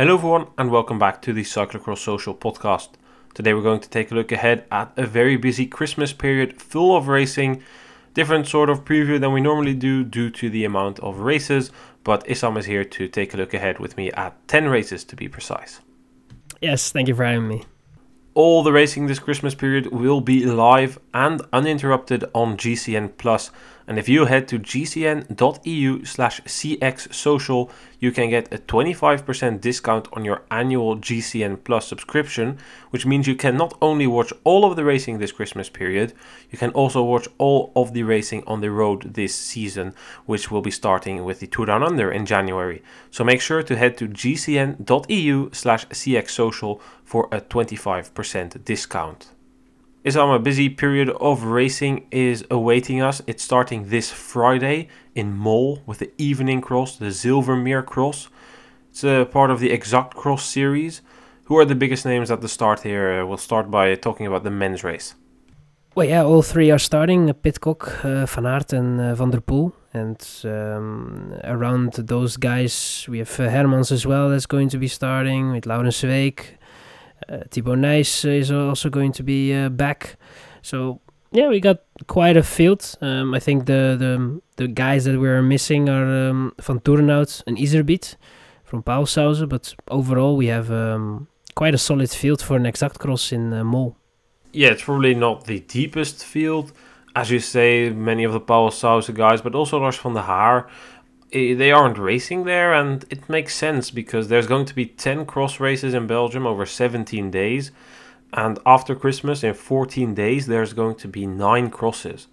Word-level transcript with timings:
Hello, 0.00 0.14
everyone, 0.14 0.46
and 0.56 0.70
welcome 0.70 0.98
back 0.98 1.20
to 1.20 1.34
the 1.34 1.42
Cyclocross 1.42 1.98
Social 1.98 2.34
podcast. 2.34 2.88
Today, 3.34 3.52
we're 3.52 3.60
going 3.60 3.80
to 3.80 3.90
take 3.90 4.10
a 4.10 4.14
look 4.14 4.32
ahead 4.32 4.64
at 4.72 4.90
a 4.96 5.04
very 5.04 5.36
busy 5.36 5.66
Christmas 5.66 6.14
period 6.14 6.58
full 6.58 6.96
of 6.96 7.06
racing. 7.06 7.62
Different 8.14 8.46
sort 8.46 8.70
of 8.70 8.86
preview 8.86 9.20
than 9.20 9.34
we 9.34 9.42
normally 9.42 9.74
do 9.74 10.02
due 10.02 10.30
to 10.30 10.48
the 10.48 10.64
amount 10.64 11.00
of 11.00 11.18
races, 11.18 11.70
but 12.02 12.26
Issam 12.26 12.58
is 12.58 12.64
here 12.64 12.82
to 12.82 13.08
take 13.08 13.34
a 13.34 13.36
look 13.36 13.52
ahead 13.52 13.78
with 13.78 13.98
me 13.98 14.10
at 14.12 14.48
10 14.48 14.70
races 14.70 15.04
to 15.04 15.16
be 15.16 15.28
precise. 15.28 15.80
Yes, 16.62 16.90
thank 16.90 17.06
you 17.06 17.14
for 17.14 17.26
having 17.26 17.46
me. 17.46 17.64
All 18.32 18.62
the 18.62 18.72
racing 18.72 19.06
this 19.06 19.18
Christmas 19.18 19.54
period 19.54 19.88
will 19.88 20.22
be 20.22 20.46
live 20.46 20.98
and 21.12 21.42
uninterrupted 21.52 22.24
on 22.32 22.56
GCN 22.56 23.18
Plus. 23.18 23.50
And 23.90 23.98
if 23.98 24.08
you 24.08 24.26
head 24.26 24.46
to 24.46 24.60
gcn.eu 24.60 26.04
slash 26.04 26.40
cxsocial, 26.42 27.70
you 27.98 28.12
can 28.12 28.30
get 28.30 28.54
a 28.54 28.58
25% 28.58 29.60
discount 29.60 30.06
on 30.12 30.24
your 30.24 30.42
annual 30.48 30.96
GCN 30.96 31.64
Plus 31.64 31.88
subscription, 31.88 32.58
which 32.90 33.04
means 33.04 33.26
you 33.26 33.34
can 33.34 33.56
not 33.56 33.76
only 33.82 34.06
watch 34.06 34.32
all 34.44 34.64
of 34.64 34.76
the 34.76 34.84
racing 34.84 35.18
this 35.18 35.32
Christmas 35.32 35.68
period, 35.68 36.12
you 36.52 36.56
can 36.56 36.70
also 36.70 37.02
watch 37.02 37.26
all 37.38 37.72
of 37.74 37.92
the 37.92 38.04
racing 38.04 38.44
on 38.46 38.60
the 38.60 38.70
road 38.70 39.14
this 39.14 39.34
season, 39.34 39.92
which 40.24 40.52
will 40.52 40.62
be 40.62 40.70
starting 40.70 41.24
with 41.24 41.40
the 41.40 41.48
Tour 41.48 41.66
Down 41.66 41.82
Under 41.82 42.12
in 42.12 42.26
January. 42.26 42.84
So 43.10 43.24
make 43.24 43.40
sure 43.40 43.64
to 43.64 43.76
head 43.76 43.96
to 43.98 44.06
gcn.eu 44.06 45.50
slash 45.52 45.86
cxsocial 45.88 46.80
for 47.02 47.28
a 47.32 47.40
25% 47.40 48.64
discount. 48.64 49.30
Issam, 50.02 50.34
a 50.34 50.38
busy 50.38 50.70
period 50.70 51.10
of 51.20 51.42
racing 51.42 52.06
is 52.10 52.42
awaiting 52.50 53.02
us. 53.02 53.20
It's 53.26 53.42
starting 53.42 53.90
this 53.90 54.10
Friday 54.10 54.88
in 55.14 55.36
Mol 55.36 55.82
with 55.84 55.98
the 55.98 56.10
evening 56.16 56.62
cross, 56.62 56.96
the 56.96 57.10
Zilvermeer 57.10 57.84
cross. 57.84 58.30
It's 58.88 59.04
a 59.04 59.26
part 59.30 59.50
of 59.50 59.60
the 59.60 59.70
Exact 59.70 60.14
Cross 60.16 60.46
series. 60.46 61.02
Who 61.44 61.58
are 61.58 61.66
the 61.66 61.74
biggest 61.74 62.06
names 62.06 62.30
at 62.30 62.40
the 62.40 62.48
start 62.48 62.80
here? 62.80 63.26
We'll 63.26 63.36
start 63.36 63.70
by 63.70 63.94
talking 63.94 64.26
about 64.26 64.42
the 64.42 64.50
men's 64.50 64.82
race. 64.82 65.16
Well, 65.94 66.06
yeah, 66.06 66.24
all 66.24 66.40
three 66.40 66.70
are 66.70 66.78
starting 66.78 67.30
Pidcock, 67.34 68.02
uh, 68.02 68.24
Van 68.24 68.46
Aert, 68.46 68.72
and 68.72 68.98
uh, 68.98 69.14
Van 69.14 69.30
der 69.30 69.40
Poel. 69.40 69.72
And 69.92 70.26
um, 70.44 71.34
around 71.44 71.92
those 71.92 72.38
guys, 72.38 73.04
we 73.06 73.18
have 73.18 73.38
uh, 73.38 73.50
Hermans 73.50 73.92
as 73.92 74.06
well 74.06 74.30
that's 74.30 74.46
going 74.46 74.70
to 74.70 74.78
be 74.78 74.88
starting 74.88 75.52
with 75.52 75.66
Laurens 75.66 76.00
Sweeck. 76.00 76.56
Uh, 77.30 77.44
Thibaut 77.50 77.78
Nys 77.78 78.24
is 78.24 78.50
also 78.50 78.90
going 78.90 79.12
to 79.12 79.22
be 79.22 79.54
uh, 79.54 79.68
back. 79.68 80.16
So 80.62 81.00
yeah, 81.32 81.48
we 81.48 81.60
got 81.60 81.78
quite 82.06 82.36
a 82.36 82.42
field. 82.42 82.96
Um, 83.00 83.34
I 83.34 83.40
think 83.40 83.66
the, 83.66 83.96
the 83.98 84.40
the 84.56 84.68
guys 84.68 85.04
that 85.04 85.18
we're 85.18 85.42
missing 85.42 85.88
are 85.88 86.30
um, 86.30 86.52
Vanthourenhout 86.58 87.42
and 87.46 87.56
Iserbyt 87.56 88.16
from 88.64 88.82
Pauwels 88.82 89.10
Sauzen, 89.10 89.48
but 89.48 89.74
overall 89.88 90.36
we 90.36 90.46
have 90.46 90.70
um, 90.70 91.28
quite 91.54 91.74
a 91.74 91.78
solid 91.78 92.10
field 92.10 92.42
for 92.42 92.56
an 92.56 92.66
exact 92.66 92.98
cross 92.98 93.32
in 93.32 93.52
uh, 93.52 93.64
Mol. 93.64 93.96
Yeah, 94.52 94.70
it's 94.70 94.82
probably 94.82 95.14
not 95.14 95.44
the 95.44 95.60
deepest 95.60 96.24
field, 96.24 96.72
as 97.14 97.30
you 97.30 97.38
say. 97.38 97.90
Many 97.90 98.24
of 98.24 98.32
the 98.32 98.40
Pauwels 98.40 98.74
Sauzen 98.74 99.14
guys, 99.14 99.40
but 99.40 99.54
also 99.54 99.78
Lars 99.78 99.96
van 99.98 100.14
der 100.14 100.22
Haar 100.22 100.68
Eh, 101.32 101.54
they 101.54 101.70
aren't 101.70 101.98
racing 101.98 102.44
there, 102.44 102.74
and 102.74 103.04
it 103.10 103.28
makes 103.28 103.54
sense 103.54 103.90
because 103.90 104.28
there's 104.28 104.46
going 104.46 104.66
to 104.66 104.74
be 104.74 104.86
10 104.86 105.26
cross 105.26 105.60
races 105.60 105.94
in 105.94 106.06
Belgium 106.06 106.46
over 106.46 106.66
17 106.66 107.30
days, 107.30 107.70
and 108.32 108.58
after 108.66 108.94
Christmas, 108.94 109.44
in 109.44 109.54
14 109.54 110.14
days, 110.14 110.46
there's 110.46 110.72
going 110.72 110.96
to 110.96 111.08
be 111.08 111.26
9 111.26 111.70
crosses. 111.70 112.26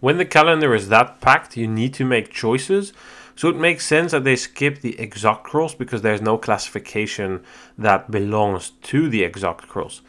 When 0.00 0.16
the 0.16 0.24
calendar 0.24 0.74
is 0.74 0.88
that 0.88 1.20
packed, 1.20 1.56
you 1.56 1.66
need 1.66 1.92
to 1.94 2.04
make 2.04 2.30
choices. 2.30 2.92
So 3.34 3.48
it 3.48 3.56
makes 3.56 3.86
sense 3.86 4.12
that 4.12 4.24
they 4.24 4.36
skip 4.36 4.80
the 4.80 4.98
exact 4.98 5.44
cross 5.44 5.74
because 5.74 6.02
there's 6.02 6.20
no 6.20 6.38
classification 6.38 7.44
that 7.76 8.10
belongs 8.10 8.70
to 8.82 9.08
the 9.08 9.22
exact 9.22 9.68
cross. 9.68 10.02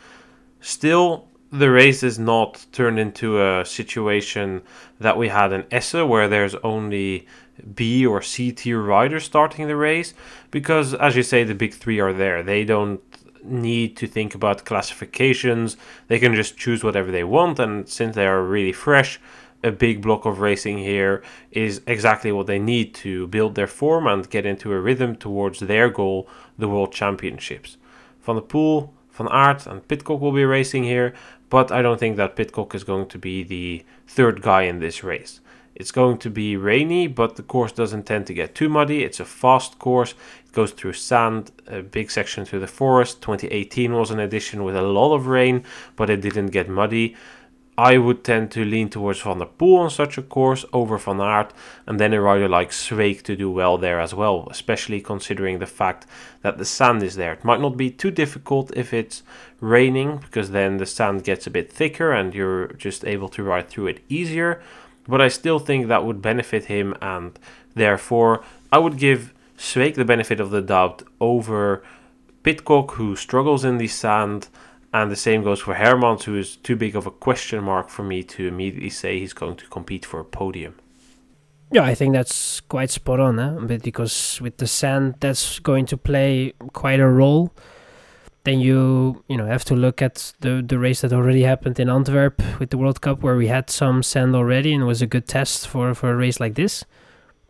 Still, 0.62 1.28
the 1.52 1.70
race 1.72 2.04
is 2.04 2.20
not 2.20 2.66
turned 2.72 3.00
into 3.00 3.42
a 3.42 3.66
situation 3.66 4.62
that 5.00 5.18
we 5.18 5.30
had 5.30 5.54
in 5.54 5.66
Essen 5.72 6.08
where 6.08 6.28
there's 6.28 6.56
only 6.56 7.28
B 7.76 8.06
or 8.06 8.22
C 8.22 8.52
tier 8.52 8.82
riders 8.82 9.24
starting 9.24 9.68
the 9.68 9.76
race 9.76 10.14
because, 10.52 10.94
as 10.94 11.16
you 11.16 11.24
say, 11.24 11.44
the 11.44 11.56
big 11.56 11.74
three 11.74 12.00
are 12.00 12.14
there. 12.14 12.44
They 12.44 12.66
don't 12.66 13.02
need 13.44 13.96
to 13.98 14.08
think 14.08 14.36
about 14.36 14.66
classifications, 14.66 15.78
they 16.08 16.20
can 16.20 16.36
just 16.36 16.58
choose 16.58 16.84
whatever 16.84 17.12
they 17.12 17.24
want, 17.24 17.60
and 17.60 17.88
since 17.88 18.16
they 18.16 18.28
are 18.28 18.44
really 18.44 18.74
fresh, 18.74 19.20
a 19.64 19.72
big 19.72 20.02
block 20.02 20.26
of 20.26 20.40
racing 20.40 20.78
here 20.78 21.22
is 21.52 21.82
exactly 21.86 22.32
what 22.32 22.48
they 22.48 22.60
need 22.60 22.94
to 22.94 23.28
build 23.28 23.56
their 23.56 23.68
form 23.68 24.08
and 24.08 24.30
get 24.30 24.46
into 24.46 24.72
a 24.72 24.80
rhythm 24.80 25.16
towards 25.16 25.60
their 25.60 25.90
goal, 25.90 26.28
the 26.58 26.68
World 26.68 26.94
Championships. 26.94 27.78
Van 28.22 28.36
der 28.36 28.42
Poel, 28.42 28.90
Van 29.12 29.28
Aert, 29.28 29.68
and 29.68 29.86
Pidcock 29.88 30.22
will 30.22 30.32
be 30.32 30.46
racing 30.46 30.84
here, 30.84 31.14
but 31.50 31.72
I 31.72 31.82
don't 31.82 32.00
think 32.00 32.16
that 32.18 32.36
Pidcock 32.36 32.74
is 32.74 32.84
going 32.84 33.08
to 33.08 33.18
be 33.18 33.44
the 33.44 33.84
third 34.08 34.42
guy 34.42 34.64
in 34.64 34.80
this 34.80 35.04
race. 35.04 35.42
It's 35.80 35.94
going 35.94 36.18
to 36.18 36.30
be 36.30 36.58
rainy, 36.58 37.08
but 37.08 37.38
the 37.38 37.42
course 37.42 37.72
doesn't 37.72 38.04
tend 38.04 38.28
to 38.28 38.34
get 38.34 38.54
too 38.54 38.68
muddy. 38.68 39.06
It's 39.06 39.22
a 39.22 39.26
fast 39.26 39.80
course. 39.80 40.14
It 40.46 40.52
goes 40.52 40.74
through 40.74 40.92
sand, 40.92 41.54
a 41.68 41.82
big 41.82 42.12
section 42.12 42.44
through 42.44 42.60
the 42.60 42.68
forest. 42.68 43.22
2018 43.22 43.94
was 43.94 44.12
an 44.12 44.20
edition 44.20 44.66
with 44.66 44.76
a 44.76 44.82
lot 44.82 45.16
of 45.16 45.28
rain, 45.28 45.64
but 45.96 46.10
it 46.10 46.20
didn't 46.20 46.48
get 46.48 46.68
muddy. 46.68 47.16
I 47.78 47.98
would 47.98 48.26
tend 48.26 48.52
to 48.52 48.66
lean 48.66 48.90
towards 48.90 49.22
Van 49.22 49.38
der 49.38 49.46
Poel 49.46 49.84
on 49.84 49.90
such 49.90 50.18
a 50.18 50.22
course 50.22 50.66
over 50.74 50.98
Van 50.98 51.22
Aert, 51.22 51.54
and 51.88 51.98
then 51.98 52.12
a 52.12 52.20
rider 52.20 52.50
like 52.50 52.72
Sweeck 52.72 53.22
to 53.22 53.38
do 53.38 53.50
well 53.50 53.78
there 53.78 54.02
as 54.02 54.14
well, 54.14 54.50
especially 54.52 55.00
considering 55.00 55.60
the 55.60 55.66
fact 55.66 56.06
that 56.42 56.58
the 56.58 56.66
sand 56.66 57.04
is 57.04 57.16
there. 57.16 57.32
It 57.32 57.46
might 57.46 57.62
not 57.62 57.78
be 57.78 57.90
too 57.90 58.12
difficult 58.12 58.76
if 58.76 58.94
it's 58.94 59.24
raining, 59.62 60.18
because 60.18 60.52
then 60.52 60.76
the 60.76 60.86
sand 60.86 61.24
gets 61.24 61.48
a 61.48 61.52
bit 61.52 61.72
thicker 61.72 62.12
and 62.12 62.36
you're 62.36 62.68
just 62.74 63.06
able 63.06 63.30
to 63.30 63.44
ride 63.44 63.70
through 63.70 63.88
it 63.88 64.04
easier 64.10 64.62
but 65.10 65.22
I 65.22 65.28
still 65.28 65.60
think 65.60 65.88
that 65.88 66.06
would 66.06 66.22
benefit 66.22 66.66
him, 66.66 66.96
and 67.02 67.38
therefore 67.74 68.44
I 68.72 68.78
would 68.78 68.98
give 68.98 69.34
Sweeck 69.58 69.96
the 69.96 70.06
benefit 70.06 70.40
of 70.40 70.52
the 70.52 70.62
doubt 70.62 71.04
over 71.20 71.84
Pidcock, 72.44 72.92
who 72.92 73.16
struggles 73.16 73.66
in 73.66 73.78
the 73.78 73.88
sand, 73.88 74.48
and 74.94 75.12
the 75.12 75.16
same 75.16 75.44
goes 75.44 75.60
for 75.60 75.76
Hermans, 75.76 76.24
who 76.24 76.38
is 76.38 76.56
too 76.56 76.76
big 76.76 76.96
of 76.96 77.06
a 77.06 77.12
question 77.12 77.64
mark 77.64 77.90
for 77.90 78.04
me 78.04 78.24
to 78.24 78.48
immediately 78.48 78.90
say 78.90 79.20
he's 79.20 79.34
going 79.34 79.56
to 79.58 79.66
compete 79.68 80.06
for 80.06 80.20
a 80.20 80.26
podium. 80.26 80.76
Yeah, 81.72 81.84
I 81.84 81.94
think 81.94 82.14
that's 82.14 82.62
quite 82.62 82.90
spot 82.90 83.20
on, 83.20 83.40
eh? 83.40 83.78
because 83.84 84.40
with 84.42 84.58
the 84.58 84.66
sand, 84.66 85.16
that's 85.20 85.60
going 85.60 85.86
to 85.88 85.98
play 85.98 86.54
quite 86.74 87.00
a 87.00 87.08
role 87.08 87.54
then 88.44 88.60
you 88.60 89.24
you 89.28 89.38
know 89.38 89.46
have 89.46 89.66
to 89.66 89.76
look 89.76 90.02
at 90.02 90.34
the 90.40 90.64
the 90.66 90.80
race 90.80 91.02
that 91.02 91.14
already 91.14 91.44
happened 91.44 91.80
in 91.80 91.90
Antwerp 91.90 92.42
with 92.60 92.70
the 92.70 92.78
World 92.78 93.02
Cup 93.02 93.22
where 93.22 93.36
we 93.36 93.48
had 93.48 93.70
some 93.70 94.04
sand 94.04 94.36
already 94.36 94.74
and 94.74 94.86
was 94.86 95.02
a 95.02 95.08
good 95.08 95.28
test 95.28 95.68
for 95.68 95.94
for 95.94 96.12
a 96.12 96.16
race 96.16 96.40
like 96.40 96.56
this. 96.56 96.86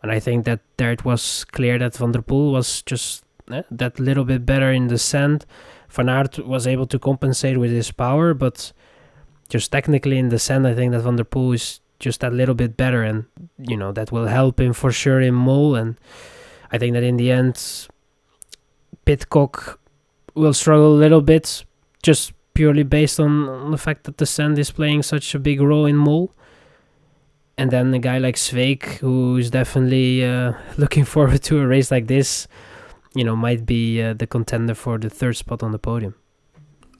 And 0.02 0.10
I 0.10 0.18
think 0.18 0.46
that 0.46 0.60
there 0.78 0.92
it 0.92 1.04
was 1.04 1.44
clear 1.44 1.78
that 1.78 1.96
Van 1.96 2.12
der 2.12 2.22
Poel 2.22 2.52
was 2.52 2.82
just 2.82 3.22
eh, 3.50 3.62
that 3.70 4.00
little 4.00 4.24
bit 4.24 4.46
better 4.46 4.72
in 4.72 4.88
the 4.88 4.98
sand. 4.98 5.44
Van 5.90 6.08
Aert 6.08 6.38
was 6.46 6.66
able 6.66 6.86
to 6.86 6.98
compensate 6.98 7.58
with 7.58 7.70
his 7.70 7.90
power, 7.90 8.32
but 8.32 8.72
just 9.48 9.72
technically 9.72 10.18
in 10.18 10.28
the 10.28 10.38
sand, 10.38 10.66
I 10.66 10.74
think 10.74 10.92
that 10.92 11.02
Van 11.02 11.16
der 11.16 11.24
Poel 11.24 11.54
is 11.54 11.80
just 11.98 12.20
that 12.20 12.32
little 12.32 12.54
bit 12.54 12.76
better, 12.76 13.02
and 13.02 13.26
you 13.58 13.76
know 13.76 13.92
that 13.92 14.10
will 14.10 14.26
help 14.26 14.60
him 14.60 14.72
for 14.72 14.92
sure 14.92 15.20
in 15.20 15.34
Mol. 15.34 15.74
And 15.74 15.96
I 16.72 16.78
think 16.78 16.94
that 16.94 17.02
in 17.02 17.16
the 17.16 17.30
end, 17.30 17.88
Pidcock 19.04 19.79
will 20.34 20.54
struggle 20.54 20.94
a 20.94 20.98
little 20.98 21.20
bit, 21.20 21.64
just 22.02 22.32
purely 22.54 22.82
based 22.82 23.20
on, 23.20 23.48
on 23.48 23.70
the 23.70 23.78
fact 23.78 24.04
that 24.04 24.18
the 24.18 24.26
sand 24.26 24.58
is 24.58 24.70
playing 24.70 25.02
such 25.02 25.34
a 25.34 25.38
big 25.38 25.60
role 25.60 25.86
in 25.86 25.96
Mol. 25.96 26.32
And 27.56 27.70
then 27.70 27.92
a 27.92 27.98
guy 27.98 28.18
like 28.18 28.36
Sweeck, 28.36 28.84
who's 28.98 29.50
definitely 29.50 30.24
uh, 30.24 30.54
looking 30.78 31.04
forward 31.04 31.42
to 31.44 31.60
a 31.60 31.66
race 31.66 31.90
like 31.90 32.06
this, 32.06 32.48
you 33.14 33.24
know, 33.24 33.36
might 33.36 33.66
be 33.66 34.02
uh, 34.02 34.14
the 34.14 34.26
contender 34.26 34.74
for 34.74 34.98
the 34.98 35.10
third 35.10 35.36
spot 35.36 35.62
on 35.62 35.72
the 35.72 35.78
podium. 35.78 36.14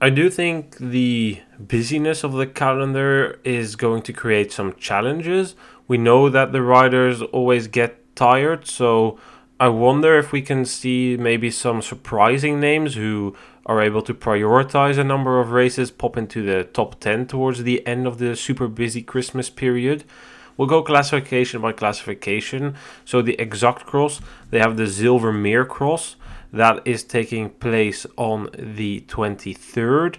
I 0.03 0.09
do 0.09 0.31
think 0.31 0.79
the 0.79 1.41
busyness 1.59 2.25
of 2.25 2.33
the 2.33 2.47
calendar 2.47 3.39
is 3.45 3.77
going 3.77 4.01
to 4.03 4.15
create 4.15 4.51
some 4.51 4.75
challenges. 4.77 5.57
We 5.89 5.99
know 5.99 6.31
that 6.31 6.53
the 6.53 6.63
riders 6.63 7.21
always 7.21 7.69
get 7.69 8.17
tired, 8.17 8.67
so 8.67 9.19
I 9.61 9.69
wonder 9.69 10.17
if 10.19 10.33
we 10.33 10.41
can 10.41 10.65
see 10.65 11.19
maybe 11.19 11.51
some 11.51 11.83
surprising 11.83 12.61
names 12.61 12.95
who 12.95 13.37
are 13.67 13.83
able 13.83 14.01
to 14.01 14.15
prioritize 14.15 14.97
a 14.97 15.05
number 15.05 15.39
of 15.39 15.53
races 15.53 15.91
pop 15.91 16.17
into 16.17 16.43
the 16.43 16.65
top 16.65 16.99
10 16.99 17.27
towards 17.27 17.63
the 17.63 17.87
end 17.87 18.07
of 18.07 18.17
the 18.17 18.35
super 18.37 18.69
busy 18.69 19.03
Christmas 19.03 19.51
period. 19.51 20.05
We'll 20.57 20.67
go 20.67 20.83
classification 20.83 21.61
by 21.61 21.73
classification. 21.73 22.75
So 23.05 23.21
the 23.21 23.39
exact 23.39 23.85
cross, 23.85 24.23
they 24.49 24.61
have 24.61 24.79
the 24.79 24.85
Zilvermeer 24.85 25.69
cross 25.69 26.17
that 26.55 26.81
is 26.87 27.05
taking 27.05 27.51
place 27.51 28.07
on 28.17 28.49
the 28.59 29.05
23rd 29.09 30.17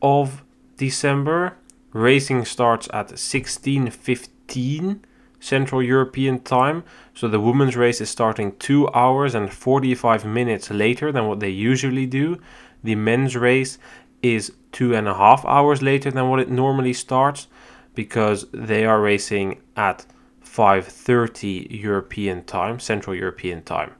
of 0.00 0.42
December. 0.78 1.58
Racing 1.92 2.46
starts 2.46 2.88
at 2.94 3.18
16:15 3.18 5.00
Central 5.40 5.82
European 5.82 6.40
time. 6.40 6.84
So 7.14 7.28
the 7.28 7.40
women's 7.40 7.76
race 7.76 8.00
is 8.00 8.10
starting 8.10 8.56
two 8.58 8.88
hours 8.90 9.34
and 9.34 9.52
45 9.52 10.24
minutes 10.24 10.70
later 10.70 11.12
than 11.12 11.26
what 11.26 11.40
they 11.40 11.50
usually 11.50 12.06
do. 12.06 12.40
The 12.82 12.94
men's 12.94 13.36
race 13.36 13.78
is 14.22 14.52
two 14.72 14.94
and 14.94 15.08
a 15.08 15.14
half 15.14 15.44
hours 15.44 15.82
later 15.82 16.10
than 16.10 16.28
what 16.28 16.40
it 16.40 16.50
normally 16.50 16.92
starts 16.92 17.46
because 17.94 18.46
they 18.52 18.84
are 18.84 19.00
racing 19.00 19.60
at 19.76 20.06
5:30 20.42 21.66
European 21.70 22.44
time, 22.44 22.80
Central 22.80 23.14
European 23.14 23.62
time. 23.62 23.92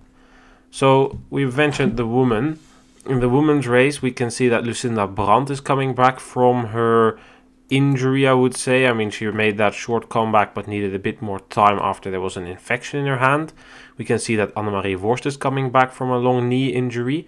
So 0.70 1.18
we've 1.30 1.56
mentioned 1.56 1.96
the 1.96 2.06
woman. 2.06 2.58
In 3.06 3.20
the 3.20 3.28
women's 3.28 3.66
race, 3.66 4.02
we 4.02 4.10
can 4.10 4.30
see 4.30 4.48
that 4.48 4.64
Lucinda 4.64 5.06
Brand 5.06 5.50
is 5.50 5.60
coming 5.60 5.94
back 5.94 6.20
from 6.20 6.66
her 6.66 7.18
injury, 7.70 8.26
I 8.26 8.32
would 8.32 8.56
say. 8.56 8.86
I 8.86 8.92
mean, 8.92 9.10
she 9.10 9.30
made 9.30 9.58
that 9.58 9.74
short 9.74 10.08
comeback 10.08 10.54
but 10.54 10.68
needed 10.68 10.94
a 10.94 10.98
bit 10.98 11.20
more 11.22 11.40
time 11.40 11.78
after 11.80 12.10
there 12.10 12.20
was 12.20 12.36
an 12.36 12.46
infection 12.46 13.00
in 13.00 13.06
her 13.06 13.18
hand. 13.18 13.52
We 13.96 14.04
can 14.04 14.18
see 14.18 14.36
that 14.36 14.54
Annemarie 14.54 14.98
Worst 14.98 15.26
is 15.26 15.36
coming 15.36 15.70
back 15.70 15.92
from 15.92 16.10
a 16.10 16.18
long 16.18 16.48
knee 16.48 16.68
injury. 16.68 17.26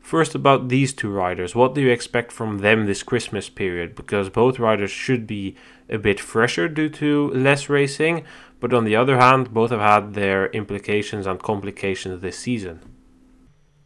First, 0.00 0.34
about 0.34 0.68
these 0.68 0.92
two 0.92 1.10
riders, 1.10 1.54
what 1.54 1.74
do 1.74 1.80
you 1.82 1.90
expect 1.90 2.32
from 2.32 2.58
them 2.58 2.86
this 2.86 3.02
Christmas 3.02 3.48
period? 3.48 3.94
Because 3.94 4.30
both 4.30 4.58
riders 4.58 4.90
should 4.90 5.26
be 5.26 5.56
a 5.88 5.98
bit 5.98 6.18
fresher 6.18 6.68
due 6.68 6.88
to 6.88 7.30
less 7.32 7.68
racing, 7.68 8.24
but 8.60 8.72
on 8.72 8.84
the 8.84 8.96
other 8.96 9.18
hand, 9.18 9.52
both 9.52 9.70
have 9.70 9.80
had 9.80 10.14
their 10.14 10.46
implications 10.48 11.26
and 11.26 11.42
complications 11.42 12.22
this 12.22 12.38
season. 12.38 12.80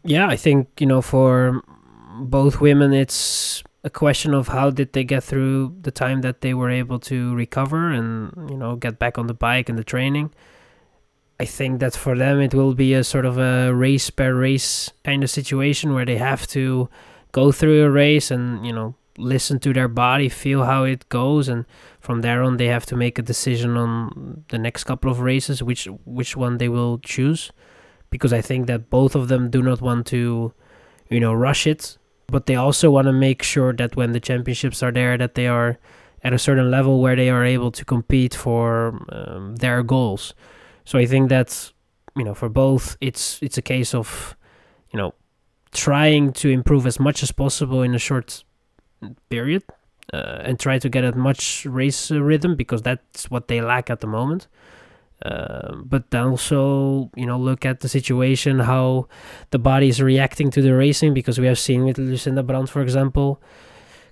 Yeah, 0.04 0.28
I 0.28 0.36
think, 0.36 0.68
you 0.78 0.86
know, 0.86 1.02
for 1.02 1.62
both 2.20 2.60
women, 2.60 2.92
it's 2.92 3.64
a 3.84 3.90
question 3.90 4.32
of 4.32 4.48
how 4.48 4.70
did 4.70 4.94
they 4.94 5.04
get 5.04 5.22
through 5.22 5.76
the 5.82 5.90
time 5.90 6.22
that 6.22 6.40
they 6.40 6.54
were 6.54 6.70
able 6.70 6.98
to 6.98 7.34
recover 7.34 7.90
and, 7.90 8.50
you 8.50 8.56
know, 8.56 8.76
get 8.76 8.98
back 8.98 9.18
on 9.18 9.26
the 9.26 9.34
bike 9.34 9.68
and 9.68 9.78
the 9.78 9.84
training. 9.84 10.32
I 11.38 11.44
think 11.44 11.80
that 11.80 11.94
for 11.94 12.16
them 12.16 12.40
it 12.40 12.54
will 12.54 12.74
be 12.74 12.94
a 12.94 13.04
sort 13.04 13.26
of 13.26 13.36
a 13.36 13.74
race 13.74 14.08
per 14.08 14.34
race 14.34 14.90
kind 15.04 15.22
of 15.22 15.28
situation 15.28 15.92
where 15.92 16.06
they 16.06 16.16
have 16.16 16.46
to 16.48 16.88
go 17.32 17.52
through 17.52 17.84
a 17.84 17.90
race 17.90 18.30
and, 18.30 18.64
you 18.64 18.72
know, 18.72 18.94
listen 19.18 19.60
to 19.60 19.72
their 19.72 19.88
body, 19.88 20.28
feel 20.28 20.64
how 20.64 20.84
it 20.84 21.08
goes, 21.08 21.48
and 21.48 21.66
from 22.00 22.22
there 22.22 22.42
on 22.42 22.56
they 22.56 22.66
have 22.66 22.86
to 22.86 22.96
make 22.96 23.18
a 23.18 23.22
decision 23.22 23.76
on 23.76 24.44
the 24.48 24.58
next 24.58 24.84
couple 24.84 25.10
of 25.10 25.20
races, 25.20 25.62
which 25.62 25.86
which 26.04 26.36
one 26.36 26.58
they 26.58 26.68
will 26.68 26.98
choose, 26.98 27.52
because 28.10 28.32
I 28.32 28.40
think 28.40 28.66
that 28.66 28.90
both 28.90 29.14
of 29.14 29.28
them 29.28 29.50
do 29.50 29.62
not 29.62 29.80
want 29.80 30.06
to, 30.06 30.52
you 31.10 31.20
know, 31.20 31.32
rush 31.32 31.66
it, 31.66 31.98
but 32.26 32.46
they 32.46 32.56
also 32.56 32.90
want 32.90 33.06
to 33.06 33.12
make 33.12 33.42
sure 33.42 33.72
that 33.72 33.96
when 33.96 34.12
the 34.12 34.20
championships 34.20 34.82
are 34.82 34.92
there, 34.92 35.16
that 35.18 35.34
they 35.34 35.46
are 35.46 35.78
at 36.22 36.32
a 36.32 36.38
certain 36.38 36.70
level 36.70 37.00
where 37.00 37.16
they 37.16 37.28
are 37.28 37.44
able 37.44 37.70
to 37.70 37.84
compete 37.84 38.34
for 38.34 38.98
um, 39.10 39.56
their 39.56 39.82
goals. 39.82 40.34
So 40.84 40.98
I 40.98 41.06
think 41.06 41.28
that 41.28 41.72
you 42.16 42.24
know 42.24 42.34
for 42.34 42.48
both 42.48 42.96
it's 43.00 43.38
it's 43.42 43.58
a 43.58 43.62
case 43.62 43.94
of 43.94 44.36
you 44.92 44.98
know 44.98 45.14
trying 45.72 46.32
to 46.32 46.48
improve 46.48 46.86
as 46.86 47.00
much 47.00 47.22
as 47.22 47.32
possible 47.32 47.82
in 47.82 47.94
a 47.94 47.98
short 47.98 48.44
period 49.28 49.62
uh, 50.12 50.40
and 50.44 50.58
try 50.58 50.78
to 50.78 50.88
get 50.88 51.04
as 51.04 51.14
much 51.14 51.66
race 51.66 52.10
rhythm 52.10 52.54
because 52.56 52.82
that's 52.82 53.30
what 53.30 53.48
they 53.48 53.60
lack 53.60 53.90
at 53.90 54.00
the 54.00 54.06
moment. 54.06 54.46
Uh, 55.22 55.76
but 55.76 56.14
also, 56.14 57.10
you 57.16 57.24
know, 57.24 57.38
look 57.38 57.64
at 57.64 57.80
the 57.80 57.88
situation, 57.88 58.58
how 58.58 59.06
the 59.50 59.58
body 59.58 59.88
is 59.88 60.02
reacting 60.02 60.50
to 60.50 60.60
the 60.60 60.74
racing, 60.74 61.14
because 61.14 61.38
we 61.38 61.46
have 61.46 61.58
seen 61.58 61.84
with 61.84 61.98
Lucinda 61.98 62.42
Brand, 62.42 62.68
for 62.68 62.82
example, 62.82 63.40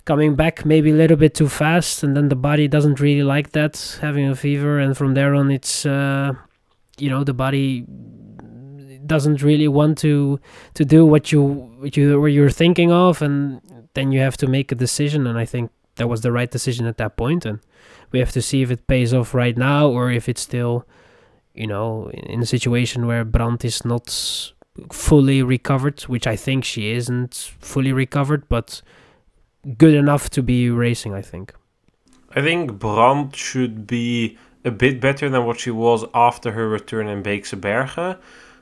coming 0.05 0.35
back 0.35 0.65
maybe 0.65 0.89
a 0.89 0.95
little 0.95 1.17
bit 1.17 1.33
too 1.35 1.47
fast, 1.47 2.03
and 2.03 2.15
then 2.15 2.29
the 2.29 2.35
body 2.35 2.67
doesn't 2.67 2.99
really 2.99 3.23
like 3.23 3.51
that, 3.51 3.99
having 4.01 4.27
a 4.27 4.35
fever, 4.35 4.79
and 4.79 4.97
from 4.97 5.13
there 5.13 5.35
on, 5.35 5.51
it's, 5.51 5.85
uh, 5.85 6.33
you 6.97 7.09
know, 7.09 7.23
the 7.23 7.33
body 7.33 7.85
doesn't 9.05 9.43
really 9.43 9.67
want 9.67 9.97
to 9.97 10.39
to 10.73 10.85
do 10.85 11.05
what 11.05 11.31
you 11.31 11.41
what 11.79 11.97
you 11.97 12.21
what 12.21 12.31
you're 12.31 12.49
thinking 12.49 12.91
of, 12.91 13.21
and 13.21 13.61
then 13.93 14.11
you 14.11 14.19
have 14.21 14.37
to 14.37 14.47
make 14.47 14.71
a 14.71 14.75
decision. 14.75 15.27
And 15.27 15.37
I 15.37 15.45
think 15.45 15.71
that 15.95 16.07
was 16.07 16.21
the 16.21 16.31
right 16.31 16.49
decision 16.49 16.87
at 16.87 16.97
that 16.97 17.17
point, 17.17 17.45
and 17.45 17.59
we 18.13 18.19
have 18.19 18.31
to 18.31 18.41
see 18.41 18.61
if 18.61 18.71
it 18.71 18.87
pays 18.87 19.13
off 19.13 19.33
right 19.33 19.57
now 19.57 19.89
or 19.89 20.11
if 20.11 20.29
it's 20.29 20.41
still, 20.41 20.87
you 21.53 21.67
know, 21.67 22.09
in 22.11 22.41
a 22.41 22.45
situation 22.45 23.07
where 23.07 23.25
Brand 23.25 23.65
is 23.65 23.83
not 23.83 24.09
fully 24.91 25.43
recovered, 25.43 26.01
which 26.03 26.27
I 26.27 26.35
think 26.35 26.63
she 26.63 26.91
isn't 26.91 27.33
fully 27.59 27.91
recovered, 27.91 28.47
but 28.47 28.81
good 29.77 29.95
enough 29.95 30.29
to 30.31 30.43
be 30.43 30.69
racing. 30.69 31.13
I 31.13 31.21
think. 31.21 31.53
I 32.35 32.41
think 32.41 32.79
Brand 32.79 33.35
should 33.35 33.87
be 33.87 34.37
a 34.63 34.71
bit 34.71 35.01
better 35.01 35.29
than 35.29 35.45
what 35.45 35.59
she 35.59 35.71
was 35.71 36.05
after 36.13 36.51
her 36.51 36.69
return 36.69 37.07
in 37.07 37.21
Beekse 37.23 37.59
Bergen. 37.59 38.17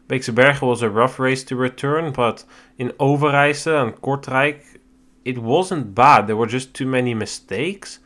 Beekse 0.08 0.34
Bergen 0.34 0.68
was 0.68 0.82
a 0.82 0.90
rough 0.90 1.20
race 1.20 1.44
to 1.46 1.56
return, 1.56 2.12
but 2.12 2.44
in 2.78 2.90
Overijse 3.00 3.68
and 3.68 3.96
Kortrijk, 4.02 4.62
it 5.24 5.38
wasn't 5.38 5.94
bad. 5.94 6.28
There 6.28 6.36
were 6.36 6.48
just 6.48 6.74
too 6.74 6.88
many 6.88 7.14
mistakes. 7.14 8.00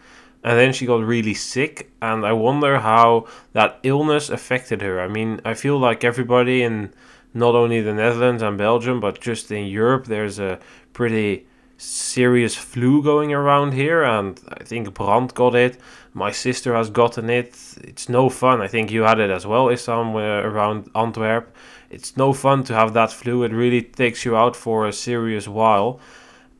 And 0.46 0.60
then 0.60 0.74
she 0.74 0.86
got 0.86 1.04
really 1.04 1.34
sick, 1.34 1.90
and 2.04 2.24
I 2.24 2.32
wonder 2.34 2.78
how 2.78 3.26
that 3.54 3.80
illness 3.82 4.30
affected 4.30 4.84
her. 4.84 5.02
I 5.02 5.08
mean, 5.08 5.42
I 5.44 5.56
feel 5.56 5.80
like 5.80 6.04
everybody 6.04 6.62
in 6.62 6.94
not 7.34 7.56
only 7.56 7.82
the 7.82 7.96
Netherlands 7.96 8.44
and 8.44 8.56
Belgium, 8.56 9.00
but 9.00 9.20
just 9.20 9.52
in 9.52 9.66
Europe, 9.66 10.06
there's 10.06 10.38
a 10.38 10.60
pretty 10.94 11.48
serious 11.78 12.56
flu 12.56 13.02
going 13.02 13.34
around 13.34 13.74
here, 13.74 14.04
and 14.04 14.40
I 14.48 14.64
think 14.64 14.94
Brand 14.94 15.34
got 15.34 15.56
it. 15.56 15.80
My 16.14 16.32
sister 16.32 16.76
has 16.76 16.92
gotten 16.92 17.28
it. 17.28 17.58
It's 17.82 18.08
no 18.08 18.30
fun. 18.30 18.62
I 18.62 18.68
think 18.68 18.92
you 18.92 19.02
had 19.02 19.20
it 19.20 19.32
as 19.32 19.48
well, 19.48 19.70
is 19.70 19.82
somewhere 19.82 20.48
around 20.48 20.92
Antwerp. 20.94 21.56
It's 21.90 22.18
no 22.18 22.34
fun 22.34 22.64
to 22.66 22.76
have 22.76 22.94
that 22.94 23.12
flu. 23.12 23.44
It 23.44 23.52
really 23.52 23.82
takes 23.82 24.24
you 24.24 24.38
out 24.38 24.56
for 24.56 24.86
a 24.86 24.94
serious 24.94 25.48
while 25.48 26.00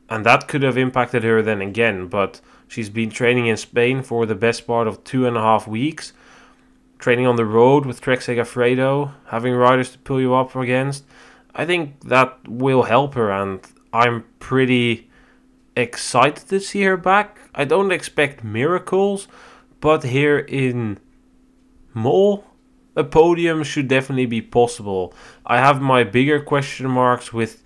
and 0.08 0.24
that 0.24 0.48
could 0.48 0.62
have 0.62 0.78
impacted 0.78 1.22
her 1.24 1.42
then 1.42 1.60
again. 1.60 2.06
But 2.08 2.40
she's 2.68 2.90
been 2.90 3.10
training 3.10 3.46
in 3.46 3.56
Spain 3.56 4.02
for 4.02 4.26
the 4.26 4.34
best 4.34 4.66
part 4.66 4.86
of 4.86 5.04
two 5.04 5.26
and 5.26 5.36
a 5.36 5.40
half 5.40 5.66
weeks, 5.66 6.12
training 6.98 7.26
on 7.26 7.36
the 7.36 7.44
road 7.44 7.86
with 7.86 8.00
Trek 8.00 8.20
Segafredo, 8.20 9.12
having 9.26 9.54
riders 9.54 9.90
to 9.92 9.98
pull 9.98 10.20
you 10.20 10.34
up 10.34 10.54
against. 10.54 11.04
I 11.54 11.64
think 11.64 12.00
that 12.08 12.38
will 12.46 12.84
help 12.84 13.14
her, 13.14 13.30
and 13.30 13.60
I'm 13.92 14.24
pretty 14.40 15.10
excited 15.76 16.48
to 16.48 16.60
see 16.60 16.82
her 16.82 16.96
back. 16.96 17.38
I 17.54 17.64
don't 17.64 17.92
expect 17.92 18.44
miracles, 18.44 19.28
but 19.80 20.04
here 20.04 20.38
in 20.38 20.98
Mol, 21.94 22.44
a 22.94 23.04
podium 23.04 23.62
should 23.62 23.88
definitely 23.88 24.26
be 24.26 24.42
possible. 24.42 25.14
I 25.44 25.58
have 25.58 25.80
my 25.80 26.04
bigger 26.04 26.40
question 26.40 26.90
marks 26.90 27.32
with 27.32 27.62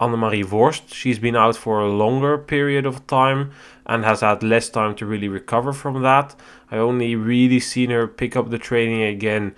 Annemarie 0.00 0.48
Worst. 0.48 0.94
She's 0.94 1.18
been 1.18 1.36
out 1.36 1.56
for 1.56 1.80
a 1.80 1.92
longer 1.92 2.38
period 2.38 2.86
of 2.86 3.06
time 3.06 3.52
and 3.86 4.04
has 4.04 4.20
had 4.20 4.42
less 4.42 4.68
time 4.68 4.94
to 4.96 5.06
really 5.06 5.28
recover 5.28 5.72
from 5.72 6.02
that. 6.02 6.34
I 6.70 6.78
only 6.78 7.14
really 7.16 7.60
seen 7.60 7.90
her 7.90 8.06
pick 8.06 8.36
up 8.36 8.50
the 8.50 8.58
training 8.58 9.02
again 9.02 9.54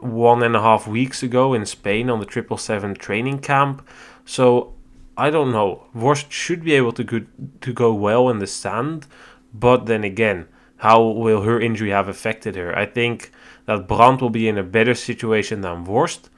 one 0.00 0.42
and 0.42 0.54
a 0.54 0.60
half 0.60 0.86
weeks 0.86 1.22
ago 1.22 1.54
in 1.54 1.64
Spain 1.64 2.10
on 2.10 2.20
the 2.20 2.26
triple 2.26 2.58
seven 2.58 2.94
training 2.94 3.38
camp. 3.38 3.86
So 4.24 4.74
I 5.16 5.30
don't 5.30 5.52
know. 5.52 5.86
Worst 5.94 6.30
should 6.30 6.62
be 6.62 6.74
able 6.74 6.92
to 6.92 7.04
go, 7.04 7.20
to 7.62 7.72
go 7.72 7.94
well 7.94 8.28
in 8.28 8.38
the 8.38 8.46
sand, 8.46 9.06
but 9.54 9.86
then 9.86 10.04
again, 10.04 10.48
how 10.78 11.02
will 11.02 11.42
her 11.42 11.58
injury 11.58 11.90
have 11.90 12.08
affected 12.08 12.54
her? 12.54 12.76
I 12.76 12.84
think 12.84 13.30
that 13.64 13.88
Brand 13.88 14.20
will 14.20 14.30
be 14.30 14.46
in 14.46 14.58
a 14.58 14.62
better 14.62 14.94
situation 14.94 15.62
than 15.62 15.84
Worst, 15.84 16.28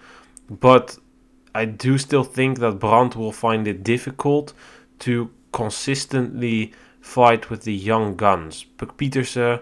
but 0.48 0.98
I 1.58 1.64
do 1.64 1.98
still 1.98 2.22
think 2.22 2.60
that 2.60 2.78
Brand 2.78 3.16
will 3.16 3.32
find 3.32 3.66
it 3.66 3.82
difficult 3.82 4.52
to 5.00 5.30
consistently 5.52 6.72
fight 7.00 7.50
with 7.50 7.62
the 7.62 7.74
young 7.74 8.14
guns. 8.14 8.64
But 8.76 8.96
Pieterse, 8.96 9.60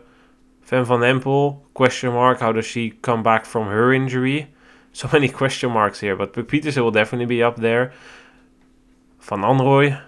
Fem 0.60 0.84
van 0.84 1.00
Empel, 1.00 1.62
question 1.72 2.12
mark, 2.12 2.40
how 2.40 2.52
does 2.52 2.66
she 2.66 2.90
come 2.90 3.22
back 3.22 3.46
from 3.46 3.68
her 3.68 3.92
injury? 3.92 4.48
So 4.92 5.10
many 5.12 5.28
question 5.28 5.70
marks 5.72 6.00
here, 6.00 6.16
but 6.16 6.32
Pieterse 6.32 6.82
will 6.82 6.90
definitely 6.90 7.26
be 7.26 7.42
up 7.42 7.56
there. 7.56 7.92
Van 9.20 9.40
Anrooij, 9.40 10.00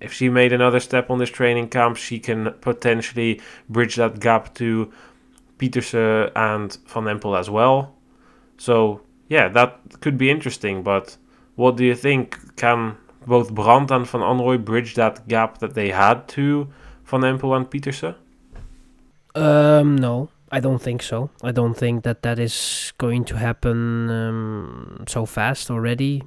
if 0.00 0.10
she 0.12 0.30
made 0.30 0.54
another 0.54 0.80
step 0.80 1.10
on 1.10 1.18
this 1.18 1.28
training 1.28 1.68
camp, 1.68 1.98
she 1.98 2.18
can 2.18 2.52
potentially 2.62 3.42
bridge 3.68 3.96
that 3.96 4.20
gap 4.20 4.54
to 4.54 4.90
Petersen 5.58 6.30
and 6.34 6.78
Van 6.86 7.04
Empel 7.04 7.38
as 7.38 7.50
well. 7.50 7.94
So 8.56 9.02
yeah, 9.28 9.48
that 9.48 9.80
could 10.00 10.16
be 10.16 10.30
interesting, 10.30 10.82
but 10.82 11.16
what 11.56 11.76
do 11.76 11.84
you 11.84 11.94
think? 11.94 12.38
Can 12.56 12.96
both 13.26 13.54
Brand 13.54 13.90
and 13.90 14.06
Van 14.06 14.20
Anrooij 14.20 14.64
bridge 14.64 14.94
that 14.94 15.26
gap 15.28 15.58
that 15.58 15.74
they 15.74 15.90
had 15.90 16.28
to 16.28 16.68
Van 17.04 17.20
Empel 17.20 17.56
and 17.56 17.70
Pieterse? 17.70 18.14
Um, 19.34 19.96
no, 19.96 20.28
I 20.50 20.60
don't 20.60 20.80
think 20.80 21.02
so. 21.02 21.30
I 21.42 21.52
don't 21.52 21.74
think 21.74 22.04
that 22.04 22.22
that 22.22 22.38
is 22.38 22.92
going 22.98 23.24
to 23.26 23.36
happen 23.36 24.10
um, 24.10 25.04
so 25.08 25.26
fast 25.26 25.70
already. 25.70 26.22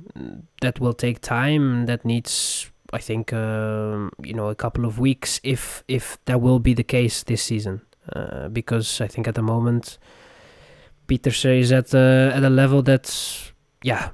That 0.61 0.79
will 0.79 0.93
take 0.93 1.21
time. 1.21 1.85
That 1.85 2.05
needs, 2.05 2.71
I 2.93 2.99
think, 2.99 3.33
uh, 3.33 4.09
you 4.23 4.33
know, 4.33 4.49
a 4.49 4.55
couple 4.55 4.85
of 4.85 4.99
weeks 4.99 5.39
if 5.43 5.83
if 5.87 6.17
that 6.25 6.41
will 6.41 6.59
be 6.59 6.73
the 6.73 6.83
case 6.83 7.23
this 7.23 7.43
season. 7.43 7.81
Uh, 8.15 8.49
because 8.49 9.01
I 9.01 9.07
think 9.07 9.27
at 9.27 9.33
the 9.33 9.41
moment 9.41 9.97
Pieterse 11.07 11.59
is 11.59 11.71
at 11.71 11.91
a, 11.95 12.31
at 12.35 12.43
a 12.43 12.51
level 12.51 12.83
that's 12.83 13.51
yeah 13.81 14.09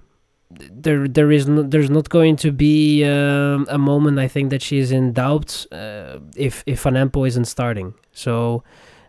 there 0.72 1.08
there 1.08 1.32
is 1.32 1.48
no, 1.48 1.64
there's 1.64 1.90
not 1.90 2.10
going 2.10 2.36
to 2.38 2.52
be 2.52 3.04
um, 3.06 3.66
a 3.70 3.78
moment 3.78 4.20
I 4.20 4.28
think 4.28 4.50
that 4.50 4.62
she 4.62 4.78
is 4.78 4.92
in 4.92 5.14
doubt 5.14 5.66
uh, 5.72 6.20
if 6.36 6.64
if 6.66 6.82
Van 6.84 6.94
Empel 6.94 7.28
isn't 7.28 7.46
starting. 7.46 7.94
So 8.12 8.64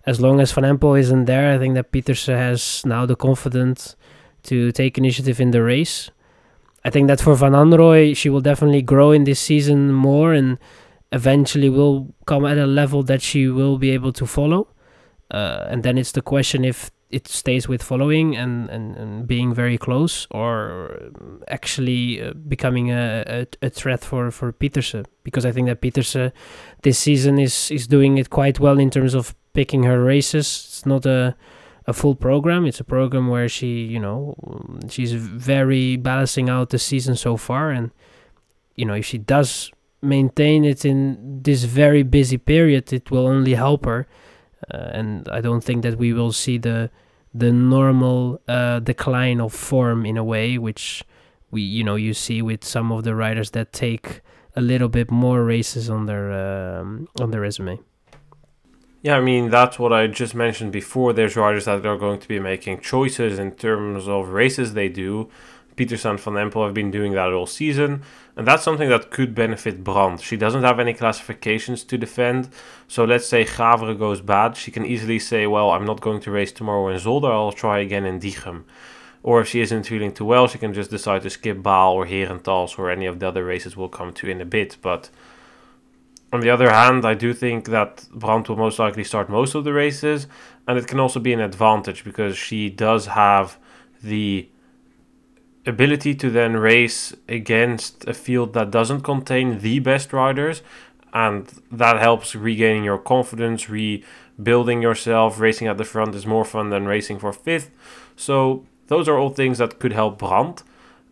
as 0.05 0.21
long 0.21 0.41
as 0.41 0.53
Van 0.53 0.65
Empel 0.65 0.99
isn't 0.99 1.27
there, 1.27 1.55
I 1.55 1.59
think 1.59 1.75
that 1.75 1.93
Pieterse 1.93 2.27
has 2.27 2.85
now 2.85 3.07
the 3.07 3.17
confidence 3.17 3.97
to 4.45 4.73
take 4.73 4.99
initiative 4.99 5.41
in 5.41 5.53
the 5.53 5.63
race. 5.63 6.11
I 6.85 6.91
think 6.91 7.07
that 7.07 7.21
for 7.21 7.37
Van 7.37 7.53
Anrooij, 7.53 8.17
she 8.17 8.29
will 8.29 8.41
definitely 8.41 8.83
grow 8.83 9.13
in 9.13 9.25
this 9.25 9.39
season 9.39 9.93
more 9.93 10.33
and 10.33 10.59
eventually 11.13 11.69
will 11.69 12.13
come 12.27 12.45
at 12.45 12.59
a 12.59 12.67
level 12.67 13.05
that 13.05 13.23
she 13.23 13.47
will 13.47 13.79
be 13.79 13.91
able 13.91 14.13
to 14.15 14.27
follow. 14.27 14.69
Uh, 15.31 15.67
and 15.69 15.83
then 15.83 15.97
it's 15.97 16.13
the 16.13 16.23
question 16.23 16.65
if 16.65 16.91
it 17.13 17.29
stays 17.29 17.69
with 17.69 17.83
following 17.83 18.37
and, 18.37 18.69
and, 18.71 18.97
and 18.97 19.27
being 19.27 19.55
very 19.55 19.79
close 19.79 20.27
or 20.31 21.11
actually 21.49 22.23
uh, 22.23 22.33
becoming 22.49 22.91
a, 22.91 23.25
a, 23.27 23.67
a, 23.67 23.71
threat 23.71 24.03
for, 24.03 24.31
for 24.31 24.53
Pieterse. 24.53 25.05
Because 25.23 25.45
I 25.45 25.53
think 25.53 25.69
that 25.69 25.81
Pieterse 25.81 26.33
this 26.83 26.99
season 26.99 27.39
is, 27.39 27.71
is 27.71 27.87
doing 27.87 28.19
it 28.19 28.31
quite 28.31 28.59
well 28.59 28.79
in 28.79 28.91
terms 28.91 29.15
of 29.15 29.35
picking 29.53 29.83
her 29.85 30.03
races. 30.03 30.47
It's 30.69 30.87
not 30.87 31.07
a 31.07 31.37
a 31.87 31.93
full 31.93 32.15
program. 32.15 32.65
It's 32.65 32.81
a 32.81 32.85
program 32.85 33.29
where 33.29 33.49
she, 33.49 33.83
you 33.83 33.99
know, 33.99 34.37
she's 34.89 35.13
very 35.13 35.97
balancing 35.97 36.49
out 36.49 36.71
the 36.71 36.79
season 36.79 37.17
so 37.17 37.37
far, 37.37 37.71
and 37.71 37.91
you 38.77 38.85
know, 38.85 38.95
if 38.95 39.05
she 39.05 39.19
does 39.19 39.71
maintain 40.01 40.65
it 40.65 40.85
in 40.85 41.43
this 41.43 41.65
very 41.65 42.03
busy 42.03 42.39
period, 42.39 42.93
it 42.93 43.11
will 43.11 43.27
only 43.27 43.55
help 43.55 43.85
her. 43.85 44.07
Uh, 44.73 44.91
and 44.93 45.29
I 45.29 45.41
don't 45.41 45.63
think 45.63 45.83
that 45.83 45.99
we 45.99 46.13
will 46.13 46.33
see 46.33 46.59
the 46.59 46.91
the 47.35 47.53
normal 47.53 48.41
uh, 48.49 48.81
decline 48.81 49.41
of 49.41 49.53
form 49.53 50.05
in 50.05 50.17
a 50.17 50.25
way, 50.25 50.59
which 50.59 51.05
we, 51.51 51.63
you 51.63 51.85
know, 51.85 51.97
you 51.97 52.15
see 52.15 52.43
with 52.43 52.65
some 52.65 52.93
of 52.93 53.05
the 53.05 53.15
riders 53.15 53.51
that 53.51 53.73
take 53.73 54.21
a 54.55 54.61
little 54.61 54.89
bit 54.89 55.11
more 55.11 55.45
races 55.45 55.89
on 55.89 56.07
their 56.07 56.33
um, 56.33 57.09
on 57.21 57.31
their 57.31 57.41
resume. 57.41 57.79
Yeah, 59.03 59.17
I 59.17 59.21
mean, 59.21 59.51
that's 59.51 59.81
what 59.81 59.93
I 59.93 60.07
just 60.07 60.35
mentioned 60.35 60.71
before. 60.71 61.13
There's 61.13 61.35
riders 61.35 61.65
that 61.65 61.85
are 61.85 61.97
going 61.97 62.21
to 62.21 62.29
be 62.29 62.39
making 62.39 62.81
choices 62.81 63.39
in 63.39 63.53
terms 63.53 64.07
of 64.07 64.29
races 64.29 64.75
they 64.75 64.89
do. 64.89 65.29
Pieterse 65.77 66.19
van 66.19 66.35
Empel 66.35 66.65
have 66.65 66.75
been 66.75 66.91
doing 66.91 67.13
that 67.13 67.33
all 67.33 67.47
season, 67.47 68.03
and 68.37 68.47
that's 68.47 68.63
something 68.63 68.89
that 68.89 69.11
could 69.11 69.35
benefit 69.35 69.83
Brand. 69.83 70.21
She 70.21 70.37
doesn't 70.37 70.63
have 70.63 70.79
any 70.79 70.95
classifications 70.95 71.85
to 71.85 71.99
defend, 71.99 72.51
so 72.89 73.05
let's 73.05 73.27
say 73.27 73.45
Gavere 73.45 73.99
goes 73.99 74.21
bad, 74.21 74.57
she 74.57 74.71
can 74.71 74.85
easily 74.85 75.19
say, 75.19 75.47
well, 75.47 75.71
I'm 75.71 75.87
not 75.87 76.01
going 76.01 76.21
to 76.21 76.31
race 76.31 76.53
tomorrow 76.53 76.89
in 76.89 76.99
Zolder, 76.99 77.31
I'll 77.31 77.53
try 77.53 77.79
again 77.81 78.05
in 78.05 78.21
Diegem. 78.21 78.65
Or 79.23 79.41
if 79.41 79.49
she 79.49 79.61
isn't 79.61 79.85
feeling 79.85 80.13
too 80.13 80.25
well, 80.25 80.49
she 80.49 80.59
can 80.59 80.75
just 80.75 80.91
decide 80.91 81.23
to 81.23 81.31
skip 81.31 81.63
Baal 81.63 81.95
or 81.95 82.07
Herentals 82.07 82.79
or 82.79 82.91
any 82.91 83.07
of 83.07 83.21
the 83.21 83.29
other 83.29 83.45
races 83.45 83.77
we'll 83.77 83.89
come 83.89 84.13
to 84.15 84.29
in 84.29 84.41
a 84.41 84.45
bit, 84.45 84.77
but 84.83 85.11
on 86.33 86.41
the 86.41 86.51
other 86.51 86.71
hand, 86.71 87.05
I 87.05 87.15
do 87.15 87.35
think 87.35 87.67
that 87.69 88.09
Brand 88.11 88.49
will 88.49 88.57
most 88.57 88.79
likely 88.79 89.05
start 89.05 89.29
most 89.29 89.55
of 89.55 89.65
the 89.65 89.73
races, 89.73 90.27
and 90.67 90.79
it 90.79 90.87
can 90.87 90.99
also 90.99 91.21
be 91.21 91.33
an 91.35 91.41
advantage 91.41 92.05
because 92.05 92.39
she 92.39 92.71
does 92.71 93.07
have 93.07 93.59
the 94.03 94.49
ability 95.67 96.15
to 96.17 96.31
then 96.31 96.57
race 96.57 97.15
against 97.29 98.07
a 98.09 98.15
field 98.15 98.53
that 98.55 98.71
doesn't 98.71 99.03
contain 99.03 99.61
the 99.61 99.79
best 99.79 100.13
riders, 100.13 100.63
and 101.13 101.47
that 101.71 101.99
helps 101.99 102.35
regaining 102.35 102.85
your 102.85 102.99
confidence, 102.99 103.69
rebuilding 103.69 104.83
yourself. 104.83 105.39
Racing 105.39 105.69
at 105.69 105.79
the 105.79 105.85
front 105.85 106.15
is 106.15 106.27
more 106.27 106.45
fun 106.45 106.71
than 106.71 106.87
racing 106.87 107.19
for 107.19 107.33
fifth. 107.33 107.71
So, 108.17 108.65
those 108.89 109.09
are 109.09 109.19
all 109.19 109.31
things 109.31 109.59
that 109.59 109.79
could 109.79 109.93
help 109.93 110.19
Brand 110.19 110.63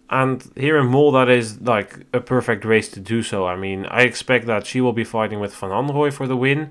And 0.08 0.50
here 0.56 0.76
in 0.78 0.86
Mol, 0.86 1.12
that 1.12 1.28
is 1.28 1.60
like 1.60 2.06
a 2.12 2.20
perfect 2.20 2.64
race 2.64 2.88
to 2.90 3.00
do 3.00 3.22
so. 3.22 3.46
I 3.46 3.56
mean, 3.56 3.86
I 3.86 4.02
expect 4.02 4.46
that 4.46 4.66
she 4.66 4.80
will 4.80 4.92
be 4.92 5.04
fighting 5.04 5.38
with 5.38 5.54
Van 5.54 5.70
Anrooij 5.70 6.12
for 6.12 6.26
the 6.26 6.36
win. 6.36 6.70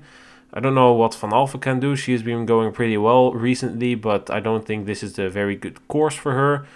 I 0.52 0.60
don't 0.60 0.74
know 0.74 0.92
what 0.92 1.14
Van 1.14 1.30
Alphen 1.30 1.60
can 1.60 1.80
do. 1.80 1.96
She 1.96 2.12
has 2.12 2.22
been 2.22 2.44
going 2.44 2.72
pretty 2.72 2.96
well 2.96 3.32
recently, 3.32 3.94
but 3.94 4.30
I 4.30 4.40
don't 4.40 4.66
think 4.66 4.84
this 4.84 5.02
is 5.02 5.18
a 5.18 5.30
very 5.30 5.54
good 5.54 5.86
course 5.88 6.14
for 6.14 6.32
her. 6.32 6.66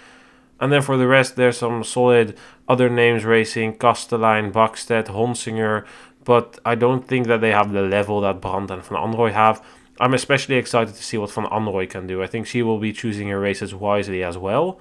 And 0.59 0.71
then 0.71 0.81
for 0.81 0.97
the 0.97 1.07
rest, 1.07 1.35
there's 1.35 1.57
some 1.57 1.83
solid 1.83 2.37
other 2.67 2.89
names 2.89 3.25
racing 3.25 3.77
Kastelijn, 3.77 4.51
Bäckstedt, 4.51 5.07
Honsinger, 5.07 5.85
but 6.23 6.59
I 6.65 6.75
don't 6.75 7.07
think 7.07 7.27
that 7.27 7.41
they 7.41 7.51
have 7.51 7.71
the 7.71 7.81
level 7.81 8.21
that 8.21 8.41
Brand 8.41 8.71
and 8.71 8.83
Van 8.83 8.97
Anrooij 8.97 9.33
have. 9.33 9.63
I'm 9.99 10.13
especially 10.13 10.55
excited 10.55 10.95
to 10.95 11.03
see 11.03 11.17
what 11.17 11.31
Van 11.31 11.45
Anrooij 11.45 11.89
can 11.89 12.07
do. 12.07 12.23
I 12.23 12.27
think 12.27 12.47
she 12.47 12.63
will 12.63 12.79
be 12.79 12.91
choosing 12.91 13.27
her 13.29 13.39
races 13.39 13.75
wisely 13.75 14.23
as 14.23 14.37
well. 14.37 14.79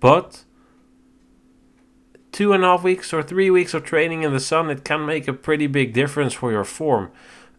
But 0.00 0.44
two 2.32 2.52
and 2.52 2.64
a 2.64 2.68
half 2.68 2.82
weeks 2.82 3.12
or 3.12 3.22
three 3.22 3.50
weeks 3.50 3.74
of 3.74 3.84
training 3.84 4.22
in 4.22 4.32
the 4.32 4.40
sun, 4.40 4.70
it 4.70 4.84
can 4.84 5.06
make 5.06 5.28
a 5.28 5.32
pretty 5.32 5.66
big 5.66 5.92
difference 5.92 6.34
for 6.34 6.50
your 6.50 6.64
form. 6.64 7.10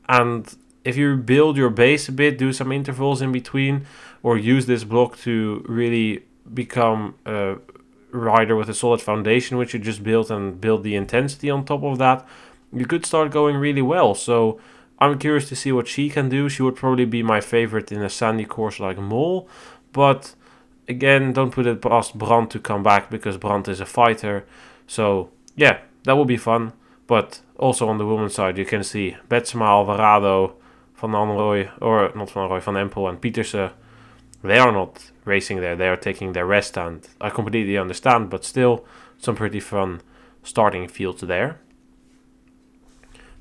And 0.09 0.53
if 0.83 0.97
you 0.97 1.15
build 1.15 1.57
your 1.57 1.69
base 1.69 2.09
a 2.09 2.11
bit, 2.11 2.37
do 2.37 2.51
some 2.51 2.71
intervals 2.71 3.21
in 3.21 3.31
between, 3.31 3.85
or 4.23 4.37
use 4.37 4.65
this 4.65 4.83
block 4.83 5.17
to 5.19 5.63
really 5.67 6.23
become 6.53 7.15
a 7.25 7.55
rider 8.11 8.55
with 8.55 8.69
a 8.69 8.73
solid 8.73 9.01
foundation, 9.01 9.57
which 9.57 9.73
you 9.73 9.79
just 9.79 10.03
built, 10.03 10.29
and 10.29 10.59
build 10.59 10.83
the 10.83 10.95
intensity 10.95 11.49
on 11.49 11.65
top 11.65 11.83
of 11.83 11.97
that, 11.97 12.27
you 12.73 12.85
could 12.85 13.05
start 13.05 13.31
going 13.31 13.55
really 13.55 13.81
well. 13.81 14.15
So 14.15 14.59
I'm 14.99 15.17
curious 15.17 15.49
to 15.49 15.55
see 15.55 15.71
what 15.71 15.87
she 15.87 16.09
can 16.09 16.29
do. 16.29 16.49
She 16.49 16.63
would 16.63 16.75
probably 16.75 17.05
be 17.05 17.23
my 17.23 17.41
favorite 17.41 17.91
in 17.91 18.01
a 18.01 18.09
sandy 18.09 18.45
course 18.45 18.79
like 18.79 18.97
Mol, 18.97 19.47
but 19.93 20.35
again, 20.87 21.33
don't 21.33 21.51
put 21.51 21.67
it 21.67 21.81
past 21.81 22.17
Brand 22.17 22.51
to 22.51 22.59
come 22.59 22.83
back 22.83 23.09
because 23.09 23.37
Brand 23.37 23.67
is 23.67 23.79
a 23.79 23.85
fighter. 23.85 24.45
So 24.87 25.29
yeah, 25.55 25.79
that 26.03 26.15
will 26.17 26.25
be 26.25 26.37
fun. 26.37 26.73
But 27.07 27.41
also 27.57 27.89
on 27.89 27.97
the 27.97 28.05
women's 28.05 28.35
side, 28.35 28.57
you 28.57 28.65
can 28.65 28.83
see 28.83 29.17
Betsema, 29.27 29.67
Alvarado, 29.67 30.55
Van 30.95 31.11
Anrooij, 31.11 31.69
or 31.81 32.11
not 32.15 32.29
Van 32.31 32.47
Anrooij, 32.47 32.61
Van 32.61 32.77
Empel 32.77 33.09
and 33.09 33.19
Pieterse. 33.21 33.71
They 34.43 34.57
are 34.57 34.71
not 34.71 35.11
racing 35.25 35.61
there. 35.61 35.75
They 35.75 35.87
are 35.87 35.97
taking 35.97 36.33
their 36.33 36.45
rest, 36.45 36.77
and 36.77 37.07
I 37.19 37.29
completely 37.29 37.77
understand. 37.77 38.29
But 38.29 38.45
still, 38.45 38.85
some 39.17 39.35
pretty 39.35 39.59
fun 39.59 40.01
starting 40.43 40.87
fields 40.87 41.21
there. 41.21 41.59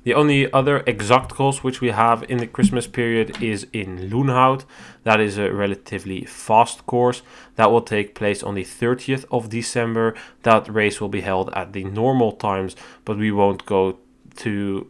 The 0.03 0.13
only 0.15 0.51
other 0.51 0.83
exact 0.87 1.29
course 1.29 1.63
which 1.63 1.79
we 1.79 1.89
have 1.89 2.23
in 2.27 2.39
the 2.39 2.47
Christmas 2.47 2.87
period 2.87 3.41
is 3.41 3.67
in 3.71 4.09
Loenhout. 4.09 4.65
That 5.03 5.19
is 5.19 5.37
a 5.37 5.53
relatively 5.53 6.25
fast 6.25 6.87
course 6.87 7.21
that 7.55 7.71
will 7.71 7.81
take 7.81 8.15
place 8.15 8.41
on 8.41 8.55
the 8.55 8.63
30th 8.63 9.25
of 9.31 9.49
December. 9.49 10.15
That 10.41 10.67
race 10.67 10.99
will 10.99 11.09
be 11.09 11.21
held 11.21 11.51
at 11.53 11.73
the 11.73 11.83
normal 11.83 12.31
times, 12.31 12.75
but 13.05 13.17
we 13.17 13.31
won't 13.31 13.65
go 13.67 13.99
to 14.37 14.89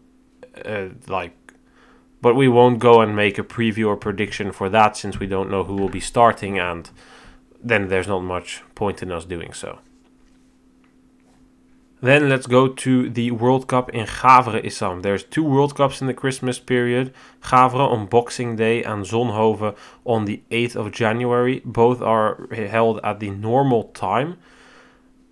uh, 0.63 0.87
like 1.07 1.40
but 2.21 2.35
we 2.35 2.47
won't 2.47 2.79
go 2.79 3.01
and 3.01 3.15
make 3.15 3.37
a 3.37 3.43
preview 3.43 3.87
or 3.87 3.97
prediction 3.97 4.51
for 4.51 4.69
that 4.69 4.95
since 4.95 5.19
we 5.19 5.27
don't 5.27 5.49
know 5.49 5.63
who 5.63 5.75
will 5.75 5.89
be 5.89 5.99
starting 5.99 6.59
and 6.59 6.89
then 7.63 7.87
there's 7.87 8.07
not 8.07 8.21
much 8.21 8.63
point 8.75 9.01
in 9.01 9.11
us 9.11 9.25
doing 9.25 9.53
so. 9.53 9.79
Then 12.03 12.29
let's 12.29 12.47
go 12.47 12.67
to 12.67 13.09
the 13.11 13.29
World 13.29 13.67
Cup 13.67 13.91
in 13.91 14.07
Gavere 14.07 14.65
Issam. 14.65 15.03
There's 15.03 15.23
two 15.23 15.43
World 15.43 15.75
Cups 15.75 16.01
in 16.01 16.07
the 16.07 16.15
Christmas 16.15 16.57
period. 16.57 17.13
Gavere 17.43 17.91
on 17.91 18.07
Boxing 18.07 18.55
Day 18.55 18.83
and 18.83 19.05
Zonhoven 19.05 19.75
on 20.03 20.25
the 20.25 20.41
8th 20.49 20.75
of 20.75 20.91
January. 20.91 21.61
Both 21.63 22.01
are 22.01 22.47
held 22.51 22.99
at 23.03 23.19
the 23.19 23.29
normal 23.29 23.83
time. 23.93 24.37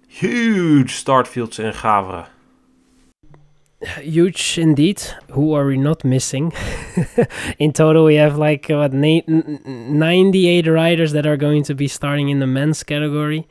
Huge 0.08 0.94
start 0.94 1.28
fields 1.28 1.58
in 1.58 1.72
Gavere. 1.74 2.28
Huge 3.82 4.58
indeed. 4.58 5.02
Who 5.32 5.54
are 5.54 5.66
we 5.66 5.78
not 5.78 6.04
missing? 6.04 6.52
in 7.60 7.72
total, 7.72 8.04
we 8.04 8.16
have 8.16 8.38
like 8.38 8.68
what 8.68 8.92
98 8.92 10.68
riders 10.68 11.14
that 11.14 11.26
are 11.26 11.38
going 11.38 11.64
to 11.64 11.74
be 11.74 11.88
starting 11.88 12.28
in 12.28 12.40
the 12.40 12.48
men's 12.48 12.84
category, 12.84 13.48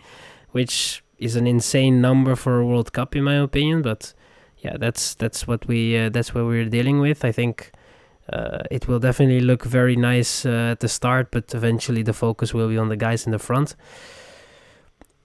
which 0.50 1.02
is 1.18 1.34
an 1.34 1.46
insane 1.46 2.02
number 2.02 2.36
for 2.36 2.60
a 2.60 2.66
World 2.66 2.92
Cup 2.92 3.16
in 3.16 3.24
my 3.24 3.36
opinion. 3.36 3.80
But 3.80 4.12
yeah, 4.58 4.76
that's 4.76 5.14
that's 5.14 5.46
what 5.46 5.66
we 5.66 5.96
uh, 5.96 6.10
that's 6.10 6.34
what 6.34 6.44
we're 6.44 6.68
dealing 6.68 7.00
with. 7.00 7.24
I 7.24 7.32
think 7.32 7.72
uh, 8.30 8.64
it 8.70 8.86
will 8.86 8.98
definitely 8.98 9.40
look 9.40 9.64
very 9.64 9.96
nice 9.96 10.44
uh, 10.44 10.72
at 10.72 10.80
the 10.80 10.88
start, 10.88 11.30
but 11.30 11.54
eventually 11.54 12.02
the 12.02 12.12
focus 12.12 12.52
will 12.52 12.68
be 12.68 12.76
on 12.76 12.90
the 12.90 12.96
guys 12.96 13.24
in 13.24 13.32
the 13.32 13.38
front. 13.38 13.76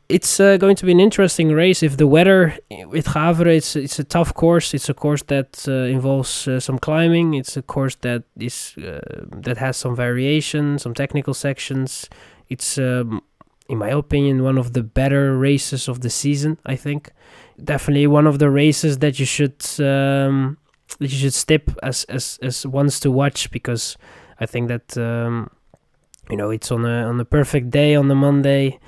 It's 0.10 0.39
uh, 0.39 0.57
going 0.57 0.75
to 0.75 0.86
be 0.86 0.91
an 0.91 1.00
interesting 1.00 1.50
race. 1.50 1.81
If 1.81 1.98
the 1.98 2.07
weather 2.07 2.57
with 2.88 3.07
Gavere, 3.07 3.55
it's 3.55 3.75
it's 3.75 4.00
a 4.00 4.03
tough 4.03 4.33
course. 4.33 4.74
It's 4.74 4.89
a 4.89 4.93
course 4.93 5.24
that 5.24 5.65
uh, 5.67 5.72
involves 5.72 6.48
uh, 6.48 6.60
some 6.60 6.77
climbing. 6.77 7.33
It's 7.36 7.57
a 7.57 7.62
course 7.62 7.95
that 8.01 8.24
is 8.38 8.74
that 8.75 9.57
has 9.57 9.77
some 9.77 9.95
variation, 9.95 10.77
some 10.77 10.93
technical 10.93 11.33
sections. 11.33 12.10
It's 12.50 12.77
um, 12.77 13.22
in 13.69 13.77
my 13.77 13.89
opinion, 13.89 14.43
one 14.43 14.57
of 14.57 14.74
the 14.74 14.83
better 14.83 15.38
races 15.38 15.88
of 15.88 16.01
the 16.01 16.10
season. 16.10 16.57
I 16.65 16.75
think 16.75 17.12
definitely 17.63 18.07
one 18.07 18.27
of 18.27 18.39
the 18.39 18.50
races 18.50 18.98
that 19.00 19.19
you 19.19 19.25
should 19.25 19.63
um, 19.79 20.57
that 21.00 21.12
you 21.12 21.17
should 21.17 21.33
step 21.33 21.69
as 21.81 22.03
as 22.05 22.39
as 22.41 22.65
ones 22.65 23.00
to 23.00 23.10
watch 23.10 23.50
because 23.51 23.98
I 24.39 24.45
think 24.45 24.67
that 24.67 24.98
um, 24.98 25.50
you 26.29 26.38
know, 26.38 26.50
it's 26.50 26.72
on 26.72 26.86
a 26.86 27.07
on 27.07 27.19
a 27.19 27.25
perfect 27.25 27.69
day 27.69 27.95
on 27.95 28.07
the 28.07 28.15
Monday. 28.15 28.79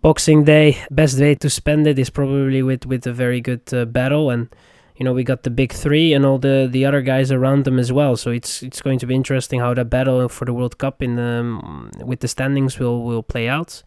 Boxing 0.00 0.44
Day, 0.44 0.78
best 0.92 1.18
way 1.18 1.34
to 1.34 1.50
spend 1.50 1.86
it 1.88 1.98
is 1.98 2.08
probably 2.08 2.62
with 2.62 2.86
with 2.86 3.04
a 3.06 3.12
very 3.12 3.40
good 3.40 3.62
uh, 3.72 3.84
battle, 3.84 4.30
and 4.30 4.48
you 4.96 5.04
know 5.04 5.12
we 5.12 5.24
got 5.24 5.42
the 5.42 5.50
big 5.50 5.72
three 5.72 6.12
and 6.12 6.24
all 6.24 6.38
the 6.38 6.68
the 6.70 6.84
other 6.84 7.02
guys 7.02 7.32
around 7.32 7.64
them 7.64 7.80
as 7.80 7.92
well. 7.92 8.16
So 8.16 8.30
it's 8.30 8.62
it's 8.62 8.80
going 8.80 9.00
to 9.00 9.06
be 9.06 9.16
interesting 9.16 9.58
how 9.58 9.74
that 9.74 9.90
battle 9.90 10.28
for 10.28 10.44
the 10.44 10.52
World 10.52 10.78
Cup 10.78 11.02
in 11.02 11.18
um, 11.18 11.90
with 12.04 12.20
the 12.20 12.28
standings 12.28 12.78
will 12.78 13.02
will 13.02 13.24
play 13.24 13.48
out, 13.48 13.82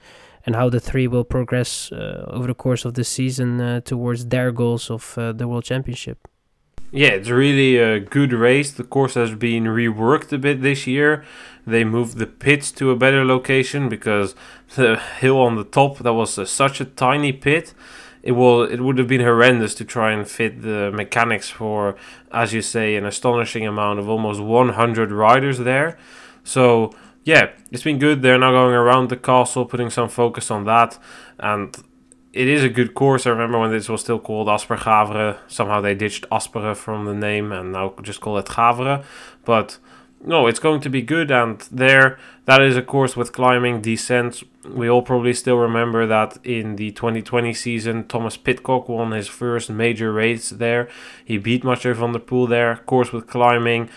and 0.45 0.53
how 0.53 0.69
the 0.69 0.81
three 0.81 1.07
will 1.07 1.23
progress 1.23 1.93
uh, 1.93 2.25
over 2.27 2.47
the 2.47 2.55
course 2.55 2.83
of 2.83 2.95
the 2.95 3.05
season 3.05 3.61
uh, 3.61 3.79
towards 3.79 4.25
their 4.25 4.51
goals 4.51 4.91
of 4.91 5.17
uh, 5.17 5.31
the 5.31 5.47
World 5.47 5.63
Championship. 5.63 6.27
Yeah, 6.93 7.11
it's 7.11 7.29
really 7.29 7.77
a 7.77 8.01
good 8.01 8.33
race. 8.33 8.73
The 8.73 8.83
course 8.83 9.13
has 9.13 9.33
been 9.33 9.63
reworked 9.63 10.33
a 10.33 10.37
bit 10.37 10.61
this 10.61 10.85
year. 10.85 11.23
They 11.65 11.85
moved 11.85 12.17
the 12.17 12.25
pits 12.25 12.69
to 12.73 12.91
a 12.91 12.97
better 12.97 13.23
location 13.23 13.87
because 13.87 14.35
the 14.75 14.99
hill 15.19 15.39
on 15.39 15.55
the 15.55 15.63
top 15.63 15.97
that 15.99 16.13
was 16.13 16.37
uh, 16.37 16.45
such 16.45 16.81
a 16.81 16.85
tiny 16.85 17.31
pit. 17.31 17.73
It 18.23 18.33
will 18.33 18.63
it 18.63 18.81
would 18.81 18.97
have 18.97 19.07
been 19.07 19.21
horrendous 19.21 19.73
to 19.75 19.85
try 19.85 20.11
and 20.11 20.27
fit 20.27 20.61
the 20.61 20.91
mechanics 20.91 21.49
for, 21.49 21.95
as 22.31 22.53
you 22.53 22.61
say, 22.61 22.95
an 22.95 23.05
astonishing 23.05 23.65
amount 23.65 23.99
of 23.99 24.07
almost 24.07 24.41
100 24.41 25.11
riders 25.11 25.59
there. 25.59 25.97
So 26.43 26.91
yeah, 27.23 27.51
it's 27.71 27.83
been 27.83 27.99
good. 27.99 28.21
They're 28.21 28.37
now 28.37 28.51
going 28.51 28.73
around 28.73 29.09
the 29.09 29.17
castle, 29.17 29.65
putting 29.65 29.89
some 29.89 30.09
focus 30.09 30.51
on 30.51 30.65
that, 30.65 30.97
and 31.39 31.75
it 32.33 32.47
is 32.47 32.63
a 32.63 32.69
good 32.69 32.93
course. 32.93 33.27
I 33.27 33.31
remember 33.31 33.59
when 33.59 33.71
this 33.71 33.89
was 33.89 34.01
still 34.01 34.19
called 34.19 34.47
Asper 34.47 34.77
Somehow 35.47 35.81
they 35.81 35.95
ditched 35.95 36.25
Aspere 36.31 36.75
from 36.75 37.05
the 37.05 37.13
name 37.13 37.51
and 37.51 37.73
now 37.73 37.93
just 38.01 38.21
call 38.21 38.37
it 38.37 38.45
Gavere. 38.45 39.03
But 39.43 39.79
no, 40.23 40.47
it's 40.47 40.59
going 40.59 40.81
to 40.81 40.89
be 40.89 41.01
good. 41.01 41.31
And 41.31 41.59
there, 41.71 42.19
that 42.45 42.61
is 42.61 42.77
of 42.77 42.87
course 42.87 43.15
with 43.15 43.33
climbing, 43.33 43.81
descents. 43.81 44.43
We 44.65 44.89
all 44.89 45.01
probably 45.01 45.33
still 45.33 45.57
remember 45.57 46.05
that 46.05 46.37
in 46.43 46.75
the 46.75 46.91
2020 46.91 47.53
season, 47.53 48.07
Thomas 48.07 48.37
Pidcock 48.37 48.87
won 48.87 49.11
his 49.11 49.27
first 49.27 49.69
major 49.69 50.13
race 50.13 50.49
there. 50.49 50.87
He 51.25 51.37
beat 51.37 51.63
Mathieu 51.63 51.93
van 51.93 52.13
der 52.13 52.19
Poel 52.19 52.47
there. 52.47 52.77
Course 52.85 53.11
with 53.11 53.27
climbing, 53.27 53.89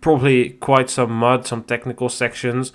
probably 0.00 0.50
quite 0.50 0.90
some 0.90 1.12
mud, 1.12 1.46
some 1.46 1.62
technical 1.62 2.08
sections 2.08 2.72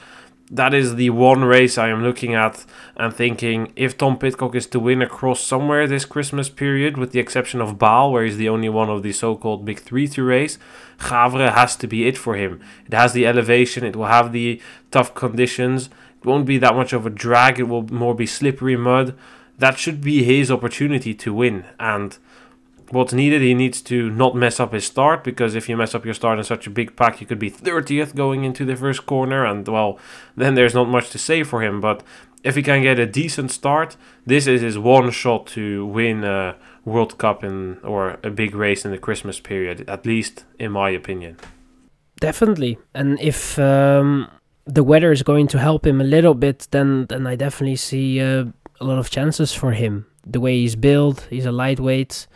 that 0.49 0.73
is 0.73 0.95
the 0.95 1.09
one 1.09 1.43
race 1.43 1.77
I 1.77 1.89
am 1.89 2.03
looking 2.03 2.33
at 2.33 2.65
and 2.95 3.13
thinking 3.13 3.73
if 3.75 3.97
Tom 3.97 4.17
Pidcock 4.17 4.55
is 4.55 4.65
to 4.67 4.79
win 4.79 5.01
across 5.01 5.41
somewhere 5.41 5.87
this 5.87 6.05
Christmas 6.05 6.47
period, 6.49 6.97
with 6.97 7.11
the 7.11 7.19
exception 7.19 7.59
of 7.59 7.77
Baal, 7.77 8.11
where 8.11 8.23
he's 8.23 8.37
the 8.37 8.47
only 8.47 8.69
one 8.69 8.89
of 8.89 9.03
the 9.03 9.11
so 9.11 9.35
called 9.35 9.65
big 9.65 9.79
three 9.79 10.07
to 10.07 10.23
race, 10.23 10.57
Gavere 10.99 11.53
has 11.53 11.75
to 11.77 11.87
be 11.87 12.07
it 12.07 12.17
for 12.17 12.35
him. 12.35 12.61
It 12.85 12.93
has 12.93 13.13
the 13.13 13.27
elevation, 13.27 13.83
it 13.83 13.95
will 13.95 14.05
have 14.05 14.31
the 14.31 14.61
tough 14.89 15.13
conditions, 15.13 15.89
it 16.21 16.25
won't 16.25 16.45
be 16.45 16.57
that 16.59 16.75
much 16.75 16.93
of 16.93 17.05
a 17.05 17.09
drag, 17.09 17.59
it 17.59 17.63
will 17.63 17.83
more 17.83 18.15
be 18.15 18.25
slippery 18.25 18.77
mud. 18.77 19.15
That 19.57 19.77
should 19.77 20.01
be 20.01 20.23
his 20.23 20.49
opportunity 20.49 21.13
to 21.15 21.33
win. 21.33 21.65
And 21.79 22.17
what's 22.91 23.13
needed. 23.13 23.41
He 23.41 23.53
needs 23.53 23.81
to 23.83 24.09
not 24.09 24.35
mess 24.35 24.59
up 24.59 24.73
his 24.73 24.85
start 24.85 25.23
because 25.23 25.55
if 25.55 25.69
you 25.69 25.77
mess 25.77 25.95
up 25.95 26.05
your 26.05 26.13
start 26.13 26.37
in 26.37 26.43
such 26.43 26.67
a 26.67 26.69
big 26.69 26.95
pack, 26.95 27.21
you 27.21 27.27
could 27.27 27.39
be 27.39 27.51
30th 27.51 28.15
going 28.15 28.43
into 28.43 28.65
the 28.65 28.75
first 28.75 29.05
corner, 29.05 29.45
and 29.45 29.67
well, 29.67 29.99
then 30.35 30.55
there's 30.55 30.73
not 30.73 30.87
much 30.89 31.09
to 31.11 31.17
say 31.17 31.43
for 31.43 31.61
him. 31.61 31.81
But 31.81 32.03
if 32.43 32.55
he 32.55 32.63
can 32.63 32.81
get 32.81 32.99
a 32.99 33.05
decent 33.05 33.51
start, 33.51 33.97
this 34.25 34.47
is 34.47 34.61
his 34.61 34.77
one 34.77 35.11
shot 35.11 35.47
to 35.47 35.85
win 35.85 36.23
a 36.23 36.55
World 36.85 37.17
Cup 37.17 37.43
in 37.43 37.79
or 37.83 38.17
a 38.23 38.29
big 38.29 38.55
race 38.55 38.85
in 38.85 38.91
the 38.91 38.97
Christmas 38.97 39.39
period, 39.39 39.89
at 39.89 40.05
least 40.05 40.45
in 40.57 40.71
my 40.71 40.89
opinion. 40.89 41.37
Definitely, 42.19 42.79
and 42.95 43.19
if 43.19 43.59
um, 43.59 44.29
the 44.65 44.83
weather 44.83 45.11
is 45.11 45.23
going 45.23 45.47
to 45.49 45.59
help 45.59 45.85
him 45.85 46.01
a 46.01 46.03
little 46.03 46.33
bit, 46.33 46.67
then 46.71 47.05
then 47.07 47.27
I 47.27 47.35
definitely 47.35 47.75
see 47.75 48.21
uh, 48.21 48.45
a 48.79 48.85
lot 48.85 48.97
of 48.97 49.09
chances 49.09 49.53
for 49.53 49.71
him. 49.73 50.05
The 50.25 50.39
way 50.39 50.59
he's 50.59 50.75
built, 50.75 51.27
he's 51.29 51.45
a 51.45 51.51
lightweight 51.51 52.27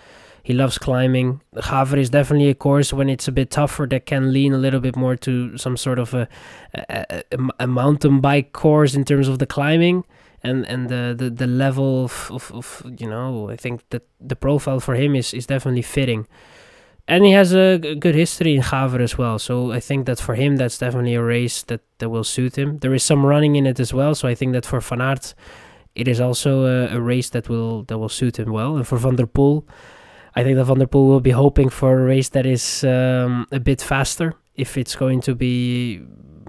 he 0.43 0.53
loves 0.53 0.77
climbing. 0.77 1.41
Gavere 1.55 1.99
is 1.99 2.09
definitely 2.09 2.49
a 2.49 2.55
course 2.55 2.91
when 2.91 3.09
it's 3.09 3.27
a 3.27 3.31
bit 3.31 3.51
tougher 3.51 3.85
that 3.87 4.05
can 4.05 4.33
lean 4.33 4.53
a 4.53 4.57
little 4.57 4.79
bit 4.79 4.95
more 4.95 5.15
to 5.17 5.57
some 5.57 5.77
sort 5.77 5.99
of 5.99 6.13
a, 6.13 6.27
a, 6.73 7.23
a, 7.59 7.67
mountain 7.67 8.19
bike 8.19 8.53
course 8.53 8.95
in 8.95 9.05
terms 9.05 9.27
of 9.27 9.39
the 9.39 9.45
climbing 9.45 10.03
and 10.43 10.65
and 10.65 10.89
the 10.89 11.13
the, 11.17 11.29
the 11.29 11.47
level 11.47 12.05
of, 12.05 12.29
of, 12.31 12.51
of, 12.51 12.83
you 12.97 13.07
know 13.07 13.49
I 13.49 13.55
think 13.55 13.87
that 13.89 14.03
the 14.19 14.35
profile 14.35 14.79
for 14.79 14.95
him 14.95 15.15
is 15.15 15.33
is 15.33 15.45
definitely 15.45 15.83
fitting. 15.83 16.27
And 17.07 17.25
he 17.25 17.31
has 17.31 17.53
a 17.53 17.77
good 17.77 18.15
history 18.15 18.55
in 18.55 18.61
Gavere 18.61 19.01
as 19.01 19.17
well, 19.17 19.39
so 19.39 19.71
I 19.71 19.79
think 19.79 20.05
that 20.05 20.19
for 20.19 20.35
him 20.35 20.57
that's 20.57 20.77
definitely 20.77 21.15
a 21.15 21.23
race 21.23 21.63
that, 21.63 21.81
that 21.97 22.09
will 22.09 22.23
suit 22.23 22.57
him. 22.57 22.77
There 22.77 22.93
is 22.93 23.03
some 23.03 23.25
running 23.25 23.55
in 23.55 23.65
it 23.65 23.79
as 23.79 23.91
well, 23.93 24.13
so 24.15 24.27
I 24.27 24.35
think 24.35 24.53
that 24.53 24.65
for 24.65 24.79
Van 24.79 25.01
Aert, 25.01 25.33
it 25.95 26.07
is 26.07 26.21
also 26.21 26.65
a, 26.65 26.95
a 26.95 27.01
race 27.01 27.29
that 27.31 27.49
will 27.49 27.83
that 27.83 27.97
will 27.97 28.09
suit 28.09 28.39
him 28.39 28.51
well. 28.51 28.77
And 28.77 28.87
for 28.87 28.97
Van 28.97 29.15
der 29.15 29.25
Poel, 29.25 29.63
I 30.35 30.43
think 30.43 30.55
that 30.57 30.65
Van 30.65 30.79
der 30.79 30.85
Poel 30.85 31.07
will 31.07 31.19
be 31.19 31.31
hoping 31.31 31.69
for 31.69 31.99
a 31.99 32.03
race 32.03 32.29
that 32.29 32.45
is 32.45 32.83
um, 32.83 33.47
a 33.51 33.59
bit 33.59 33.81
faster. 33.81 34.33
If 34.55 34.77
it's 34.77 34.95
going 34.95 35.21
to 35.21 35.35
be 35.35 36.01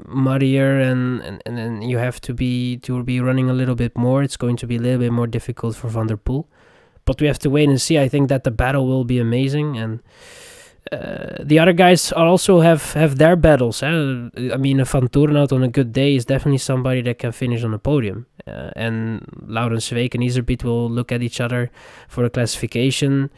muddier 0.06 0.80
and, 0.80 1.20
and, 1.22 1.42
and 1.46 1.56
then 1.56 1.82
you 1.82 1.98
have 1.98 2.20
to 2.20 2.34
be 2.34 2.76
to 2.78 3.02
be 3.02 3.20
running 3.20 3.50
a 3.50 3.54
little 3.54 3.74
bit 3.74 3.96
more, 3.96 4.22
it's 4.22 4.36
going 4.36 4.56
to 4.56 4.66
be 4.66 4.76
a 4.76 4.80
little 4.80 5.00
bit 5.00 5.12
more 5.12 5.26
difficult 5.26 5.76
for 5.76 5.88
Van 5.88 6.06
der 6.06 6.16
Poel. 6.16 6.46
But 7.04 7.20
we 7.20 7.26
have 7.26 7.38
to 7.40 7.50
wait 7.50 7.68
and 7.68 7.80
see. 7.80 7.98
I 7.98 8.08
think 8.08 8.28
that 8.28 8.44
the 8.44 8.50
battle 8.50 8.86
will 8.86 9.04
be 9.04 9.18
amazing 9.18 9.76
and. 9.76 10.00
Uh, 10.90 11.36
the 11.40 11.60
other 11.60 11.72
guys 11.72 12.10
also 12.12 12.60
have, 12.60 12.92
have 12.92 13.16
their 13.16 13.36
battles. 13.36 13.84
Eh? 13.84 13.88
I 13.88 14.56
mean, 14.58 14.80
a 14.80 14.84
Vanthourenhout 14.84 15.52
on 15.52 15.62
a 15.62 15.68
good 15.68 15.92
day 15.92 16.16
is 16.16 16.24
definitely 16.24 16.58
somebody 16.58 17.00
that 17.02 17.20
can 17.20 17.30
finish 17.30 17.62
on 17.62 17.70
the 17.70 17.78
podium. 17.78 18.26
Uh, 18.46 18.70
and 18.74 19.24
Laurens 19.46 19.88
Sweeck 19.88 20.14
and 20.14 20.24
Iserbyt 20.24 20.64
will 20.64 20.90
look 20.90 21.12
at 21.12 21.22
each 21.22 21.40
other 21.40 21.70
for 22.08 22.24
a 22.24 22.30
classification. 22.30 23.30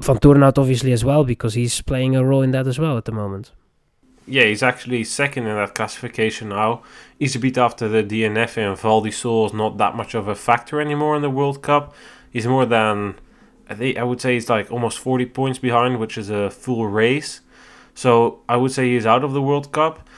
Vanthourenhout 0.00 0.58
obviously 0.58 0.92
as 0.92 1.04
well 1.04 1.24
because 1.24 1.54
he's 1.54 1.80
playing 1.82 2.14
a 2.16 2.24
role 2.24 2.42
in 2.42 2.52
that 2.52 2.66
as 2.66 2.78
well 2.78 2.96
at 2.96 3.04
the 3.04 3.12
moment. 3.12 3.52
Yeah, 4.26 4.44
he's 4.44 4.62
actually 4.62 5.04
second 5.04 5.46
in 5.46 5.56
that 5.56 5.74
classification 5.74 6.50
now. 6.50 6.82
He's 7.18 7.34
a 7.34 7.38
bit 7.38 7.56
after 7.56 7.88
the 7.88 8.02
DNF 8.02 8.58
and 8.58 8.78
Val 8.78 9.00
di 9.00 9.10
Sole 9.10 9.46
is 9.46 9.52
not 9.54 9.78
that 9.78 9.96
much 9.96 10.14
of 10.14 10.28
a 10.28 10.34
factor 10.34 10.80
anymore 10.80 11.16
in 11.16 11.22
the 11.22 11.30
World 11.30 11.62
Cup. 11.62 11.94
He's 12.30 12.46
more 12.46 12.66
than 12.66 13.14
I 13.68 13.74
think 13.74 13.98
I 13.98 14.02
would 14.02 14.20
say 14.20 14.34
he's 14.34 14.48
like 14.48 14.70
almost 14.70 14.98
40 14.98 15.26
points 15.26 15.58
behind, 15.58 15.98
which 15.98 16.16
is 16.16 16.30
a 16.30 16.50
full 16.50 16.86
race. 16.86 17.40
So 17.94 18.40
I 18.48 18.56
would 18.56 18.72
say 18.72 18.92
he's 18.92 19.06
out 19.06 19.24
of 19.24 19.32
the 19.32 19.42
World 19.42 19.72
Cup. 19.72 20.08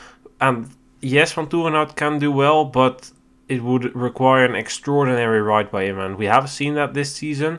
And 0.40 0.70
yes, 1.00 1.34
Vanthourenhout 1.34 1.96
can 1.96 2.18
do 2.18 2.30
well, 2.30 2.64
but 2.64 3.10
it 3.48 3.62
would 3.62 3.94
require 3.94 4.44
an 4.44 4.54
extraordinary 4.54 5.42
ride 5.42 5.70
by 5.70 5.84
him, 5.84 5.98
and 5.98 6.16
we 6.16 6.26
have 6.26 6.48
seen 6.48 6.74
that 6.74 6.94
this 6.94 7.12
season. 7.12 7.58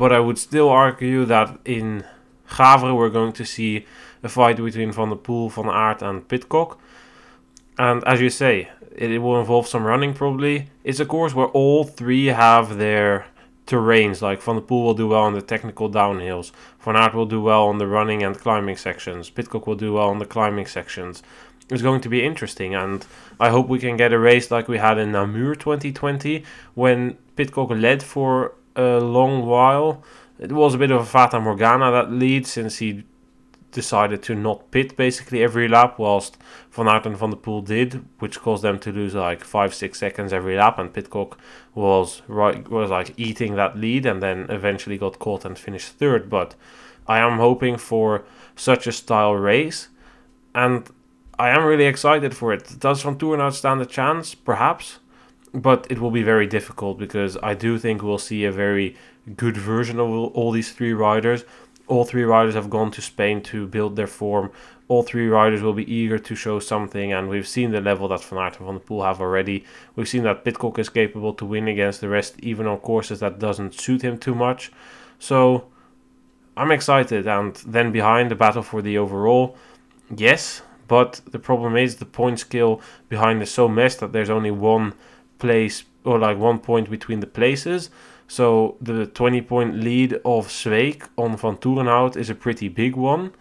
But 0.00 0.14
I 0.14 0.20
would 0.20 0.38
still 0.38 0.70
argue 0.70 1.26
that 1.26 1.58
in 1.66 2.04
Gavere 2.48 2.96
we're 2.96 3.10
going 3.10 3.34
to 3.34 3.44
see 3.44 3.84
a 4.22 4.30
fight 4.30 4.56
between 4.56 4.92
Van 4.92 5.10
der 5.10 5.16
Poel, 5.16 5.52
Van 5.52 5.68
Aert, 5.68 6.00
and 6.00 6.26
Pidcock. 6.26 6.78
And 7.76 8.02
as 8.04 8.18
you 8.18 8.30
say, 8.30 8.70
it, 8.96 9.10
it 9.10 9.18
will 9.18 9.38
involve 9.38 9.68
some 9.68 9.84
running 9.84 10.14
probably. 10.14 10.70
It's 10.84 11.00
a 11.00 11.04
course 11.04 11.34
where 11.34 11.48
all 11.48 11.84
three 11.84 12.28
have 12.28 12.78
their 12.78 13.26
terrains. 13.66 14.22
Like 14.22 14.40
Van 14.40 14.54
der 14.54 14.62
Poel 14.62 14.84
will 14.84 14.94
do 14.94 15.08
well 15.08 15.24
on 15.24 15.34
the 15.34 15.42
technical 15.42 15.90
downhills. 15.90 16.50
Van 16.78 16.96
Aert 16.96 17.12
will 17.12 17.26
do 17.26 17.42
well 17.42 17.66
on 17.66 17.76
the 17.76 17.86
running 17.86 18.22
and 18.22 18.38
climbing 18.38 18.78
sections. 18.78 19.28
Pidcock 19.28 19.66
will 19.66 19.76
do 19.76 19.92
well 19.92 20.08
on 20.08 20.18
the 20.18 20.24
climbing 20.24 20.64
sections. 20.64 21.22
It's 21.68 21.82
going 21.82 22.00
to 22.00 22.08
be 22.08 22.24
interesting, 22.24 22.74
and 22.74 23.04
I 23.38 23.50
hope 23.50 23.68
we 23.68 23.78
can 23.78 23.98
get 23.98 24.14
a 24.14 24.18
race 24.18 24.50
like 24.50 24.66
we 24.66 24.78
had 24.78 24.96
in 24.96 25.12
Namur 25.12 25.54
2020 25.54 26.42
when 26.74 27.18
Pidcock 27.36 27.68
led 27.68 28.02
for 28.02 28.54
a 28.76 28.98
long 28.98 29.46
while. 29.46 30.02
It 30.38 30.52
was 30.52 30.74
a 30.74 30.78
bit 30.78 30.90
of 30.90 31.02
a 31.02 31.04
Fata 31.04 31.40
Morgana 31.40 31.90
that 31.90 32.10
lead 32.10 32.46
since 32.46 32.78
he 32.78 33.04
decided 33.72 34.22
to 34.22 34.34
not 34.34 34.70
pit 34.70 34.96
basically 34.96 35.42
every 35.42 35.68
lap, 35.68 35.98
whilst 35.98 36.36
Van 36.70 36.88
Aert 36.88 37.06
and 37.06 37.16
Van 37.16 37.30
der 37.30 37.36
Poel 37.36 37.64
did, 37.64 38.04
which 38.18 38.40
caused 38.40 38.62
them 38.62 38.78
to 38.80 38.92
lose 38.92 39.14
like 39.14 39.44
five 39.44 39.74
six 39.74 39.98
seconds 39.98 40.32
every 40.32 40.56
lap, 40.56 40.78
and 40.78 40.92
Pidcock 40.92 41.38
was 41.74 42.22
right 42.26 42.68
was 42.70 42.90
like 42.90 43.14
eating 43.16 43.54
that 43.56 43.76
lead, 43.76 44.06
and 44.06 44.22
then 44.22 44.46
eventually 44.48 44.98
got 44.98 45.18
caught 45.18 45.44
and 45.44 45.58
finished 45.58 45.88
third. 45.88 46.28
But 46.28 46.54
I 47.06 47.18
am 47.18 47.38
hoping 47.38 47.76
for 47.76 48.24
such 48.56 48.86
a 48.86 48.92
style 48.92 49.34
race, 49.34 49.88
and 50.54 50.88
I 51.38 51.50
am 51.50 51.64
really 51.64 51.86
excited 51.86 52.36
for 52.36 52.52
it. 52.52 52.78
Does 52.78 53.02
Vanthourenhout 53.02 53.52
stand 53.52 53.80
a 53.80 53.86
chance? 53.86 54.34
Perhaps 54.34 54.99
but 55.52 55.86
it 55.90 55.98
will 55.98 56.10
be 56.10 56.22
very 56.22 56.46
difficult 56.46 56.98
because 56.98 57.36
I 57.42 57.54
do 57.54 57.78
think 57.78 58.02
we'll 58.02 58.18
see 58.18 58.44
a 58.44 58.52
very 58.52 58.96
good 59.36 59.56
version 59.56 59.98
of 59.98 60.08
all 60.08 60.52
these 60.52 60.72
three 60.72 60.92
riders. 60.92 61.44
All 61.86 62.04
three 62.04 62.22
riders 62.22 62.54
have 62.54 62.70
gone 62.70 62.90
to 62.92 63.02
Spain 63.02 63.42
to 63.42 63.66
build 63.66 63.96
their 63.96 64.06
form. 64.06 64.52
All 64.86 65.02
three 65.02 65.28
riders 65.28 65.62
will 65.62 65.72
be 65.72 65.92
eager 65.92 66.18
to 66.18 66.34
show 66.34 66.58
something, 66.60 67.12
and 67.12 67.28
we've 67.28 67.46
seen 67.46 67.70
the 67.70 67.80
level 67.80 68.08
that 68.08 68.22
Van 68.24 68.38
Aert 68.38 68.58
and 68.58 68.66
Van 68.66 68.74
der 68.76 68.80
Poel 68.80 69.04
have 69.04 69.20
already. 69.20 69.64
We've 69.96 70.08
seen 70.08 70.22
that 70.24 70.44
Pidcock 70.44 70.78
is 70.78 70.88
capable 70.88 71.32
to 71.34 71.44
win 71.44 71.68
against 71.68 72.00
the 72.00 72.08
rest, 72.08 72.36
even 72.40 72.66
on 72.66 72.78
courses 72.78 73.20
that 73.20 73.38
doesn't 73.38 73.74
suit 73.74 74.02
him 74.02 74.18
too 74.18 74.34
much. 74.34 74.72
So 75.18 75.66
I'm 76.56 76.70
excited, 76.72 77.26
and 77.26 77.54
then 77.66 77.92
behind 77.92 78.30
the 78.30 78.36
battle 78.36 78.62
for 78.62 78.82
the 78.82 78.98
overall, 78.98 79.56
yes, 80.16 80.62
But 80.90 81.20
the 81.30 81.38
problem 81.38 81.76
is 81.76 81.96
the 81.96 82.04
point 82.04 82.40
scale 82.40 82.80
behind 83.08 83.40
is 83.44 83.50
so 83.52 83.68
messed 83.68 84.00
that 84.00 84.12
there's 84.12 84.28
only 84.28 84.50
one 84.50 84.94
place 85.40 85.84
or 86.04 86.18
like 86.18 86.38
one 86.38 86.58
point 86.58 86.88
between 86.90 87.20
the 87.20 87.26
places. 87.26 87.90
So 88.28 88.76
the 88.80 89.06
20 89.06 89.42
point 89.42 89.74
lead 89.74 90.14
of 90.24 90.46
Sweeck 90.46 91.08
on 91.16 91.36
Vanthourenhout 91.36 92.16
is 92.16 92.30
a 92.30 92.34
pretty 92.34 92.68
big 92.68 92.94
one, 92.94 93.32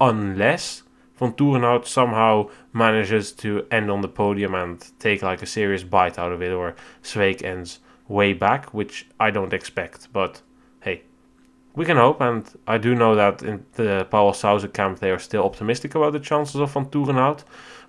unless 0.00 0.82
Vanthourenhout 1.18 1.86
somehow 1.86 2.50
manages 2.72 3.32
to 3.32 3.66
end 3.70 3.90
on 3.90 4.02
the 4.02 4.08
podium 4.08 4.54
and 4.54 4.86
take 4.98 5.22
like 5.22 5.42
a 5.42 5.46
serious 5.46 5.82
bite 5.82 6.18
out 6.18 6.32
of 6.32 6.42
it, 6.42 6.52
or 6.52 6.74
Sweeck 7.02 7.42
ends 7.42 7.78
way 8.06 8.34
back, 8.34 8.74
which 8.74 9.06
I 9.18 9.30
don't 9.30 9.52
expect. 9.52 10.12
But 10.12 10.42
hey, 10.80 11.04
we 11.74 11.84
can 11.84 11.96
hope, 11.96 12.20
and 12.20 12.46
I 12.66 12.78
do 12.78 12.94
know 12.94 13.14
that 13.14 13.42
in 13.42 13.64
the 13.74 14.06
Pauwels 14.10 14.42
Sauzen 14.42 14.72
camp 14.72 14.98
they 14.98 15.10
are 15.10 15.18
still 15.18 15.44
optimistic 15.44 15.94
about 15.94 16.12
the 16.12 16.20
chances 16.20 16.60
of 16.60 16.74
Vanthourenhout. 16.74 17.44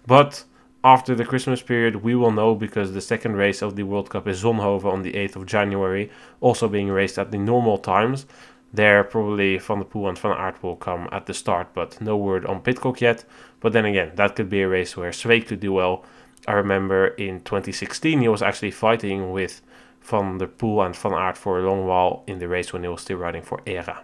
But 0.07 0.45
after 0.85 1.15
the 1.15 1.25
Christmas 1.25 1.63
period, 1.63 1.95
we 2.03 2.13
will 2.13 2.31
know 2.31 2.53
because 2.53 2.93
the 2.93 3.01
second 3.01 3.35
race 3.35 3.63
of 3.63 3.75
the 3.75 3.81
World 3.81 4.11
Cup 4.11 4.27
is 4.27 4.43
Zonhoven 4.43 4.85
on 4.85 5.01
the 5.01 5.13
8th 5.13 5.35
of 5.35 5.47
January, 5.47 6.11
also 6.41 6.69
being 6.69 6.89
raced 6.89 7.17
at 7.17 7.31
the 7.31 7.39
normal 7.39 7.79
times. 7.79 8.27
There, 8.71 9.03
probably 9.03 9.57
Van 9.57 9.79
der 9.79 9.85
Poel 9.85 10.09
and 10.09 10.19
Van 10.19 10.33
Aert 10.33 10.61
will 10.61 10.75
come 10.75 11.09
at 11.11 11.25
the 11.25 11.33
start, 11.33 11.69
but 11.73 11.99
no 11.99 12.15
word 12.15 12.45
on 12.45 12.61
Pidcock 12.61 13.01
yet. 13.01 13.25
But 13.61 13.73
then 13.73 13.85
again, 13.85 14.11
that 14.13 14.35
could 14.35 14.47
be 14.47 14.61
a 14.61 14.69
race 14.69 14.95
where 14.95 15.09
Sweeck 15.09 15.47
could 15.47 15.59
do 15.59 15.73
well. 15.73 16.05
I 16.47 16.51
remember 16.51 17.07
in 17.07 17.39
2016 17.39 18.21
he 18.21 18.27
was 18.27 18.43
actually 18.43 18.69
fighting 18.69 19.31
with 19.31 19.63
Van 20.01 20.37
der 20.37 20.45
Poel 20.45 20.85
and 20.85 20.95
Van 20.95 21.13
Aert 21.13 21.35
for 21.35 21.57
a 21.57 21.67
long 21.67 21.87
while 21.87 22.23
in 22.27 22.37
the 22.37 22.47
race 22.47 22.71
when 22.71 22.83
he 22.83 22.89
was 22.89 23.01
still 23.01 23.17
riding 23.17 23.41
for 23.41 23.59
ERA. 23.65 24.03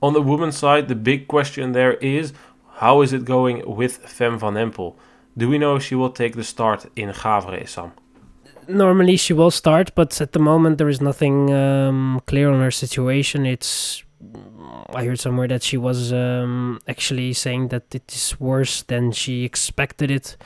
On 0.00 0.12
the 0.12 0.22
women's 0.22 0.56
side, 0.56 0.86
the 0.86 0.94
big 0.94 1.26
question 1.26 1.72
there 1.72 1.94
is 1.94 2.32
how 2.74 3.02
is 3.02 3.12
it 3.12 3.24
going 3.24 3.68
with 3.68 3.96
Fem 3.96 4.38
van 4.38 4.54
Empel? 4.54 4.94
Do 5.36 5.48
we 5.48 5.58
know 5.58 5.76
if 5.76 5.82
she 5.84 5.94
will 5.94 6.10
take 6.10 6.34
the 6.34 6.44
start 6.44 6.86
in 6.96 7.10
Gavere, 7.10 7.68
Sam? 7.68 7.92
Normally 8.66 9.16
she 9.16 9.32
will 9.32 9.50
start, 9.50 9.94
but 9.94 10.20
at 10.20 10.32
the 10.32 10.38
moment 10.38 10.78
there 10.78 10.88
is 10.88 11.00
nothing 11.00 11.52
um, 11.52 12.20
clear 12.26 12.50
on 12.50 12.60
her 12.60 12.70
situation. 12.70 13.46
It's 13.46 14.02
I 14.90 15.04
heard 15.04 15.20
somewhere 15.20 15.48
that 15.48 15.62
she 15.62 15.76
was 15.76 16.12
um, 16.12 16.80
actually 16.88 17.32
saying 17.32 17.68
that 17.68 17.94
it 17.94 18.12
is 18.12 18.38
worse 18.40 18.82
than 18.82 19.12
she 19.12 19.44
expected 19.44 20.10
it 20.10 20.36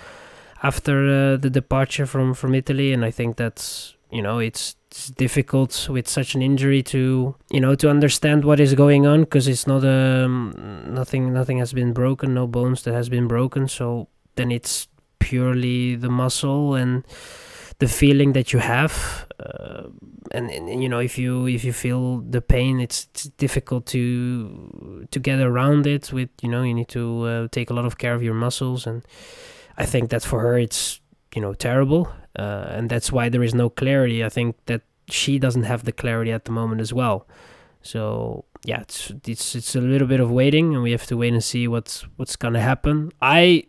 after 0.63 1.09
uh, 1.09 1.37
the 1.37 1.51
departure 1.51 2.07
from 2.07 2.35
from 2.35 2.55
Italy, 2.55 2.93
and 2.93 3.05
I 3.05 3.11
think 3.11 3.37
that 3.37 3.93
you 4.11 4.23
know 4.23 4.39
it's, 4.39 4.77
it's 4.91 5.09
difficult 5.09 5.89
with 5.89 6.07
such 6.07 6.35
an 6.35 6.43
injury 6.43 6.83
to 6.85 7.35
you 7.51 7.61
know 7.61 7.75
to 7.75 7.89
understand 7.89 8.45
what 8.45 8.61
is 8.61 8.75
going 8.75 9.07
on 9.07 9.21
because 9.23 9.49
it's 9.49 9.67
not 9.67 9.85
um 9.85 10.55
nothing 10.87 11.33
nothing 11.33 11.59
has 11.59 11.73
been 11.73 11.93
broken, 11.93 12.35
no 12.35 12.47
bones 12.47 12.83
that 12.83 12.95
has 12.95 13.09
been 13.09 13.27
broken, 13.27 13.69
so 13.69 14.09
then 14.37 14.51
it's 14.51 14.89
purely 15.19 15.95
the 15.97 16.09
muscle 16.09 16.75
and 16.75 17.07
the 17.79 17.89
feeling 17.89 18.33
that 18.33 18.53
you 18.53 18.59
have 18.59 19.27
uh, 19.41 19.83
and, 20.31 20.51
and, 20.51 20.83
you 20.83 20.89
know 20.89 20.99
if 20.99 21.19
you 21.19 21.47
if 21.47 21.65
you 21.65 21.73
feel 21.73 22.19
the 22.19 22.41
pain 22.41 22.81
it's, 22.81 23.09
it's, 23.11 23.25
difficult 23.39 23.87
to 23.87 25.07
to 25.11 25.19
get 25.19 25.41
around 25.41 25.87
it 25.87 26.13
with 26.13 26.31
you 26.43 26.49
know 26.49 26.63
you 26.63 26.75
need 26.75 26.89
to 26.89 27.23
uh, 27.25 27.49
take 27.51 27.71
a 27.71 27.75
lot 27.75 27.85
of 27.85 27.99
care 27.99 28.15
of 28.15 28.23
your 28.23 28.35
muscles 28.35 28.87
and 28.87 29.05
i 29.79 29.85
think 29.85 30.11
that 30.11 30.23
for 30.23 30.41
her 30.41 30.59
it's 30.59 31.01
you 31.35 31.41
know 31.41 31.55
terrible 31.55 32.09
uh, 32.39 32.67
and 32.71 32.89
that's 32.89 33.13
why 33.13 33.29
there 33.29 33.43
is 33.43 33.55
no 33.55 33.69
clarity. 33.69 34.25
I 34.25 34.29
think 34.29 34.57
that 34.67 34.83
she 35.09 35.39
doesn't 35.39 35.65
have 35.65 35.85
the 35.85 35.93
clarity 35.93 36.33
at 36.33 36.45
the 36.45 36.53
moment 36.53 36.81
as 36.81 36.93
well. 36.93 37.27
So 37.83 38.45
yeah 38.65 38.81
it's 38.81 39.11
it's 39.27 39.57
it's 39.57 39.75
a 39.75 39.81
little 39.81 40.07
bit 40.07 40.21
of 40.21 40.31
waiting 40.31 40.73
and 40.73 40.85
we 40.85 40.93
have 40.93 41.05
to 41.07 41.17
wait 41.17 41.33
and 41.33 41.43
see 41.43 41.67
what's 41.67 42.03
what's 42.17 42.37
gonna 42.37 42.61
happen. 42.61 43.11
I 43.21 43.65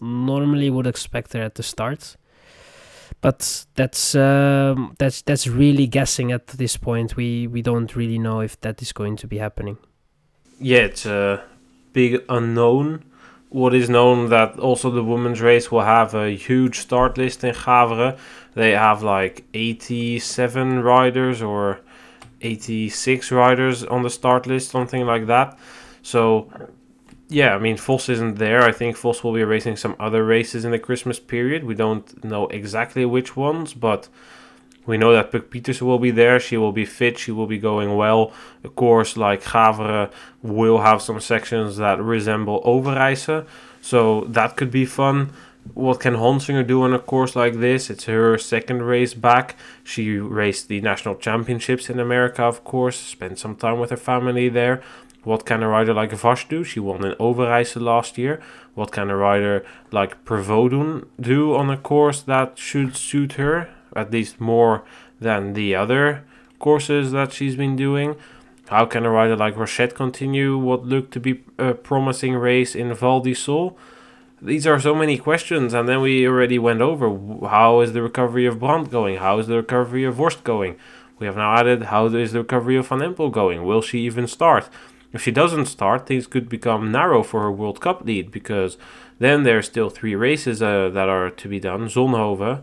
normally 0.00 0.70
would 0.70 0.86
expect 0.86 1.32
her 1.32 1.42
at 1.42 1.54
the 1.54 1.62
start. 1.62 2.16
But 3.20 3.66
that's 3.74 4.14
um, 4.14 4.94
that's 4.98 5.22
that's 5.22 5.46
really 5.46 5.86
guessing 5.86 6.32
at 6.32 6.46
this 6.48 6.76
point. 6.76 7.16
We 7.16 7.46
we 7.46 7.62
don't 7.62 7.94
really 7.96 8.18
know 8.18 8.40
if 8.40 8.60
that 8.60 8.82
is 8.82 8.92
going 8.92 9.16
to 9.16 9.26
be 9.26 9.38
happening. 9.38 9.78
Yeah, 10.60 10.80
it's 10.80 11.06
a 11.06 11.42
big 11.92 12.22
unknown. 12.28 13.04
What 13.48 13.74
is 13.74 13.88
known 13.88 14.28
that 14.30 14.58
also 14.58 14.90
the 14.90 15.04
women's 15.04 15.40
race 15.40 15.70
will 15.70 15.82
have 15.82 16.14
a 16.14 16.30
huge 16.36 16.78
start 16.78 17.16
list 17.16 17.44
in 17.44 17.54
Gavere. 17.54 18.18
They 18.54 18.72
have 18.72 19.02
like 19.02 19.44
87 19.54 20.82
riders 20.82 21.42
or 21.42 21.80
86 22.42 23.32
riders 23.32 23.84
on 23.84 24.02
the 24.02 24.10
start 24.10 24.46
list, 24.46 24.70
something 24.70 25.06
like 25.06 25.26
that. 25.26 25.58
So 26.02 26.50
yeah, 27.28 27.54
I 27.54 27.58
mean, 27.58 27.76
Vos 27.76 28.08
isn't 28.08 28.36
there. 28.38 28.62
I 28.62 28.72
think 28.72 28.96
Vos 28.96 29.24
will 29.24 29.34
be 29.34 29.42
racing 29.42 29.76
some 29.76 29.96
other 29.98 30.24
races 30.24 30.64
in 30.64 30.70
the 30.70 30.78
Christmas 30.78 31.18
period. 31.18 31.64
We 31.64 31.74
don't 31.74 32.24
know 32.24 32.46
exactly 32.48 33.04
which 33.04 33.36
ones, 33.36 33.74
but 33.74 34.08
we 34.86 34.96
know 34.96 35.12
that 35.12 35.32
Puck 35.32 35.50
Pieterse 35.50 35.82
will 35.82 35.98
be 35.98 36.12
there. 36.12 36.38
She 36.38 36.56
will 36.56 36.72
be 36.72 36.84
fit. 36.84 37.18
She 37.18 37.32
will 37.32 37.48
be 37.48 37.58
going 37.58 37.96
well. 37.96 38.32
Of 38.62 38.76
course, 38.76 39.16
like 39.16 39.42
Gavere 39.42 40.10
will 40.42 40.78
have 40.78 41.02
some 41.02 41.20
sections 41.20 41.76
that 41.78 42.00
resemble 42.00 42.62
Overijse. 42.62 43.44
So 43.80 44.22
that 44.28 44.56
could 44.56 44.70
be 44.70 44.84
fun. 44.84 45.32
What 45.74 45.98
can 45.98 46.14
Honsinger 46.14 46.64
do 46.64 46.82
on 46.82 46.94
a 46.94 46.98
course 47.00 47.34
like 47.34 47.54
this? 47.54 47.90
It's 47.90 48.04
her 48.04 48.38
second 48.38 48.82
race 48.82 49.14
back. 49.14 49.56
She 49.82 50.16
raced 50.16 50.68
the 50.68 50.80
national 50.80 51.16
championships 51.16 51.90
in 51.90 51.98
America, 51.98 52.44
of 52.44 52.62
course, 52.62 52.96
spent 52.96 53.40
some 53.40 53.56
time 53.56 53.80
with 53.80 53.90
her 53.90 53.96
family 53.96 54.48
there. 54.48 54.80
What 55.26 55.44
can 55.44 55.64
a 55.64 55.68
rider 55.68 55.92
like 55.92 56.12
Vos 56.12 56.44
do? 56.44 56.62
She 56.62 56.78
won 56.78 57.04
in 57.04 57.12
Overijse 57.14 57.80
last 57.80 58.16
year. 58.16 58.40
What 58.74 58.92
can 58.92 59.10
a 59.10 59.16
rider 59.16 59.66
like 59.90 60.24
Pervodun 60.24 61.08
do 61.20 61.52
on 61.56 61.68
a 61.68 61.76
course 61.76 62.22
that 62.22 62.56
should 62.56 62.96
suit 62.96 63.32
her, 63.32 63.68
at 63.96 64.12
least 64.12 64.40
more 64.40 64.84
than 65.20 65.54
the 65.54 65.74
other 65.74 66.22
courses 66.60 67.10
that 67.10 67.32
she's 67.32 67.56
been 67.56 67.74
doing? 67.74 68.14
How 68.68 68.86
can 68.86 69.04
a 69.04 69.10
rider 69.10 69.34
like 69.34 69.56
Rochette 69.56 69.96
continue 69.96 70.56
what 70.56 70.84
looked 70.84 71.12
to 71.14 71.20
be 71.20 71.42
a 71.58 71.74
promising 71.74 72.34
race 72.36 72.76
in 72.76 72.94
Val 72.94 73.18
di 73.18 73.34
Sole? 73.34 73.76
These 74.40 74.64
are 74.64 74.78
so 74.78 74.94
many 74.94 75.18
questions, 75.18 75.74
and 75.74 75.88
then 75.88 76.02
we 76.02 76.24
already 76.24 76.60
went 76.60 76.82
over 76.82 77.08
how 77.48 77.80
is 77.80 77.94
the 77.94 78.02
recovery 78.02 78.46
of 78.46 78.60
Brand 78.60 78.92
going? 78.92 79.16
How 79.16 79.40
is 79.40 79.48
the 79.48 79.56
recovery 79.56 80.04
of 80.04 80.20
Worst 80.20 80.44
going? 80.44 80.76
We 81.18 81.26
have 81.26 81.36
now 81.36 81.56
added 81.56 81.84
how 81.84 82.06
is 82.06 82.30
the 82.30 82.38
recovery 82.42 82.76
of 82.76 82.86
Van 82.86 83.00
Empel 83.00 83.32
going? 83.32 83.64
Will 83.64 83.82
she 83.82 83.98
even 84.02 84.28
start? 84.28 84.68
If 85.16 85.22
she 85.22 85.30
doesn't 85.30 85.64
start, 85.64 86.06
things 86.06 86.26
could 86.26 86.46
become 86.46 86.92
narrow 86.92 87.22
for 87.22 87.40
her 87.40 87.50
World 87.50 87.80
Cup 87.80 88.04
lead 88.04 88.30
because 88.30 88.76
then 89.18 89.44
there 89.44 89.56
are 89.56 89.62
still 89.62 89.88
three 89.88 90.14
races 90.14 90.60
uh, 90.60 90.90
that 90.90 91.08
are 91.08 91.30
to 91.30 91.48
be 91.48 91.58
done 91.58 91.86
Zonhoven, 91.88 92.62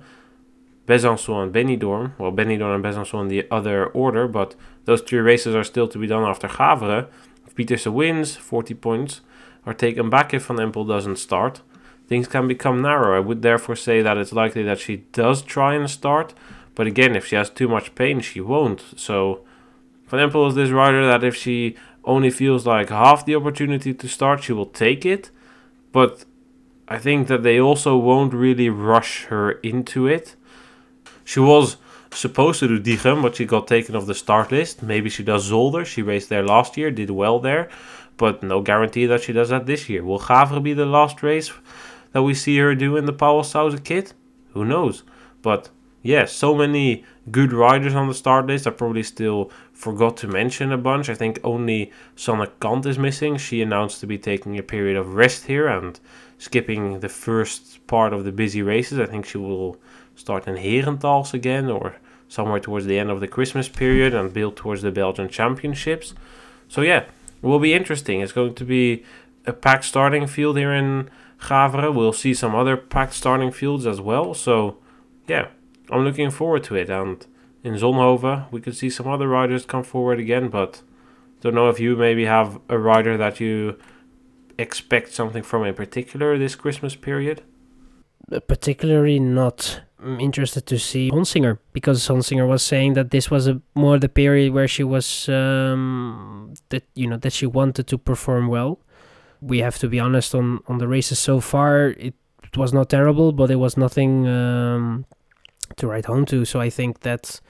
Besançon, 0.86 1.46
and 1.46 1.52
Benidorm. 1.52 2.12
Well, 2.20 2.32
Benidorm 2.32 2.76
and 2.76 2.84
Besançon 2.84 3.22
in 3.22 3.28
the 3.30 3.48
other 3.50 3.88
order, 3.88 4.28
but 4.28 4.54
those 4.86 5.02
three 5.02 5.18
races 5.18 5.56
are 5.56 5.64
still 5.64 5.88
to 5.88 5.98
be 5.98 6.06
done 6.06 6.24
after 6.24 6.48
Gavere. 6.48 7.08
If 7.48 7.56
Pieterse 7.56 7.92
wins, 7.92 8.36
40 8.36 8.76
points 8.76 9.22
are 9.66 9.74
taken 9.74 10.12
back 10.12 10.32
if 10.32 10.46
Van 10.46 10.58
Empel 10.58 10.88
doesn't 10.88 11.16
start. 11.16 11.62
Things 12.08 12.28
can 12.28 12.48
become 12.48 12.84
narrow. 12.84 13.18
I 13.18 13.20
would 13.20 13.42
therefore 13.42 13.76
say 13.76 14.04
that 14.04 14.20
it's 14.20 14.32
likely 14.32 14.62
that 14.62 14.78
she 14.78 14.98
does 15.12 15.42
try 15.42 15.74
and 15.74 15.90
start, 15.90 16.36
but 16.76 16.86
again, 16.86 17.16
if 17.16 17.26
she 17.26 17.36
has 17.36 17.50
too 17.50 17.68
much 17.68 17.96
pain, 17.96 18.20
she 18.20 18.42
won't. 18.42 18.84
So 18.96 19.44
Van 20.14 20.30
Empel 20.30 20.48
is 20.50 20.54
this 20.54 20.70
rider 20.70 21.08
that 21.08 21.24
if 21.24 21.36
she 21.36 21.76
only 22.06 22.30
feels 22.30 22.66
like 22.66 22.90
half 22.90 23.26
the 23.26 23.36
opportunity 23.36 23.94
to 23.94 24.08
start, 24.08 24.44
she 24.44 24.54
will 24.54 24.66
take 24.66 25.06
it. 25.06 25.32
But 25.92 26.26
I 26.88 26.98
think 26.98 27.28
that 27.28 27.44
they 27.44 27.60
also 27.60 27.98
won't 27.98 28.34
really 28.34 28.70
rush 28.70 29.26
her 29.26 29.52
into 29.52 30.08
it. 30.08 30.36
She 31.24 31.40
was 31.40 31.78
supposed 32.12 32.60
to 32.60 32.68
do 32.68 32.80
Diegem, 32.80 33.22
but 33.22 33.36
she 33.36 33.46
got 33.46 33.68
taken 33.68 33.96
off 33.96 34.06
the 34.06 34.16
start 34.16 34.52
list. 34.52 34.84
Maybe 34.84 35.10
she 35.10 35.24
does 35.24 35.50
Zolder. 35.50 35.86
She 35.86 36.02
raced 36.02 36.30
there 36.30 36.44
last 36.44 36.78
year, 36.78 36.92
did 36.92 37.10
well 37.10 37.40
there, 37.40 37.70
but 38.18 38.44
no 38.44 38.62
guarantee 38.62 39.06
that 39.06 39.24
she 39.24 39.34
does 39.34 39.50
that 39.50 39.66
this 39.66 39.90
year. 39.90 40.04
Will 40.04 40.20
Gavere 40.20 40.62
be 40.62 40.74
the 40.74 40.86
last 40.86 41.24
race 41.24 41.52
that 42.12 42.24
we 42.24 42.34
see 42.34 42.58
her 42.58 42.76
do 42.76 42.98
in 42.98 43.06
the 43.06 43.14
Pauwels 43.14 43.52
Sauzen 43.52 43.84
kit? 43.84 44.14
Who 44.54 44.66
knows? 44.66 45.04
But 45.42 45.70
yeah, 46.02 46.26
so 46.26 46.54
many 46.54 47.06
good 47.32 47.54
riders 47.54 47.96
on 47.96 48.08
the 48.08 48.14
start 48.14 48.46
list. 48.48 48.68
are 48.68 48.72
probably 48.72 49.04
still 49.04 49.50
forgot 49.74 50.16
to 50.18 50.28
mention 50.28 50.72
a 50.72 50.78
bunch. 50.78 51.10
I 51.10 51.16
think 51.16 51.40
only 51.44 51.92
Sanne 52.16 52.48
Cant 52.62 52.86
is 52.86 52.98
missing. 52.98 53.38
She 53.38 53.62
announced 53.62 54.00
to 54.00 54.08
be 54.08 54.18
taking 54.18 54.58
a 54.58 54.64
period 54.64 54.96
of 54.96 55.16
rest 55.16 55.46
here 55.46 55.68
and 55.68 56.00
skipping 56.38 57.00
the 57.00 57.10
first 57.10 57.86
part 57.88 58.14
of 58.14 58.24
the 58.24 58.32
busy 58.32 58.62
races. 58.62 59.00
I 59.00 59.06
think 59.06 59.26
she 59.26 59.38
will 59.38 59.78
start 60.16 60.48
in 60.48 60.56
Herentals 60.56 61.34
again 61.34 61.70
or 61.70 61.96
somewhere 62.28 62.60
towards 62.60 62.86
the 62.86 62.98
end 62.98 63.10
of 63.10 63.20
the 63.20 63.28
Christmas 63.28 63.68
period 63.68 64.14
and 64.14 64.34
build 64.34 64.56
towards 64.56 64.82
the 64.82 64.92
Belgian 64.92 65.30
Championships. 65.30 66.14
So 66.68 66.82
yeah, 66.82 67.00
it 67.02 67.10
will 67.42 67.60
be 67.60 67.74
interesting. 67.74 68.22
It's 68.22 68.32
going 68.32 68.56
to 68.56 68.66
be 68.66 69.04
a 69.46 69.54
packed 69.54 69.86
starting 69.86 70.28
field 70.28 70.58
here 70.58 70.74
in 70.74 71.10
Gavere. 71.42 71.94
We'll 71.94 72.14
see 72.14 72.34
some 72.34 72.56
other 72.56 72.78
packed 72.78 73.14
starting 73.14 73.52
fields 73.52 73.86
as 73.86 74.00
well. 74.00 74.34
So 74.34 74.78
yeah, 75.28 75.48
I'm 75.90 76.04
looking 76.04 76.32
forward 76.32 76.64
to 76.66 76.76
it. 76.76 76.90
And 76.90 77.26
in 77.64 77.76
Zonhoven, 77.76 78.52
we 78.52 78.62
could 78.62 78.76
see 78.76 78.90
some 78.90 79.08
other 79.08 79.28
riders 79.28 79.66
come 79.66 79.84
forward 79.84 80.20
again, 80.20 80.50
but 80.50 80.82
don't 81.42 81.56
know 81.56 81.70
if 81.70 81.80
you 81.80 81.96
maybe 81.96 82.26
have 82.26 82.60
a 82.70 82.78
rider 82.78 83.18
that 83.18 83.40
you 83.40 83.78
expect 84.58 85.12
something 85.12 85.44
from 85.44 85.64
in 85.64 85.74
particular 85.74 86.38
this 86.38 86.56
Christmas 86.56 86.96
period? 86.96 87.42
Uh, 88.32 88.40
particularly 88.40 89.20
not 89.20 89.82
I'm 90.04 90.20
interested 90.20 90.66
to 90.68 90.78
see 90.78 91.10
Honsinger 91.12 91.60
because 91.72 92.08
Honsinger 92.08 92.48
was 92.48 92.62
saying 92.62 92.94
that 92.94 93.12
this 93.12 93.32
was 93.32 93.48
a 93.48 93.62
more 93.74 93.98
the 93.98 94.10
period 94.10 94.54
where 94.54 94.68
she 94.68 94.84
was 94.84 95.30
um, 95.30 96.54
that 96.70 96.84
you 96.94 97.08
know 97.08 97.18
that 97.18 97.32
she 97.32 97.46
wanted 97.46 97.88
to 97.88 97.98
perform 97.98 98.48
well. 98.48 98.80
We 99.42 99.60
have 99.60 99.78
to 99.80 99.88
be 99.88 100.00
honest 100.00 100.36
on 100.36 100.60
on 100.68 100.78
the 100.78 100.88
races 100.88 101.20
so 101.20 101.40
far. 101.40 101.88
It, 101.98 102.16
it 102.44 102.58
was 102.58 102.74
not 102.74 102.90
terrible, 102.90 103.32
but 103.32 103.50
it 103.50 103.56
was 103.56 103.78
nothing 103.78 104.28
um, 104.28 105.06
to 105.78 105.88
write 105.88 106.06
home 106.06 106.26
to. 106.26 106.46
So 106.46 106.60
I 106.60 106.70
think 106.70 107.02
that 107.02 107.42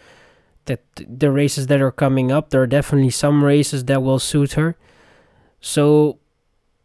that 0.66 0.82
the 0.96 1.30
races 1.30 1.68
that 1.68 1.82
are 1.82 1.92
coming 1.92 2.32
up, 2.32 2.50
there 2.50 2.62
are 2.62 2.68
definitely 2.68 3.10
some 3.10 3.44
races 3.44 3.86
that 3.86 4.02
will 4.02 4.20
suit 4.20 4.54
her. 4.54 4.78
So 5.60 6.20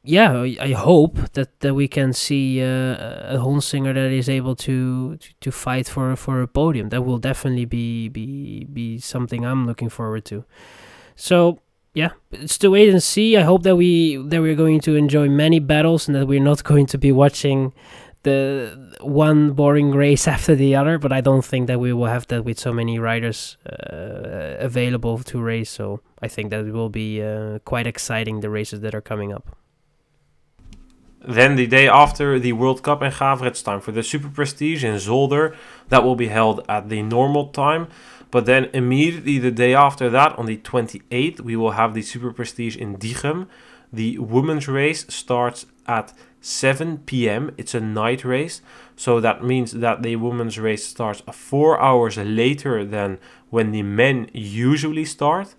yeah, 0.02 0.46
I 0.60 0.72
hope 0.72 1.32
that, 1.32 1.60
that 1.60 1.74
we 1.74 1.86
can 1.86 2.12
see 2.12 2.62
uh, 2.62 3.34
a 3.34 3.38
Honsinger 3.38 3.92
that 3.92 4.10
is 4.10 4.28
able 4.28 4.56
to, 4.56 5.16
to, 5.16 5.28
to 5.40 5.52
fight 5.52 5.88
for 5.88 6.16
for 6.16 6.40
a 6.40 6.48
podium. 6.48 6.88
That 6.88 7.02
will 7.02 7.18
definitely 7.18 7.66
be 7.66 8.08
be 8.08 8.64
be 8.64 8.98
something 8.98 9.44
I'm 9.44 9.66
looking 9.66 9.88
forward 9.88 10.24
to. 10.26 10.44
So 11.14 11.60
yeah, 11.94 12.10
it's 12.30 12.56
to 12.58 12.70
wait 12.70 12.88
and 12.88 13.02
see. 13.02 13.36
I 13.36 13.42
hope 13.42 13.64
that 13.64 13.76
we 13.76 14.16
that 14.16 14.40
we're 14.40 14.54
going 14.54 14.80
to 14.80 14.94
enjoy 14.94 15.28
many 15.28 15.58
battles 15.58 16.08
and 16.08 16.14
that 16.14 16.26
we're 16.26 16.42
not 16.42 16.64
going 16.72 16.86
to 16.86 16.98
be 16.98 17.12
watching 17.12 17.74
the 18.28 18.96
one 19.00 19.52
boring 19.52 19.90
race 20.04 20.28
after 20.36 20.54
the 20.54 20.74
other. 20.80 20.98
But 20.98 21.12
I 21.12 21.20
don't 21.28 21.44
think 21.50 21.66
that 21.68 21.78
we 21.80 21.92
will 21.92 22.10
have 22.16 22.26
that 22.28 22.44
with 22.44 22.58
so 22.58 22.72
many 22.72 22.98
riders 22.98 23.56
uh, 23.66 24.56
available 24.70 25.18
to 25.30 25.40
race. 25.40 25.70
So 25.70 26.00
I 26.26 26.28
think 26.28 26.50
that 26.50 26.60
it 26.66 26.72
will 26.72 26.94
be 27.04 27.10
uh, 27.22 27.58
quite 27.64 27.86
exciting 27.86 28.40
the 28.40 28.50
races 28.50 28.80
that 28.80 28.94
are 28.94 29.06
coming 29.12 29.32
up. 29.32 29.44
Then 31.20 31.56
the 31.56 31.66
day 31.66 31.88
after 31.88 32.38
the 32.38 32.52
World 32.52 32.82
Cup 32.82 33.02
in 33.02 33.10
Gavere, 33.10 33.48
it's 33.48 33.62
time 33.62 33.80
for 33.80 33.92
the 33.92 34.02
Super 34.02 34.28
Prestige 34.28 34.84
in 34.84 34.94
Zolder. 34.94 35.56
That 35.88 36.04
will 36.04 36.16
be 36.16 36.28
held 36.28 36.64
at 36.68 36.88
the 36.88 37.02
normal 37.02 37.48
time. 37.48 37.88
But 38.30 38.46
then 38.46 38.70
immediately 38.72 39.38
the 39.38 39.50
day 39.50 39.74
after 39.74 40.08
that, 40.10 40.38
on 40.38 40.46
the 40.46 40.58
28th, 40.58 41.40
we 41.40 41.56
will 41.56 41.72
have 41.72 41.94
the 41.94 42.02
Super 42.02 42.32
Prestige 42.32 42.76
in 42.76 42.96
Diegem. 42.96 43.48
The 43.92 44.18
women's 44.18 44.68
race 44.68 45.06
starts 45.08 45.66
at 45.86 46.12
7 46.48 46.98
p.m. 47.06 47.54
It's 47.58 47.74
a 47.74 47.80
night 47.80 48.24
race, 48.24 48.62
so 48.96 49.20
that 49.20 49.44
means 49.44 49.72
that 49.72 50.02
the 50.02 50.16
women's 50.16 50.58
race 50.58 50.84
starts 50.86 51.22
four 51.32 51.80
hours 51.80 52.16
later 52.16 52.84
than 52.84 53.18
when 53.50 53.70
the 53.70 53.82
men 53.82 54.30
usually 54.32 55.04
start. 55.04 55.54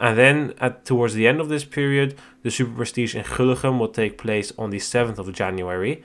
And 0.00 0.18
then 0.18 0.54
at 0.58 0.84
towards 0.84 1.14
the 1.14 1.28
end 1.28 1.40
of 1.40 1.48
this 1.48 1.64
period, 1.64 2.16
the 2.42 2.50
Super 2.50 2.74
Prestige 2.74 3.14
in 3.14 3.22
Gullegem 3.24 3.78
will 3.78 3.88
take 3.88 4.18
place 4.18 4.52
on 4.58 4.70
the 4.70 4.78
7th 4.78 5.18
of 5.18 5.32
January. 5.32 6.02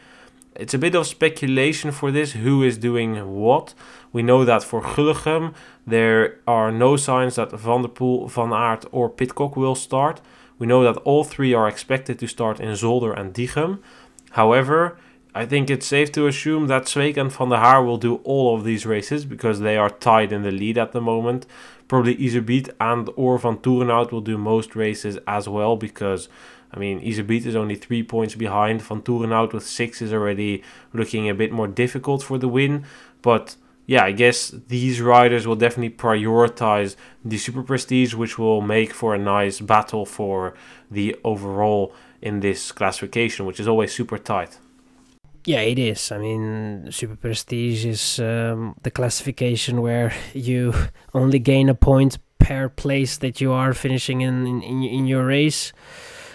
It's 0.56 0.74
a 0.74 0.78
bit 0.78 0.96
of 0.96 1.08
speculation 1.08 1.92
for 1.92 2.12
this, 2.12 2.34
who 2.34 2.62
is 2.62 2.78
doing 2.78 3.16
what. 3.40 3.74
We 4.12 4.22
know 4.22 4.44
that 4.44 4.64
for 4.64 4.82
Gullegem, 4.82 5.54
there 5.88 6.40
are 6.46 6.72
no 6.72 6.98
signs 6.98 7.36
that 7.36 7.52
Van 7.52 7.82
der 7.84 7.88
Poel, 7.88 8.30
Van 8.30 8.52
Aert 8.52 8.86
or 8.92 9.10
Pidcock 9.10 9.56
will 9.56 9.76
start. 9.76 10.22
We 10.60 10.68
know 10.68 10.84
that 10.84 10.98
all 11.04 11.24
three 11.24 11.54
are 11.54 11.70
expected 11.70 12.20
to 12.20 12.28
start 12.28 12.60
in 12.60 12.70
Zolder 12.74 13.18
and 13.18 13.34
Diegem. 13.34 13.80
However, 14.32 14.98
I 15.36 15.46
think 15.46 15.70
it's 15.70 15.86
safe 15.86 16.12
to 16.14 16.28
assume 16.28 16.68
that 16.68 16.84
Sweeck 16.84 17.18
and 17.18 17.32
Van 17.32 17.50
der 17.50 17.58
Haar 17.58 17.84
will 17.84 17.98
do 17.98 18.16
all 18.24 18.56
of 18.56 18.64
these 18.64 18.86
races 18.86 19.26
because 19.26 19.60
they 19.60 19.78
are 19.78 19.90
tied 19.90 20.32
in 20.32 20.42
the 20.42 20.52
lead 20.52 20.78
at 20.78 20.92
the 20.92 21.02
moment 21.02 21.46
probably 21.90 22.16
Iserbyt 22.16 22.70
and 22.80 23.10
or 23.18 23.38
Vanthourenhout 23.38 24.14
will 24.14 24.22
do 24.22 24.38
most 24.38 24.78
races 24.78 25.18
as 25.28 25.50
well 25.50 25.76
because 25.76 26.30
I 26.72 26.80
mean 26.80 27.02
Iserbyt 27.02 27.46
is 27.46 27.56
only 27.56 27.76
three 27.76 28.04
points 28.04 28.36
behind. 28.36 28.82
Vanthourenhout 28.82 29.52
with 29.52 29.66
six 29.66 30.02
is 30.02 30.14
already 30.14 30.64
looking 30.94 31.28
a 31.28 31.34
bit 31.34 31.52
more 31.52 31.68
difficult 31.68 32.24
for 32.24 32.38
the 32.38 32.48
win. 32.48 32.86
But 33.22 33.58
yeah, 33.88 34.06
I 34.06 34.12
guess 34.12 34.50
these 34.50 35.02
riders 35.02 35.48
will 35.48 35.56
definitely 35.56 35.98
prioritize 35.98 36.96
the 37.26 37.40
Super 37.40 37.64
Prestige, 37.64 38.14
which 38.14 38.38
will 38.38 38.62
make 38.62 38.94
for 38.94 39.16
a 39.16 39.18
nice 39.18 39.60
battle 39.60 40.06
for 40.06 40.54
the 40.92 41.18
overall 41.24 41.92
in 42.22 42.40
this 42.40 42.72
classification, 42.72 43.46
which 43.46 43.60
is 43.60 43.68
always 43.68 43.94
super 43.94 44.18
tight. 44.18 44.58
Yeah, 45.46 45.62
it 45.62 45.80
is. 45.80 46.12
I 46.12 46.18
mean, 46.18 46.92
Super 46.92 47.16
Prestige 47.16 47.86
is 47.86 48.20
um, 48.20 48.76
the 48.84 48.92
classification 48.92 49.82
where 49.82 50.14
you 50.34 50.74
only 51.14 51.40
gain 51.40 51.70
a 51.70 51.76
point 51.76 52.18
per 52.40 52.70
place 52.70 53.18
that 53.18 53.42
you 53.42 53.52
are 53.52 53.74
finishing 53.74 54.22
in 54.22 54.48
in, 54.48 54.84
in 54.84 55.08
your 55.08 55.26
race, 55.26 55.74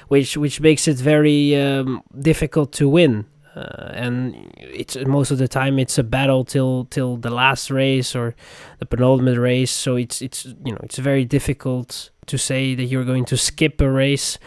which 0.08 0.36
which 0.36 0.60
makes 0.60 0.88
it 0.88 0.96
very 0.96 1.56
um, 1.56 2.02
difficult 2.18 2.72
to 2.72 2.88
win. 2.88 3.26
Uh, 3.56 3.92
and 3.92 4.34
it's 4.56 4.96
most 5.06 5.30
of 5.30 5.38
the 5.38 5.46
time 5.46 5.78
it's 5.78 5.96
a 5.96 6.02
battle 6.02 6.44
till 6.44 6.86
till 6.86 7.16
the 7.16 7.30
last 7.30 7.70
race 7.70 8.16
or 8.16 8.34
the 8.78 8.86
penultimate 8.86 9.38
race. 9.38 9.70
So 9.70 9.96
it's 9.96 10.22
it's 10.22 10.44
you 10.64 10.72
know 10.72 10.80
it's 10.82 10.98
very 10.98 11.24
difficult 11.24 12.10
to 12.26 12.38
say 12.38 12.74
that 12.74 12.84
you're 12.84 13.04
going 13.04 13.26
to 13.26 13.36
skip 13.36 13.80
a 13.80 13.90
race 13.90 14.38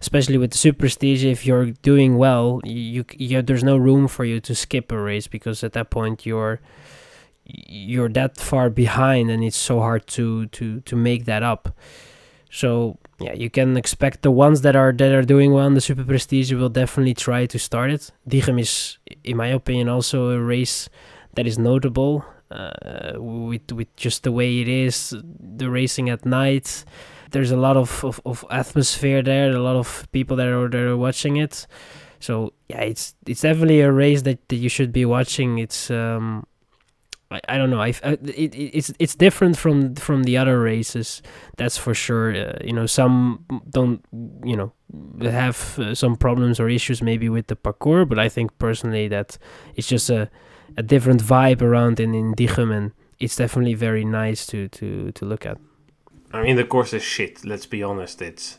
especially 0.00 0.38
with 0.38 0.50
the 0.50 0.58
super 0.58 0.80
prestige 0.80 1.24
if 1.24 1.46
you're 1.46 1.66
doing 1.82 2.16
well 2.16 2.60
you, 2.64 3.04
you 3.12 3.42
there's 3.42 3.64
no 3.64 3.76
room 3.76 4.08
for 4.08 4.24
you 4.24 4.40
to 4.40 4.54
skip 4.54 4.92
a 4.92 4.98
race 4.98 5.26
because 5.26 5.62
at 5.64 5.72
that 5.72 5.90
point 5.90 6.26
you're 6.26 6.60
you're 7.46 8.08
that 8.08 8.36
far 8.36 8.70
behind 8.70 9.30
and 9.30 9.44
it's 9.44 9.56
so 9.56 9.80
hard 9.80 10.06
to 10.06 10.46
to 10.46 10.80
to 10.80 10.96
make 10.96 11.24
that 11.26 11.42
up. 11.42 11.76
So 12.50 12.98
yeah 13.20 13.32
you 13.32 13.50
can 13.50 13.76
expect 13.76 14.22
the 14.22 14.30
ones 14.30 14.60
that 14.62 14.76
are 14.76 14.92
that 14.92 15.12
are 15.12 15.22
doing 15.22 15.52
well 15.52 15.66
in 15.66 15.74
the 15.74 15.80
super 15.80 16.04
prestige 16.04 16.52
will 16.52 16.68
definitely 16.68 17.14
try 17.14 17.46
to 17.46 17.58
start 17.58 17.90
it. 17.90 18.10
Diegem 18.28 18.60
is 18.60 18.98
in 19.24 19.36
my 19.36 19.48
opinion 19.48 19.88
also 19.88 20.30
a 20.30 20.40
race 20.40 20.88
that 21.34 21.46
is 21.46 21.58
notable 21.58 22.24
uh, 22.50 23.12
with 23.16 23.70
with 23.72 23.94
just 23.96 24.22
the 24.22 24.32
way 24.32 24.60
it 24.60 24.68
is 24.68 25.14
the 25.58 25.70
racing 25.70 26.10
at 26.10 26.24
night 26.24 26.84
there's 27.36 27.50
a 27.50 27.56
lot 27.56 27.76
of, 27.76 28.02
of, 28.02 28.18
of 28.24 28.46
atmosphere 28.50 29.22
there, 29.22 29.50
a 29.50 29.60
lot 29.60 29.76
of 29.76 30.08
people 30.10 30.36
that 30.38 30.48
are 30.48 30.70
there 30.70 30.96
watching 30.96 31.36
it. 31.36 31.66
So 32.18 32.54
yeah, 32.66 32.80
it's 32.80 33.14
it's 33.26 33.42
definitely 33.42 33.82
a 33.82 33.92
race 33.92 34.22
that, 34.22 34.48
that 34.48 34.56
you 34.56 34.70
should 34.70 34.90
be 34.90 35.04
watching. 35.04 35.58
It's 35.58 35.90
um, 35.90 36.46
I, 37.30 37.40
I 37.46 37.58
don't 37.58 37.68
know. 37.68 37.82
I, 37.82 37.92
I 38.02 38.12
it, 38.24 38.54
it's 38.56 38.90
it's 38.98 39.14
different 39.14 39.58
from 39.58 39.96
from 39.96 40.24
the 40.24 40.38
other 40.38 40.58
races. 40.58 41.20
That's 41.58 41.76
for 41.76 41.92
sure. 41.92 42.34
Uh, 42.34 42.56
you 42.64 42.72
know, 42.72 42.86
some 42.86 43.44
don't 43.68 44.02
you 44.42 44.56
know 44.56 44.72
have 45.20 45.78
uh, 45.78 45.94
some 45.94 46.16
problems 46.16 46.58
or 46.58 46.70
issues 46.70 47.02
maybe 47.02 47.28
with 47.28 47.48
the 47.48 47.56
parcours, 47.56 48.08
but 48.08 48.18
I 48.18 48.30
think 48.30 48.56
personally 48.58 49.08
that 49.08 49.36
it's 49.74 49.88
just 49.88 50.08
a 50.08 50.30
a 50.78 50.82
different 50.82 51.22
vibe 51.22 51.60
around 51.60 52.00
in 52.00 52.14
in 52.14 52.34
Diegem, 52.34 52.74
and 52.74 52.92
it's 53.20 53.36
definitely 53.36 53.74
very 53.74 54.06
nice 54.06 54.46
to 54.46 54.68
to 54.68 55.12
to 55.12 55.26
look 55.26 55.44
at. 55.44 55.58
I 56.32 56.42
mean, 56.42 56.56
the 56.56 56.64
course 56.64 56.92
is 56.92 57.02
shit. 57.02 57.44
Let's 57.44 57.66
be 57.66 57.82
honest. 57.82 58.22
It's 58.22 58.58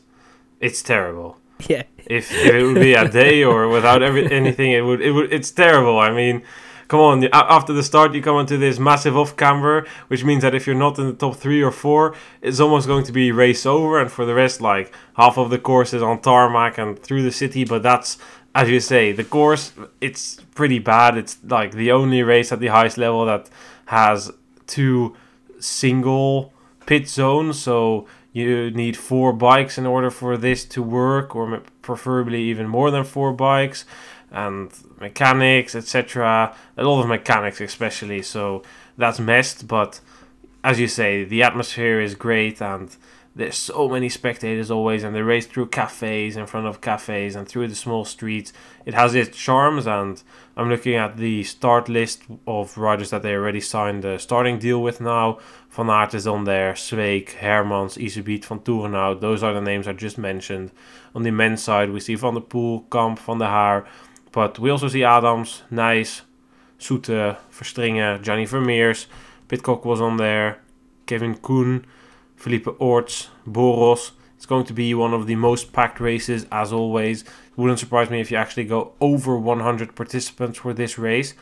it's 0.60 0.82
terrible. 0.82 1.38
Yeah. 1.66 1.82
If, 2.06 2.30
if 2.30 2.54
it 2.54 2.62
would 2.62 2.76
be 2.76 2.94
a 2.94 3.08
day 3.08 3.42
or 3.42 3.66
without 3.68 4.00
every, 4.00 4.30
anything, 4.40 4.70
it 4.70 4.82
would 4.82 5.00
it 5.00 5.10
would 5.10 5.32
it's 5.32 5.50
terrible. 5.50 5.98
I 5.98 6.12
mean, 6.12 6.44
come 6.86 7.00
on. 7.00 7.24
After 7.32 7.72
the 7.72 7.82
start, 7.82 8.14
you 8.14 8.22
come 8.22 8.36
onto 8.36 8.56
this 8.56 8.78
massive 8.78 9.16
off 9.16 9.36
camber, 9.36 9.84
which 10.06 10.22
means 10.24 10.42
that 10.42 10.54
if 10.54 10.68
you're 10.68 10.76
not 10.76 11.00
in 11.00 11.06
the 11.08 11.14
top 11.14 11.34
three 11.34 11.60
or 11.60 11.72
four, 11.72 12.14
it's 12.42 12.60
almost 12.60 12.86
going 12.86 13.04
to 13.04 13.12
be 13.12 13.32
race 13.32 13.66
over. 13.66 14.00
And 14.00 14.08
for 14.10 14.24
the 14.24 14.34
rest, 14.34 14.60
like 14.60 14.94
half 15.16 15.36
of 15.36 15.50
the 15.50 15.58
course 15.58 15.92
is 15.92 16.00
on 16.00 16.20
tarmac 16.20 16.78
and 16.78 16.96
through 16.96 17.24
the 17.24 17.32
city. 17.32 17.64
But 17.64 17.82
that's 17.82 18.18
as 18.54 18.68
you 18.68 18.80
say, 18.80 19.12
the 19.12 19.24
course 19.24 19.72
it's 20.00 20.36
pretty 20.54 20.78
bad. 20.78 21.16
It's 21.16 21.38
like 21.44 21.72
the 21.72 21.92
only 21.92 22.22
race 22.22 22.52
at 22.52 22.60
the 22.60 22.68
highest 22.68 22.98
level 22.98 23.26
that 23.26 23.50
has 23.86 24.30
two 24.66 25.16
single 25.58 26.52
pit 26.88 27.06
zone, 27.06 27.52
so 27.52 28.06
you 28.32 28.70
need 28.70 28.96
four 28.96 29.30
bikes 29.34 29.76
in 29.76 29.84
order 29.84 30.10
for 30.10 30.38
this 30.38 30.64
to 30.64 30.82
work, 30.82 31.36
or 31.36 31.60
preferably 31.82 32.42
even 32.44 32.66
more 32.66 32.90
than 32.90 33.04
four 33.04 33.30
bikes, 33.30 33.84
and 34.30 34.70
mechanics, 34.98 35.74
etc. 35.74 36.54
A 36.78 36.82
lot 36.82 37.02
of 37.02 37.08
mechanics, 37.08 37.60
especially. 37.60 38.22
So 38.22 38.62
that's 38.96 39.20
messed, 39.20 39.68
but 39.68 40.00
as 40.64 40.80
you 40.80 40.88
say, 40.88 41.24
the 41.24 41.42
atmosphere 41.42 42.00
is 42.00 42.14
great 42.14 42.62
and 42.62 42.96
there's 43.34 43.56
so 43.56 43.88
many 43.88 44.08
spectators 44.08 44.70
always 44.70 45.04
and 45.04 45.14
they 45.14 45.22
race 45.22 45.46
through 45.46 45.68
cafes 45.68 46.36
in 46.36 46.46
front 46.46 46.66
of 46.66 46.80
cafes 46.80 47.36
and 47.36 47.48
through 47.48 47.68
the 47.68 47.74
small 47.74 48.04
streets. 48.04 48.52
It 48.84 48.94
has 48.94 49.14
its 49.14 49.36
charms 49.36 49.86
and 49.86 50.22
i'm 50.56 50.68
looking 50.68 50.96
at 50.96 51.16
the 51.16 51.44
start 51.44 51.88
list 51.88 52.22
of 52.46 52.76
riders 52.76 53.10
that 53.10 53.22
they 53.22 53.34
already 53.34 53.60
signed 53.60 54.04
a 54.04 54.18
starting 54.18 54.58
deal 54.58 54.82
with 54.82 55.00
now. 55.00 55.38
Van 55.70 55.88
aert 55.88 56.14
is 56.14 56.26
on 56.26 56.44
there 56.44 56.72
Sweeck, 56.72 57.36
hermans 57.36 57.96
Iserbyt 57.96 58.44
Vanthourenhout 58.44 59.20
those 59.20 59.42
are 59.42 59.54
the 59.54 59.60
names 59.60 59.86
i 59.86 59.92
just 59.92 60.18
mentioned. 60.18 60.72
On 61.14 61.22
the 61.22 61.30
men's 61.30 61.62
side 61.62 61.90
we 61.90 62.00
see 62.00 62.16
van 62.16 62.34
der 62.34 62.40
poel 62.40 62.90
kamp 62.90 63.18
van 63.20 63.38
der 63.38 63.46
haar 63.46 63.86
but 64.32 64.58
we 64.58 64.70
also 64.70 64.88
see 64.88 65.04
adams 65.04 65.62
Nys 65.70 66.22
soete 66.78 67.36
Verstrynge 67.52 68.20
Gianni 68.20 68.46
Vermeersch 68.46 69.06
Pidcock 69.46 69.84
was 69.84 70.00
on 70.00 70.16
there 70.16 70.60
kevin 71.06 71.36
koen 71.36 71.86
Felipe 72.38 72.68
Orts, 72.78 73.28
Boros, 73.46 74.12
It's 74.38 74.46
going 74.46 74.66
to 74.66 74.72
be 74.72 74.94
one 74.94 75.12
of 75.12 75.26
the 75.26 75.34
most 75.34 75.72
packed 75.72 75.98
races 75.98 76.46
as 76.52 76.72
always. 76.72 77.22
It 77.22 77.28
wouldn't 77.56 77.80
surprise 77.80 78.08
me 78.08 78.20
if 78.20 78.30
you 78.30 78.36
actually 78.36 78.66
go 78.66 78.92
over 79.00 79.36
100 79.36 79.96
participants 79.96 80.58
for 80.58 80.72
this 80.72 80.96
race. 80.96 81.34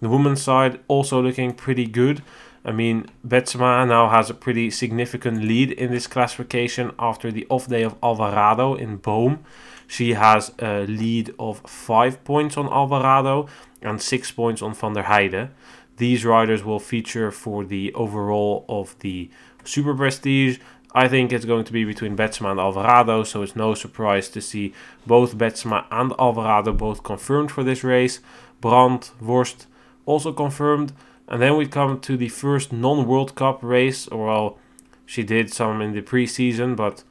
The 0.00 0.08
women's 0.08 0.42
side 0.42 0.80
also 0.88 1.22
looking 1.22 1.54
pretty 1.54 1.86
good. 1.86 2.24
I 2.64 2.72
mean, 2.72 3.06
Betsema 3.24 3.86
now 3.86 4.08
has 4.08 4.28
a 4.28 4.34
pretty 4.34 4.70
significant 4.70 5.44
lead 5.44 5.70
in 5.70 5.92
this 5.92 6.08
classification 6.08 6.90
after 6.98 7.30
the 7.30 7.46
off 7.48 7.68
day 7.68 7.84
of 7.84 7.94
Alvarado 8.02 8.74
in 8.74 8.96
Boom. 8.96 9.44
She 9.86 10.14
has 10.14 10.52
a 10.58 10.84
lead 10.86 11.32
of 11.38 11.60
5 11.60 12.24
points 12.24 12.56
on 12.56 12.66
Alvarado 12.66 13.46
and 13.80 14.02
6 14.02 14.30
points 14.32 14.62
on 14.62 14.74
Van 14.74 14.94
der 14.94 15.02
Heide. 15.02 15.50
These 15.98 16.24
riders 16.24 16.64
will 16.64 16.80
feature 16.80 17.30
for 17.30 17.64
the 17.64 17.92
overall 17.94 18.64
of 18.68 18.98
the 18.98 19.30
Super 19.64 19.94
Prestige. 19.94 20.58
I 20.94 21.08
think 21.08 21.32
it's 21.32 21.46
going 21.46 21.64
to 21.64 21.72
be 21.72 21.84
between 21.84 22.16
Betsema 22.16 22.50
and 22.50 22.60
Alvarado, 22.60 23.24
so 23.24 23.42
it's 23.42 23.56
no 23.56 23.74
surprise 23.74 24.28
to 24.30 24.42
see 24.42 24.74
both 25.06 25.38
Betsema 25.38 25.86
and 25.90 26.12
Alvarado 26.18 26.72
both 26.72 27.02
confirmed 27.02 27.50
for 27.50 27.64
this 27.64 27.82
race. 27.82 28.20
Brand, 28.60 29.10
Worst, 29.20 29.66
also 30.04 30.32
confirmed. 30.32 30.92
And 31.28 31.40
then 31.40 31.56
we 31.56 31.66
come 31.66 31.98
to 32.00 32.16
the 32.16 32.28
first 32.28 32.72
non 32.72 33.06
World 33.06 33.34
Cup 33.34 33.60
race. 33.62 34.08
Well, 34.10 34.58
she 35.06 35.22
did 35.22 35.52
some 35.52 35.80
in 35.80 35.92
the 35.92 36.02
preseason, 36.02 36.76
but 36.76 37.04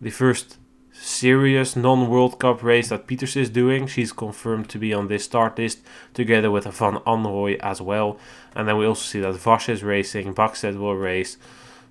the 0.00 0.10
first 0.10 0.58
serious 0.92 1.76
non 1.76 2.08
World 2.08 2.38
Cup 2.38 2.62
race 2.62 2.88
that 2.88 3.06
Pieterse 3.06 3.36
is 3.36 3.50
doing. 3.50 3.86
She's 3.86 4.12
confirmed 4.12 4.70
to 4.70 4.78
be 4.78 4.94
on 4.94 5.08
this 5.08 5.24
start 5.24 5.58
list 5.58 5.80
together 6.14 6.50
with 6.50 6.64
Van 6.64 6.96
Anrooij 7.06 7.58
as 7.60 7.82
well. 7.82 8.18
And 8.54 8.66
then 8.66 8.78
we 8.78 8.86
also 8.86 9.02
see 9.02 9.20
that 9.20 9.34
Vas 9.34 9.68
is 9.68 9.82
racing, 9.84 10.34
Bäckstedt 10.34 10.78
will 10.78 10.96
race. 10.96 11.36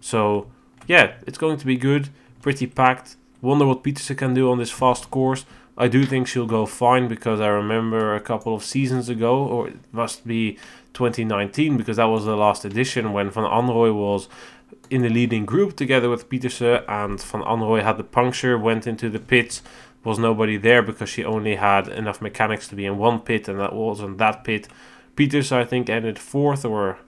So, 0.02 0.48
yeah, 0.88 1.14
it's 1.26 1.38
going 1.38 1.58
to 1.58 1.66
be 1.66 1.78
good, 1.78 2.10
pretty 2.42 2.68
packed. 2.68 3.16
Wonder 3.42 3.66
what 3.66 3.84
Pieterse 3.84 4.18
can 4.18 4.34
do 4.34 4.52
on 4.52 4.58
this 4.58 4.72
fast 4.72 5.12
course. 5.12 5.46
I 5.78 5.88
do 5.88 6.06
think 6.06 6.28
she'll 6.28 6.46
go 6.46 6.66
fine 6.66 7.08
because 7.08 7.42
I 7.42 7.48
remember 7.48 8.16
a 8.16 8.22
couple 8.22 8.56
of 8.56 8.64
seasons 8.64 9.10
ago, 9.10 9.46
or 9.46 9.68
it 9.68 9.80
must 9.92 10.26
be 10.26 10.58
2019 10.94 11.78
because 11.78 11.98
that 11.98 12.06
was 12.06 12.26
the 12.26 12.36
last 12.36 12.64
edition 12.64 13.12
when 13.12 13.30
Van 13.30 13.44
Anrooij 13.44 13.94
was 13.94 14.30
in 14.90 15.02
the 15.02 15.10
leading 15.10 15.46
group 15.46 15.76
together 15.76 16.10
with 16.10 16.30
Pieterse 16.30 16.84
and 16.88 17.22
Van 17.22 17.42
Anrooij 17.42 17.84
had 17.84 17.98
the 17.98 18.04
puncture, 18.04 18.58
went 18.58 18.88
into 18.88 19.10
the 19.10 19.20
pits, 19.20 19.62
was 20.04 20.18
nobody 20.18 20.58
there 20.58 20.82
because 20.82 21.10
she 21.10 21.26
only 21.26 21.56
had 21.56 21.88
enough 21.88 22.22
mechanics 22.22 22.68
to 22.68 22.76
be 22.76 22.86
in 22.86 22.98
one 22.98 23.20
pit 23.20 23.48
and 23.48 23.60
that 23.60 23.74
wasn't 23.74 24.18
that 24.18 24.44
pit. 24.44 24.68
Pieterse 25.16 25.52
I 25.52 25.66
think 25.66 25.90
ended 25.90 26.20
fourth 26.20 26.64
or 26.64 27.00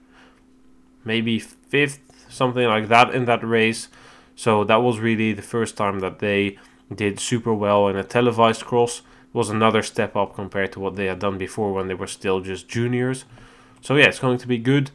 maybe 1.04 1.38
fifth, 1.38 2.00
something 2.28 2.66
like 2.66 2.88
that 2.88 3.14
in 3.14 3.24
that 3.26 3.44
race. 3.44 3.88
So 4.36 4.64
that 4.64 4.82
was 4.82 5.00
really 5.00 5.32
the 5.32 5.42
first 5.42 5.76
time 5.76 6.00
that 6.00 6.20
they 6.20 6.58
did 6.94 7.20
super 7.20 7.52
well 7.52 7.88
in 7.88 7.96
a 7.96 8.04
televised 8.04 8.64
cross. 8.64 8.98
It 8.98 9.34
was 9.34 9.50
another 9.50 9.82
step 9.82 10.16
up 10.16 10.34
compared 10.34 10.72
to 10.72 10.80
what 10.80 10.96
they 10.96 11.06
had 11.06 11.18
done 11.18 11.38
before 11.38 11.72
when 11.72 11.88
they 11.88 11.94
were 11.94 12.06
still 12.06 12.40
just 12.40 12.68
juniors. 12.68 13.24
So 13.80 13.96
yeah, 13.96 14.06
it's 14.06 14.18
going 14.18 14.38
to 14.38 14.48
be 14.48 14.58
good. 14.58 14.90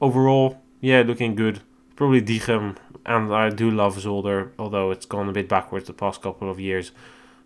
Overall, 0.00 0.62
yeah, 0.80 1.02
looking 1.02 1.34
good. 1.34 1.60
Probably 1.96 2.20
Diegem, 2.20 2.76
and 3.06 3.34
I 3.34 3.50
do 3.50 3.70
love 3.70 3.96
Zolder, 3.96 4.50
although 4.58 4.90
it's 4.90 5.06
gone 5.06 5.28
a 5.28 5.32
bit 5.32 5.48
backwards 5.48 5.86
the 5.86 5.92
past 5.92 6.22
couple 6.22 6.50
of 6.50 6.60
years. 6.60 6.92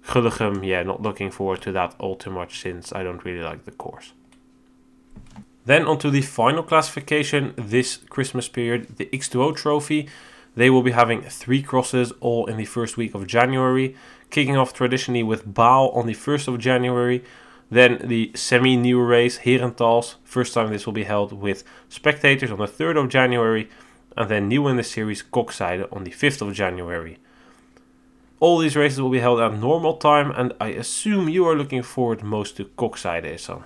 Gullegem, 0.07 0.67
yeah, 0.67 0.83
not 0.83 1.03
looking 1.03 1.31
forward 1.31 1.61
to 1.63 1.73
that 1.73 1.95
all 1.99 2.17
too 2.17 2.31
much 2.31 2.61
since 2.61 2.93
I 2.93 3.03
don't 3.03 3.25
really 3.25 3.43
like 3.43 3.65
the 3.65 3.73
course. 3.73 4.13
Then 5.69 5.85
onto 5.85 6.09
the 6.09 6.23
final 6.23 6.63
classification 6.63 7.53
this 7.59 7.99
Christmas 8.09 8.49
period, 8.49 8.97
the 8.97 9.05
X2O 9.13 9.55
Trophy. 9.55 10.09
They 10.57 10.71
will 10.71 10.83
be 10.83 10.93
having 10.93 11.21
three 11.21 11.63
crosses 11.63 12.11
all 12.21 12.47
in 12.47 12.57
the 12.57 12.65
first 12.65 12.97
week 12.97 13.15
of 13.15 13.27
January, 13.27 13.95
kicking 14.31 14.57
off 14.57 14.73
traditionally 14.73 15.23
with 15.23 15.53
Baal 15.53 15.91
on 15.91 16.07
the 16.07 16.15
1st 16.15 16.49
of 16.49 16.59
January. 16.59 17.23
Then 17.71 18.01
the 18.03 18.33
semi 18.35 18.77
new 18.77 18.99
race, 19.03 19.41
Herentals. 19.41 20.15
First 20.25 20.55
time 20.55 20.71
this 20.71 20.87
will 20.87 20.95
be 20.95 21.05
held 21.05 21.35
with 21.35 21.65
spectators 21.91 22.51
on 22.51 22.61
the 22.61 22.67
3rd 22.67 23.05
of 23.05 23.11
January. 23.11 23.69
And 24.17 24.31
then 24.31 24.49
new 24.49 24.69
in 24.69 24.79
the 24.79 24.83
series, 24.83 25.23
Koksijde 25.23 25.87
on 25.93 26.05
the 26.05 26.13
5th 26.13 26.41
of 26.41 26.55
January. 26.55 27.19
All 28.41 28.57
these 28.57 28.75
races 28.75 29.03
will 29.03 29.11
be 29.11 29.21
held 29.21 29.39
at 29.39 29.53
normal 29.53 29.99
time, 29.99 30.31
and 30.31 30.55
I 30.59 30.69
assume 30.69 31.29
you 31.29 31.47
are 31.47 31.55
looking 31.55 31.83
forward 31.83 32.23
most 32.23 32.57
to 32.57 32.65
Koksijde, 32.65 33.39
Sam. 33.39 33.65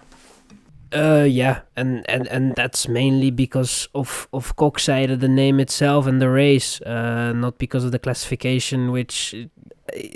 Uh, 0.94 1.26
yeah, 1.28 1.60
and, 1.74 2.04
and, 2.08 2.26
and 2.28 2.54
that's 2.54 2.86
mainly 2.86 3.30
because 3.30 3.88
of 3.94 4.28
of 4.32 4.54
Koksijde, 4.56 5.18
the 5.18 5.28
name 5.28 5.58
itself, 5.58 6.06
and 6.06 6.20
the 6.20 6.28
race, 6.28 6.82
uh, 6.82 7.32
not 7.32 7.56
because 7.56 7.84
of 7.84 7.92
the 7.92 7.98
classification, 7.98 8.92
which 8.92 9.34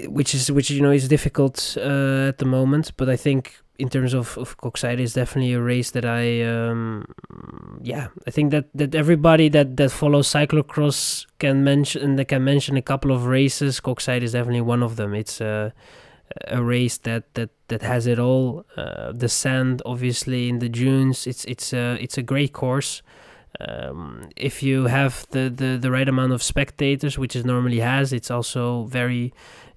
which 0.07 0.35
is 0.35 0.53
which 0.53 0.71
you 0.71 0.83
know 0.83 0.91
is 0.91 1.09
difficult 1.09 1.77
uh, 1.79 2.29
at 2.29 2.39
the 2.39 2.45
moment. 2.45 2.93
But 2.99 3.09
I 3.09 3.17
think 3.17 3.57
in 3.79 3.89
terms 3.89 4.13
of 4.13 4.37
of 4.37 4.59
Koksijde 4.59 5.01
is 5.01 5.15
definitely 5.15 5.55
a 5.55 5.63
race 5.63 5.93
that 5.93 6.05
I 6.05 6.43
um, 6.43 7.07
yeah 7.83 8.09
I 8.27 8.31
think 8.31 8.51
that 8.51 8.67
that 8.75 8.95
everybody 8.95 9.49
that 9.49 9.77
that 9.79 9.93
follows 9.93 10.29
cyclocross 10.29 11.27
can 11.39 11.65
mention 11.65 12.17
they 12.17 12.25
can 12.25 12.45
mention 12.45 12.77
a 12.77 12.83
couple 12.83 13.13
of 13.13 13.27
races. 13.27 13.81
Koksijde 13.81 14.23
is 14.23 14.33
definitely 14.33 14.61
one 14.63 14.83
of 14.83 14.97
them. 14.97 15.15
It's 15.15 15.41
a 15.41 15.73
a 16.49 16.63
race 16.63 16.99
that 16.99 17.33
that 17.35 17.51
that 17.69 17.83
has 17.83 18.07
it 18.07 18.19
all. 18.19 18.65
Uh, 18.77 19.13
the 19.13 19.29
sand, 19.29 19.83
obviously, 19.85 20.49
in 20.49 20.59
the 20.59 20.69
dunes. 20.69 21.27
It's 21.27 21.45
it's 21.45 21.73
a 21.73 21.97
it's 22.01 22.19
a 22.19 22.23
great 22.23 22.53
course. 22.53 23.03
Um, 23.59 24.29
if 24.37 24.63
you 24.63 24.85
have 24.85 25.27
the, 25.31 25.49
the, 25.49 25.79
the 25.81 25.91
right 25.91 26.07
amount 26.07 26.33
of 26.33 26.43
spectators, 26.43 27.17
which 27.17 27.35
it 27.35 27.47
normally 27.47 27.81
has, 27.81 28.13
it's 28.13 28.31
also 28.31 28.85
very 28.85 29.33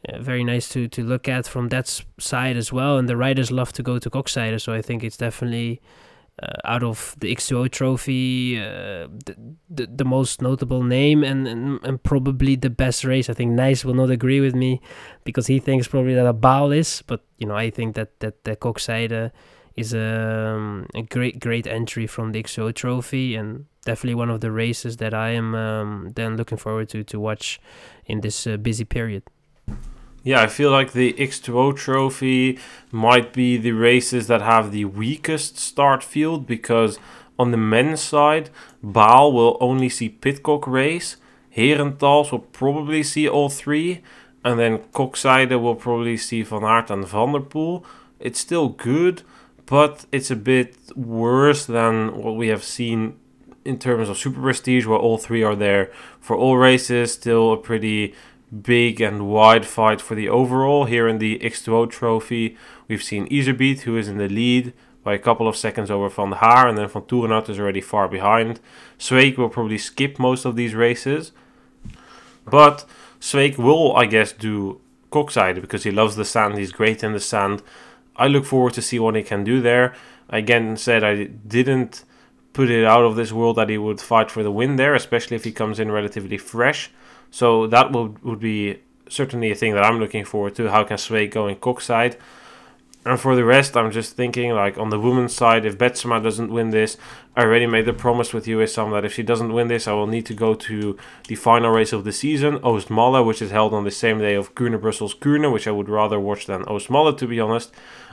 uh, 0.08 0.19
very 0.19 0.43
nice 0.43 0.67
to, 0.69 0.88
to 0.89 1.04
look 1.04 1.28
at 1.30 1.47
from 1.47 1.69
that 1.69 2.04
side 2.19 2.58
as 2.58 2.73
well. 2.73 2.97
And 2.97 3.08
the 3.08 3.17
riders 3.17 3.52
love 3.52 3.71
to 3.73 3.84
go 3.84 3.99
to 3.99 4.10
Koksijde, 4.10 4.60
so 4.62 4.73
I 4.73 4.82
think 4.82 5.04
it's 5.04 5.17
definitely 5.17 5.82
out 6.63 6.84
of 6.84 7.15
the 7.19 7.34
X2O 7.34 7.71
trophy, 7.71 8.60
uh, 8.60 9.08
the, 9.25 9.36
the, 9.69 9.88
the 9.88 10.06
most 10.06 10.41
notable 10.41 10.84
name 10.84 11.23
and, 11.23 11.47
and, 11.47 11.84
and 11.84 12.04
probably 12.04 12.56
the 12.56 12.69
best 12.69 13.04
race. 13.04 13.30
I 13.30 13.34
think 13.34 13.52
Nice 13.52 13.84
will 13.84 13.93
not 13.93 14.10
agree 14.10 14.39
with 14.39 14.56
me 14.56 14.82
because 15.23 15.47
he 15.47 15.60
thinks 15.60 15.88
probably 15.88 16.15
that 16.15 16.25
a 16.25 16.34
Baal 16.34 16.71
is, 16.71 17.04
but 17.08 17.23
you 17.38 17.47
know 17.47 17.56
I 17.56 17.69
think 17.69 17.95
that 17.95 18.19
that 18.19 18.43
the 18.43 18.56
Koksijde 18.56 19.32
is 19.75 19.93
a, 19.93 20.56
um, 20.56 20.88
a 20.93 21.02
great 21.02 21.39
great 21.39 21.67
entry 21.67 22.08
from 22.08 22.32
the 22.32 22.43
X2O 22.43 22.75
trophy 22.75 23.36
and 23.36 23.65
definitely 23.86 24.15
one 24.15 24.30
of 24.30 24.41
the 24.41 24.52
races 24.52 24.97
that 24.97 25.13
I 25.13 25.30
am 25.32 25.56
um, 25.56 26.12
then 26.15 26.38
looking 26.38 26.58
forward 26.58 26.89
to 26.89 27.04
to 27.04 27.19
watch 27.19 27.60
in 28.06 28.21
this 28.21 28.45
uh, 28.45 28.58
busy 28.58 28.86
period. 28.86 29.23
Yeah, 30.23 30.41
I 30.41 30.47
feel 30.47 30.69
like 30.69 30.91
the 30.91 31.13
X2O 31.13 31.77
trophy 31.77 32.60
might 32.91 33.32
be 33.32 33.58
the 33.58 33.71
races 33.71 34.27
that 34.27 34.41
have 34.41 34.71
the 34.71 34.86
weakest 34.86 35.58
start 35.58 36.03
field 36.03 36.45
because 36.45 36.99
on 37.38 37.51
the 37.51 37.58
men's 37.58 38.01
side, 38.01 38.49
Baal 38.84 39.32
will 39.32 39.58
only 39.62 39.88
see 39.88 40.10
Pidcock 40.10 40.67
race, 40.67 41.15
Herentals 41.55 42.32
will 42.32 42.39
probably 42.39 43.01
see 43.01 43.29
all 43.29 43.49
three, 43.49 44.01
and 44.43 44.60
then 44.60 44.79
Koksijde 44.93 45.60
will 45.62 45.75
probably 45.75 46.17
see 46.17 46.43
Van 46.43 46.63
Aert 46.63 46.91
and 46.91 47.08
Van 47.08 47.32
der 47.32 47.39
Poel. 47.39 47.84
It's 48.19 48.39
still 48.39 48.69
good, 48.69 49.23
but 49.65 50.05
it's 50.12 50.29
a 50.29 50.36
bit 50.36 50.75
worse 50.97 51.65
than 51.65 52.17
what 52.17 52.36
we 52.36 52.49
have 52.49 52.63
seen 52.63 53.17
in 53.63 53.79
terms 53.79 54.10
of 54.10 54.17
Super 54.17 54.41
Prestige, 54.41 54.86
where 54.86 54.99
all 54.99 55.17
three 55.17 55.43
are 55.43 55.55
there 55.55 55.91
for 56.19 56.36
all 56.36 56.58
races. 56.58 57.13
Still 57.13 57.53
a 57.53 57.58
pretty 57.58 58.13
big 58.62 59.01
and 59.01 59.27
wide 59.27 59.65
fight 59.65 60.01
for 60.01 60.15
the 60.15 60.29
overall. 60.29 60.85
Here 60.85 61.07
in 61.07 61.19
the 61.19 61.39
X2O 61.39 61.89
trophy, 61.89 62.57
we've 62.88 63.03
seen 63.03 63.27
Iserbyt, 63.29 63.81
who 63.81 63.97
is 63.97 64.07
in 64.07 64.17
the 64.17 64.29
lead 64.29 64.73
by 65.03 65.13
a 65.13 65.19
couple 65.19 65.47
of 65.47 65.55
seconds 65.55 65.89
over 65.89 66.09
Van 66.09 66.31
der 66.31 66.38
Haar, 66.38 66.67
and 66.67 66.77
then 66.77 66.89
Vanthourenhout 66.89 67.49
is 67.49 67.59
already 67.59 67.81
far 67.81 68.07
behind. 68.07 68.59
Sweeck 68.97 69.38
will 69.38 69.49
probably 69.49 69.77
skip 69.77 70.19
most 70.19 70.45
of 70.45 70.55
these 70.55 70.75
races, 70.75 71.31
but 72.45 72.85
Sweeck 73.19 73.57
will, 73.57 73.95
I 73.95 74.05
guess, 74.05 74.31
do 74.31 74.81
Koksijde 75.12 75.62
because 75.62 75.83
he 75.83 75.91
loves 75.91 76.15
the 76.15 76.25
sand. 76.25 76.57
He's 76.57 76.71
great 76.71 77.03
in 77.03 77.13
the 77.13 77.19
sand. 77.19 77.63
I 78.15 78.27
look 78.27 78.45
forward 78.45 78.73
to 78.73 78.81
see 78.81 78.99
what 78.99 79.15
he 79.15 79.23
can 79.23 79.43
do 79.43 79.62
there. 79.62 79.95
I 80.29 80.39
again 80.39 80.77
said 80.77 81.03
I 81.03 81.23
didn't 81.23 82.03
put 82.53 82.69
it 82.69 82.85
out 82.85 83.03
of 83.05 83.15
this 83.15 83.31
world 83.31 83.55
that 83.55 83.69
he 83.69 83.78
would 83.78 84.01
fight 84.01 84.30
for 84.30 84.43
the 84.43 84.51
win 84.51 84.76
there, 84.76 84.93
especially 84.93 85.36
if 85.36 85.43
he 85.43 85.51
comes 85.51 85.80
in 85.80 85.91
relatively 85.91 86.38
fresh. 86.38 86.91
So 87.32 87.67
that 87.67 87.91
would, 87.91 88.23
would 88.23 88.39
be 88.39 88.80
certainly 89.07 89.51
a 89.51 89.55
thing 89.55 89.73
that 89.73 89.84
I'm 89.84 89.99
looking 89.99 90.25
forward 90.25 90.55
to. 90.55 90.69
How 90.69 90.84
can 90.84 90.97
Sweeck 90.97 91.32
go 91.32 91.47
in 91.47 91.55
Koksijde? 91.57 92.17
And 93.05 93.19
for 93.19 93.36
the 93.36 93.45
rest, 93.45 93.77
I'm 93.77 93.91
just 93.91 94.15
thinking 94.15 94.51
like 94.51 94.77
on 94.77 94.89
the 94.89 94.99
women's 94.99 95.34
side, 95.34 95.65
if 95.65 95.77
Betsema 95.77 96.21
doesn't 96.21 96.51
win 96.51 96.71
this, 96.71 96.97
I 97.36 97.43
already 97.43 97.65
made 97.65 97.86
the 97.86 97.93
promise 97.93 98.34
with 98.34 98.45
Isam, 98.45 98.91
that 98.91 99.05
if 99.05 99.13
she 99.13 99.23
doesn't 99.23 99.53
win 99.53 99.69
this, 99.69 99.88
I 99.88 99.93
will 99.93 100.05
need 100.05 100.25
to 100.25 100.34
go 100.34 100.53
to 100.53 100.97
the 101.27 101.36
final 101.36 101.71
race 101.71 101.93
of 101.93 102.03
the 102.03 102.11
season, 102.11 102.59
Oostmalle, 102.59 103.25
which 103.25 103.41
is 103.41 103.51
held 103.51 103.73
on 103.73 103.86
the 103.86 103.91
same 103.91 104.19
day 104.19 104.36
of 104.36 104.53
Kuurne 104.53 104.80
Brussels 104.82 105.15
Kuurne, 105.15 105.51
which 105.53 105.67
I 105.67 105.71
would 105.71 105.88
rather 105.88 106.19
watch 106.19 106.45
than 106.45 106.65
Oostmalle, 106.65 107.17
to 107.17 107.27
be 107.27 107.39
honest. 107.39 107.71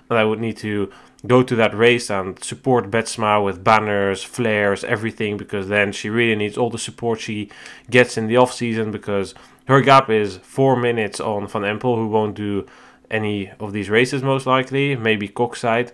and 0.09 0.19
I 0.19 0.25
would 0.25 0.41
need 0.41 0.57
to 0.59 0.91
go 1.27 1.43
to 1.43 1.57
that 1.57 1.75
race 1.75 2.11
and 2.11 2.43
support 2.43 2.91
Betsema 2.91 3.45
with 3.45 3.65
banners, 3.65 4.23
flares, 4.23 4.85
everything 4.85 5.37
because 5.37 5.69
then 5.69 5.93
she 5.93 6.09
really 6.09 6.37
needs 6.37 6.57
all 6.57 6.71
the 6.71 6.79
support 6.79 7.21
she 7.21 7.51
gets 7.91 8.17
in 8.17 8.27
the 8.27 8.37
off 8.37 8.53
season 8.53 8.91
because 8.91 9.35
her 9.67 9.81
gap 9.81 10.09
is 10.11 10.39
four 10.39 10.77
minutes 10.77 11.21
on 11.21 11.49
Van 11.49 11.63
Empel, 11.63 11.97
who 11.97 12.09
won't 12.09 12.37
do 12.37 12.67
any 13.11 13.51
of 13.61 13.73
these 13.73 13.91
races 13.91 14.23
most 14.23 14.47
likely, 14.47 14.97
maybe 14.97 15.29
Koksijde. 15.29 15.93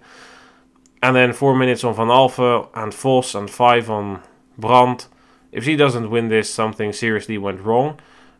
And 1.03 1.17
then 1.17 1.33
four 1.33 1.57
minutes 1.57 1.83
on 1.83 1.95
Van 1.95 2.09
Alphen 2.09 2.69
and 2.75 2.95
Vos 2.95 3.35
and 3.35 3.51
five 3.51 3.91
on 3.91 4.23
Brand. 4.57 5.07
If 5.51 5.65
she 5.65 5.77
doesn't 5.77 6.11
win 6.11 6.29
this, 6.29 6.49
something 6.49 6.93
seriously 6.93 7.39
went 7.39 7.61
wrong. 7.61 7.99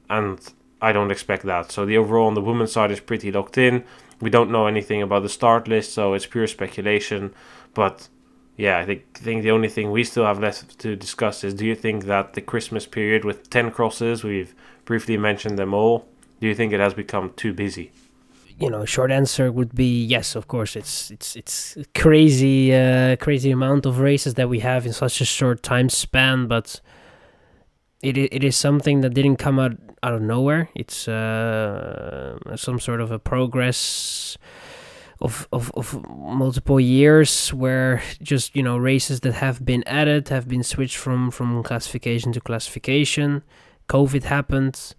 And 0.09 0.39
I 0.81 0.93
don't 0.93 1.11
expect 1.11 1.45
that. 1.45 1.73
So 1.73 1.85
the 1.85 1.97
overall 1.97 2.27
on 2.27 2.35
the 2.35 2.41
women's 2.41 2.73
side 2.73 2.91
is 2.91 3.01
pretty 3.01 3.33
locked 3.33 3.59
in. 3.59 3.85
We 4.23 4.31
don't 4.31 4.51
know 4.51 4.67
anything 4.67 5.03
about 5.03 5.25
the 5.25 5.29
start 5.29 5.69
list, 5.69 5.93
so 5.93 6.15
it's 6.15 6.25
pure 6.25 6.47
speculation. 6.47 7.35
But 7.75 8.09
yeah, 8.57 8.79
I 8.79 8.87
think, 8.87 9.13
think 9.15 9.43
the 9.43 9.51
only 9.51 9.69
thing 9.69 9.91
we 9.91 10.05
still 10.05 10.25
have 10.25 10.39
left 10.39 10.79
to 10.79 10.97
discuss 10.97 11.43
is 11.43 11.53
do 11.53 11.67
you 11.67 11.75
think 11.75 12.05
that 12.05 12.35
the 12.35 12.41
Christmas 12.41 12.87
period 12.87 13.25
with 13.25 13.51
10 13.51 13.73
crosses, 13.73 14.23
we've 14.23 14.55
briefly 14.85 15.17
mentioned 15.19 15.59
them 15.59 15.75
all, 15.75 16.09
do 16.41 16.47
you 16.47 16.55
think 16.55 16.73
it 16.73 16.81
has 16.81 16.95
become 16.95 17.33
too 17.37 17.53
busy? 17.53 17.93
you 18.59 18.71
know, 18.71 18.85
short 18.85 19.11
answer 19.11 19.51
would 19.51 19.75
be 19.75 20.05
yes. 20.05 20.37
Of 20.37 20.47
course, 20.47 20.77
it's 20.77 21.11
it's 21.11 21.35
it's 21.35 21.77
crazy, 21.95 22.73
uh, 22.73 23.17
crazy 23.17 23.51
amount 23.51 23.87
of 23.87 23.99
races 23.99 24.35
that 24.35 24.49
we 24.49 24.61
have 24.61 24.87
in 24.87 24.93
such 24.93 25.21
a 25.21 25.25
short 25.25 25.63
time 25.63 25.89
span. 25.89 26.47
But 26.47 26.81
it 28.03 28.19
it 28.19 28.45
is 28.45 28.57
something 28.57 29.01
that 29.01 29.15
didn't 29.15 29.37
come 29.37 29.59
out 29.59 29.77
out 30.03 30.15
of 30.15 30.23
nowhere. 30.23 30.69
It's 30.75 31.09
uh, 31.09 32.39
some 32.57 32.81
sort 32.81 33.01
of 33.01 33.11
a 33.11 33.19
progress 33.19 34.37
of, 35.21 35.49
of 35.53 35.71
of 35.77 36.07
multiple 36.09 36.81
years 36.81 37.53
where 37.55 38.03
just 38.21 38.57
you 38.57 38.63
know 38.63 38.77
races 38.77 39.21
that 39.21 39.35
have 39.35 39.65
been 39.65 39.85
added 39.87 40.29
have 40.29 40.49
been 40.49 40.63
switched 40.63 40.97
from 40.97 41.31
from 41.31 41.63
classification 41.63 42.33
to 42.33 42.41
classification. 42.41 43.43
COVID 43.89 44.25
happened 44.25 44.95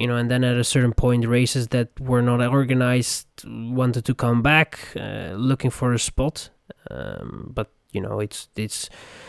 you 0.00 0.06
know, 0.06 0.16
and 0.16 0.30
then 0.30 0.44
at 0.44 0.56
a 0.56 0.64
certain 0.64 0.94
point, 0.94 1.26
races 1.26 1.68
that 1.68 1.88
were 2.00 2.22
not 2.22 2.40
organized 2.40 3.26
wanted 3.44 4.06
to 4.06 4.14
come 4.14 4.40
back, 4.40 4.78
uh, 4.96 5.32
looking 5.34 5.70
for 5.70 5.92
a 5.92 5.98
spot. 5.98 6.48
Um, 6.90 7.50
but 7.54 7.70
you 7.92 8.00
know, 8.00 8.20
it's 8.20 8.48
it's 8.56 8.88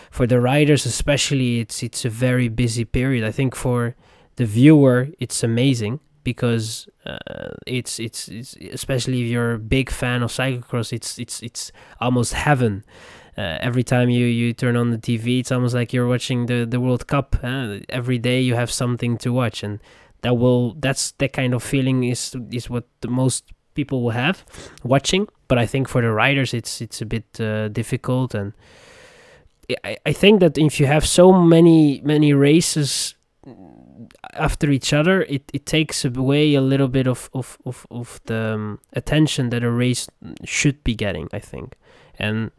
for 0.09 0.27
the 0.27 0.39
riders 0.39 0.85
especially. 0.85 1.59
It's 1.59 1.83
it's 1.83 2.05
a 2.05 2.09
very 2.09 2.49
busy 2.49 2.85
period. 2.85 3.23
I 3.23 3.31
think 3.31 3.55
for 3.55 3.95
the 4.35 4.45
viewer, 4.45 5.09
it's 5.19 5.43
amazing 5.43 5.99
because 6.23 6.87
uh, 7.05 7.17
it's, 7.65 7.99
it's 7.99 8.27
it's 8.27 8.55
especially 8.71 9.23
if 9.23 9.27
you're 9.29 9.53
a 9.53 9.59
big 9.59 9.89
fan 9.89 10.23
of 10.23 10.31
cyclocross, 10.31 10.93
it's 10.93 11.17
it's 11.17 11.41
it's 11.41 11.71
almost 11.99 12.33
heaven. 12.33 12.83
Uh, 13.37 13.57
every 13.61 13.83
time 13.83 14.09
you, 14.09 14.25
you 14.25 14.51
turn 14.51 14.75
on 14.75 14.91
the 14.91 14.97
TV, 14.97 15.39
it's 15.39 15.51
almost 15.51 15.73
like 15.73 15.93
you're 15.93 16.07
watching 16.07 16.47
the, 16.47 16.65
the 16.65 16.81
World 16.81 17.07
Cup. 17.07 17.37
Uh, 17.41 17.77
every 17.87 18.19
day 18.19 18.41
you 18.41 18.55
have 18.55 18.69
something 18.69 19.17
to 19.17 19.31
watch, 19.31 19.63
and 19.63 19.79
that 20.21 20.35
will 20.35 20.73
that's 20.75 21.11
that 21.13 21.33
kind 21.33 21.53
of 21.53 21.63
feeling 21.63 22.03
is 22.03 22.35
is 22.51 22.69
what 22.69 22.85
the 22.99 23.07
most 23.07 23.51
people 23.73 24.03
will 24.03 24.11
have 24.11 24.43
watching 24.83 25.27
but 25.51 25.57
i 25.57 25.65
think 25.65 25.89
for 25.89 26.01
the 26.01 26.09
riders 26.09 26.53
it's 26.53 26.79
it's 26.79 27.01
a 27.01 27.05
bit 27.05 27.27
uh, 27.41 27.67
difficult. 27.67 28.33
And 28.33 28.53
I, 29.83 29.97
I 30.05 30.13
think 30.13 30.39
that 30.39 30.57
if 30.57 30.79
you 30.79 30.85
have 30.85 31.05
so 31.05 31.33
many 31.33 31.99
many 32.05 32.31
races 32.33 33.15
after 34.33 34.71
each 34.71 34.93
other 34.93 35.23
it, 35.23 35.43
it 35.53 35.65
takes 35.65 36.05
away 36.05 36.55
a 36.55 36.61
little 36.61 36.87
bit 36.87 37.05
of 37.05 37.29
of, 37.33 37.57
of, 37.65 37.85
of 37.91 38.21
the 38.27 38.53
um, 38.53 38.79
attention 38.93 39.49
that 39.49 39.61
a 39.61 39.69
race 39.69 40.07
should 40.45 40.81
be 40.85 40.95
getting 40.95 41.27
i 41.33 41.39
think. 41.39 41.75
And 42.17 42.51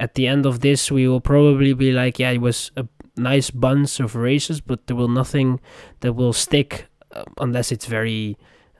at 0.00 0.14
the 0.16 0.26
end 0.26 0.44
of 0.44 0.58
this 0.58 0.90
we 0.90 1.06
will 1.06 1.20
probably 1.20 1.72
be 1.72 1.92
like 1.92 2.18
yeah 2.18 2.32
it 2.32 2.40
was 2.40 2.72
a 2.76 2.84
nice 3.16 3.50
bunch 3.52 4.00
of 4.00 4.16
races 4.16 4.60
but 4.60 4.88
there 4.88 4.96
will 4.96 5.14
nothing 5.22 5.60
that 6.00 6.14
will 6.14 6.32
stick 6.32 6.88
uh, 7.14 7.22
unless 7.38 7.70
it's 7.70 7.86
very 7.86 8.36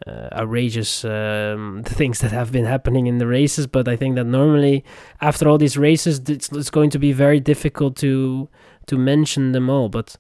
uh, 0.07 0.29
outrageous 0.33 1.05
um, 1.05 1.83
things 1.85 2.21
that 2.21 2.33
have 2.33 2.53
been 2.53 2.65
happening 2.65 3.07
in 3.07 3.19
the 3.19 3.27
races. 3.27 3.67
But 3.67 3.89
I 3.89 3.97
think 3.97 4.17
that 4.17 4.27
normally, 4.27 4.85
after 5.21 5.49
all 5.49 5.59
these 5.59 5.77
races, 5.77 6.21
it's, 6.29 6.51
it's 6.53 6.71
going 6.71 6.91
to 6.91 6.99
be 6.99 7.13
very 7.13 7.41
difficult 7.41 7.97
to 7.97 8.49
to 8.87 8.99
mention 8.99 9.53
them 9.53 9.69
all. 9.71 9.89
But 9.89 10.17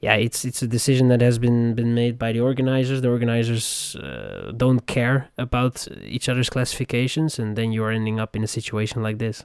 yeah, 0.00 0.14
it's 0.14 0.44
it's 0.44 0.62
a 0.62 0.68
decision 0.68 1.08
that 1.08 1.20
has 1.20 1.38
been 1.38 1.74
been 1.74 1.94
made 1.94 2.18
by 2.18 2.32
the 2.32 2.40
organizers. 2.40 3.02
The 3.02 3.10
organizers 3.10 3.96
uh, 3.96 4.52
don't 4.56 4.86
care 4.86 5.28
about 5.38 5.88
each 6.04 6.28
other's 6.28 6.50
classifications, 6.50 7.38
and 7.38 7.56
then 7.56 7.72
you 7.72 7.82
are 7.84 7.90
ending 7.90 8.20
up 8.20 8.36
in 8.36 8.44
a 8.44 8.46
situation 8.46 9.02
like 9.02 9.18
this. 9.18 9.44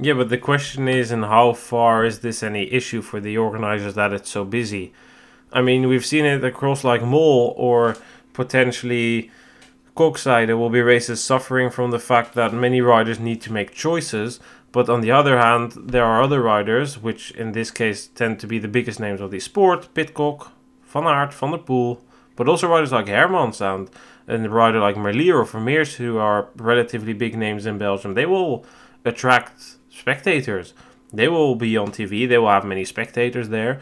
Yeah, 0.00 0.12
but 0.12 0.28
the 0.28 0.38
question 0.38 0.86
is, 0.86 1.10
and 1.10 1.24
how 1.24 1.54
far 1.54 2.04
is 2.04 2.20
this 2.20 2.44
any 2.44 2.72
issue 2.72 3.02
for 3.02 3.18
the 3.18 3.36
organizers 3.36 3.94
that 3.94 4.12
it's 4.12 4.30
so 4.30 4.44
busy? 4.44 4.92
I 5.52 5.60
mean, 5.62 5.88
we've 5.88 6.06
seen 6.06 6.24
it 6.24 6.44
across 6.44 6.84
like 6.84 7.02
Mol 7.02 7.54
or 7.56 7.96
potentially. 8.38 9.30
There 9.96 10.56
will 10.56 10.70
be 10.70 10.80
races 10.80 11.20
suffering 11.20 11.70
from 11.70 11.90
the 11.90 11.98
fact 11.98 12.34
that 12.34 12.54
many 12.54 12.80
riders 12.80 13.18
need 13.18 13.40
to 13.42 13.52
make 13.52 13.82
choices. 13.86 14.38
But 14.70 14.88
on 14.88 15.00
the 15.00 15.10
other 15.10 15.38
hand, 15.38 15.72
there 15.92 16.04
are 16.04 16.22
other 16.22 16.40
riders, 16.40 17.02
which 17.02 17.32
in 17.32 17.50
this 17.50 17.72
case 17.72 18.06
tend 18.06 18.38
to 18.38 18.46
be 18.46 18.60
the 18.60 18.74
biggest 18.76 19.00
names 19.00 19.20
of 19.20 19.32
the 19.32 19.40
sport 19.40 19.88
Pidcock, 19.94 20.52
Van 20.84 21.02
Aert, 21.02 21.34
Van 21.34 21.50
der 21.50 21.58
Poel, 21.58 22.00
but 22.36 22.48
also 22.48 22.68
riders 22.68 22.92
like 22.92 23.06
Hermans 23.06 23.60
and, 23.60 23.90
and 24.28 24.46
a 24.46 24.50
rider 24.50 24.78
like 24.78 24.94
Merlier 24.94 25.40
or 25.40 25.44
Vermeersch, 25.44 25.96
who 25.96 26.18
are 26.18 26.48
relatively 26.54 27.12
big 27.12 27.36
names 27.36 27.66
in 27.66 27.76
Belgium. 27.76 28.14
They 28.14 28.26
will 28.26 28.64
attract 29.04 29.78
spectators. 29.90 30.74
They 31.12 31.26
will 31.26 31.56
be 31.56 31.76
on 31.76 31.88
TV, 31.90 32.28
they 32.28 32.38
will 32.38 32.54
have 32.56 32.64
many 32.64 32.84
spectators 32.84 33.48
there. 33.48 33.80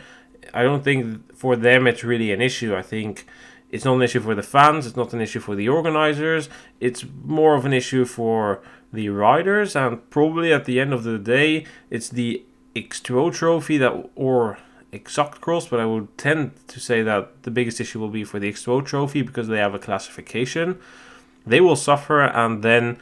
I 0.55 0.63
don't 0.63 0.83
think 0.83 1.37
for 1.37 1.57
them 1.57 1.87
it's 1.87 2.05
really 2.05 2.33
an 2.33 2.41
issue. 2.41 2.75
I 2.75 2.83
think 2.83 3.27
it's 3.71 3.85
not 3.85 3.97
an 3.97 4.03
issue 4.03 4.21
for 4.21 4.35
the 4.35 4.43
fans. 4.43 4.87
It's 4.87 4.97
not 4.97 5.13
an 5.13 5.21
issue 5.21 5.41
for 5.41 5.55
the 5.55 5.69
organizers. 5.69 6.49
It's 6.81 7.05
more 7.25 7.55
of 7.55 7.65
an 7.65 7.73
issue 7.73 8.05
for 8.05 8.63
the 8.93 9.09
riders, 9.09 9.75
and 9.75 10.09
probably 10.11 10.53
at 10.53 10.65
the 10.65 10.81
end 10.81 10.93
of 10.93 11.03
the 11.03 11.19
day, 11.19 11.67
it's 11.91 12.09
the 12.09 12.45
X2O 12.75 13.33
trophy 13.35 13.79
that 13.79 14.11
or 14.15 14.59
exact 14.93 15.41
cross. 15.41 15.69
But 15.69 15.81
I 15.81 15.87
would 15.87 16.17
tend 16.17 16.53
to 16.69 16.81
say 16.81 17.03
that 17.03 17.43
the 17.43 17.51
biggest 17.51 17.81
issue 17.81 17.99
will 17.99 18.11
be 18.11 18.25
for 18.25 18.39
the 18.39 18.51
X2O 18.53 18.85
trophy 18.85 19.23
because 19.23 19.49
they 19.49 19.59
have 19.59 19.75
a 19.75 19.79
classification. 19.79 20.79
They 21.45 21.61
will 21.61 21.77
suffer, 21.77 22.23
and 22.23 22.63
then 22.63 22.99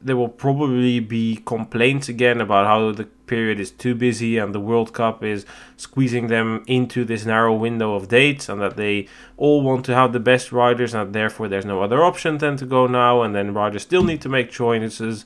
there 0.00 0.16
will 0.16 0.28
probably 0.28 1.00
be 1.00 1.36
complaints 1.44 2.08
again 2.08 2.40
about 2.40 2.66
how 2.66 2.92
the 2.92 3.08
period 3.26 3.60
is 3.60 3.70
too 3.70 3.94
busy 3.94 4.38
and 4.38 4.54
the 4.54 4.60
World 4.60 4.92
Cup 4.92 5.22
is 5.22 5.44
squeezing 5.76 6.28
them 6.28 6.64
into 6.66 7.04
this 7.04 7.26
narrow 7.26 7.54
window 7.54 7.94
of 7.94 8.08
dates 8.08 8.48
and 8.48 8.60
that 8.60 8.76
they 8.76 9.08
all 9.36 9.62
want 9.62 9.84
to 9.86 9.94
have 9.94 10.12
the 10.12 10.20
best 10.20 10.52
riders 10.52 10.94
and 10.94 11.12
therefore 11.12 11.48
there's 11.48 11.64
no 11.64 11.82
other 11.82 12.04
option 12.04 12.38
than 12.38 12.56
to 12.56 12.66
go 12.66 12.86
now 12.86 13.22
and 13.22 13.34
then 13.34 13.54
riders 13.54 13.82
still 13.82 14.04
need 14.04 14.20
to 14.20 14.28
make 14.28 14.50
choices. 14.50 15.24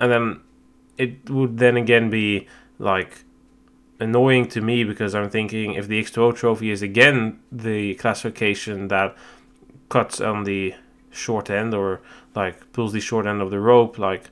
And 0.00 0.12
then 0.12 0.40
it 0.98 1.30
would 1.30 1.58
then 1.58 1.76
again 1.76 2.10
be 2.10 2.46
like 2.78 3.24
annoying 3.98 4.48
to 4.48 4.60
me 4.60 4.84
because 4.84 5.14
I'm 5.14 5.30
thinking 5.30 5.74
if 5.74 5.88
the 5.88 6.02
X2O 6.02 6.36
trophy 6.36 6.70
is 6.70 6.82
again 6.82 7.40
the 7.50 7.94
classification 7.94 8.88
that 8.88 9.16
cuts 9.88 10.20
on 10.20 10.44
the 10.44 10.74
short 11.10 11.48
end 11.48 11.72
or 11.74 12.00
like 12.34 12.72
pulls 12.72 12.92
the 12.92 13.00
short 13.00 13.26
end 13.26 13.40
of 13.40 13.50
the 13.50 13.60
rope 13.60 13.98
like 13.98 14.30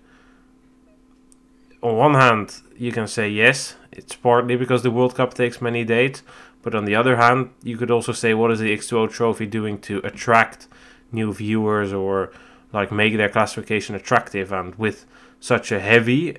on 1.84 1.96
one 1.96 2.14
hand 2.14 2.62
you 2.76 2.90
can 2.90 3.06
say 3.06 3.28
yes 3.28 3.76
it's 3.92 4.16
partly 4.16 4.56
because 4.56 4.82
the 4.82 4.90
world 4.90 5.14
cup 5.14 5.34
takes 5.34 5.60
many 5.60 5.84
dates 5.84 6.22
but 6.62 6.74
on 6.74 6.84
the 6.84 6.94
other 6.94 7.16
hand 7.16 7.50
you 7.62 7.76
could 7.76 7.90
also 7.90 8.12
say 8.12 8.34
what 8.34 8.50
is 8.50 8.58
the 8.58 8.76
x2o 8.76 9.08
trophy 9.10 9.46
doing 9.46 9.78
to 9.78 9.98
attract 9.98 10.66
new 11.12 11.32
viewers 11.32 11.92
or 11.92 12.32
like 12.72 12.90
make 12.90 13.16
their 13.16 13.28
classification 13.28 13.94
attractive 13.94 14.50
and 14.50 14.74
with 14.74 15.06
such 15.38 15.70
a 15.70 15.78
heavy 15.78 16.36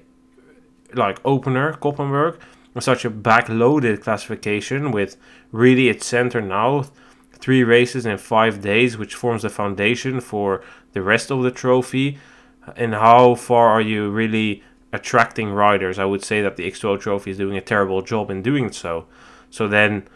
like 0.93 1.19
opener 1.23 1.71
koppenberg 1.73 2.37
such 2.81 3.05
a 3.05 3.09
backloaded 3.09 4.01
classification 4.01 4.91
with 4.91 5.15
really 5.51 5.87
its 5.87 6.05
center 6.05 6.41
now 6.41 6.83
three 7.45 7.63
races 7.63 8.05
in 8.05 8.17
five 8.17 8.61
days, 8.61 8.97
which 8.97 9.15
forms 9.15 9.43
the 9.43 9.49
foundation 9.49 10.19
for 10.19 10.61
the 10.93 11.01
rest 11.01 11.31
of 11.31 11.43
the 11.43 11.51
trophy. 11.51 12.17
And 12.75 12.93
how 12.93 13.35
far 13.35 13.69
are 13.69 13.81
you 13.81 14.09
really 14.09 14.63
attracting 14.95 15.49
riders? 15.51 15.99
I 15.99 16.05
would 16.05 16.23
say 16.23 16.41
that 16.41 16.55
the 16.55 16.69
X2O 16.69 16.99
trophy 16.99 17.31
is 17.31 17.37
doing 17.37 17.57
a 17.57 17.61
terrible 17.61 18.01
job 18.01 18.31
in 18.31 18.41
doing 18.41 18.71
so. 18.71 19.05
So 19.49 19.67
then, 19.67 20.07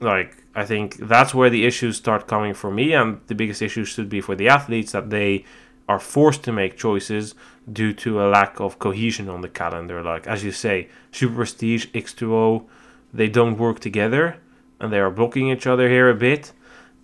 like, 0.00 0.30
I 0.54 0.64
think 0.64 0.96
that's 0.96 1.34
where 1.34 1.50
the 1.50 1.66
issues 1.66 1.96
start 1.96 2.26
coming 2.26 2.54
for 2.54 2.70
me, 2.70 2.92
and 2.92 3.20
the 3.26 3.34
biggest 3.34 3.62
issue 3.62 3.84
should 3.84 4.08
be 4.08 4.20
for 4.20 4.34
the 4.34 4.48
athletes 4.48 4.92
that 4.92 5.10
they 5.10 5.44
are 5.88 6.00
forced 6.00 6.42
to 6.44 6.52
make 6.52 6.76
choices 6.76 7.34
due 7.70 7.92
to 7.92 8.22
a 8.22 8.26
lack 8.28 8.60
of 8.60 8.78
cohesion 8.78 9.28
on 9.28 9.42
the 9.42 9.48
calendar. 9.48 10.02
Like, 10.02 10.26
as 10.26 10.44
you 10.44 10.52
say, 10.52 10.88
Super 11.12 11.36
Prestige, 11.36 11.86
X2O, 11.88 12.64
they 13.12 13.28
don't 13.28 13.58
work 13.58 13.80
together 13.80 14.38
and 14.80 14.92
they 14.92 14.98
are 14.98 15.10
blocking 15.10 15.50
each 15.50 15.66
other 15.66 15.88
here 15.88 16.10
a 16.10 16.14
bit, 16.14 16.52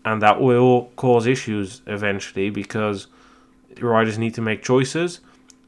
and 0.05 0.21
that 0.21 0.41
will 0.41 0.91
cause 0.97 1.27
issues 1.27 1.83
eventually 1.87 2.51
because 2.51 3.07
riders 3.81 4.19
need 4.19 4.35
to 4.35 4.43
make 4.43 4.63
choices. 4.63 5.21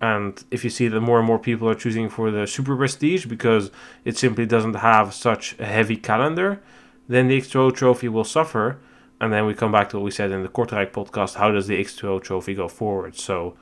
And 0.03 0.45
if 0.51 0.65
you 0.65 0.71
see 0.71 0.89
that 0.89 1.01
more 1.01 1.19
and 1.19 1.27
more 1.27 1.39
people 1.39 1.69
are 1.69 1.77
choosing 1.77 2.09
for 2.09 2.33
the 2.33 2.45
Super 2.45 2.77
Prestige 2.77 3.27
because 3.27 3.71
it 4.05 4.19
simply 4.19 4.45
doesn't 4.45 4.75
have 4.75 5.15
such 5.15 5.57
a 5.61 5.65
heavy 5.65 5.97
calendar, 5.97 6.61
then 7.07 7.29
the 7.29 7.41
X2O 7.41 7.73
trophy 7.73 8.09
will 8.09 8.25
suffer. 8.25 8.81
And 9.21 9.33
then 9.33 9.47
we 9.47 9.55
come 9.55 9.71
back 9.71 9.91
to 9.91 9.99
what 9.99 10.05
we 10.05 10.11
said 10.11 10.33
in 10.33 10.43
the 10.43 10.49
Kortrijk 10.49 10.91
podcast 10.91 11.37
how 11.37 11.53
does 11.53 11.69
the 11.69 11.81
X2O 11.81 12.21
trophy 12.21 12.53
go 12.53 12.67
forward? 12.67 13.15
So 13.17 13.57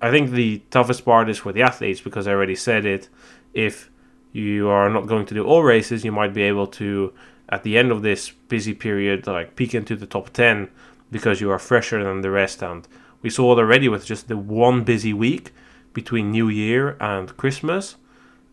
I 0.00 0.10
think 0.10 0.30
the 0.30 0.62
toughest 0.70 1.04
part 1.04 1.28
is 1.28 1.36
for 1.36 1.52
the 1.52 1.60
athletes 1.60 2.00
because 2.00 2.26
I 2.26 2.32
already 2.32 2.56
said 2.56 2.86
it. 2.86 3.10
If 3.52 3.90
you 4.32 4.70
are 4.70 4.88
not 4.88 5.06
going 5.06 5.26
to 5.26 5.34
do 5.34 5.44
all 5.44 5.62
races, 5.62 6.02
you 6.02 6.12
might 6.12 6.32
be 6.32 6.42
able 6.44 6.66
to, 6.68 7.12
at 7.50 7.62
the 7.62 7.76
end 7.76 7.92
of 7.92 8.00
this 8.00 8.30
busy 8.30 8.72
period, 8.72 9.26
like 9.26 9.54
peek 9.54 9.74
into 9.74 9.96
the 9.96 10.06
top 10.06 10.30
10 10.30 10.70
because 11.10 11.42
you 11.42 11.50
are 11.50 11.58
fresher 11.58 12.02
than 12.02 12.22
the 12.22 12.30
rest. 12.30 12.62
And 12.62 12.88
we 13.22 13.30
saw 13.30 13.52
it 13.52 13.58
already 13.58 13.88
with 13.88 14.04
just 14.04 14.28
the 14.28 14.36
one 14.36 14.84
busy 14.84 15.12
week 15.12 15.52
between 15.92 16.30
New 16.30 16.48
Year 16.48 16.96
and 17.00 17.36
Christmas. 17.36 17.96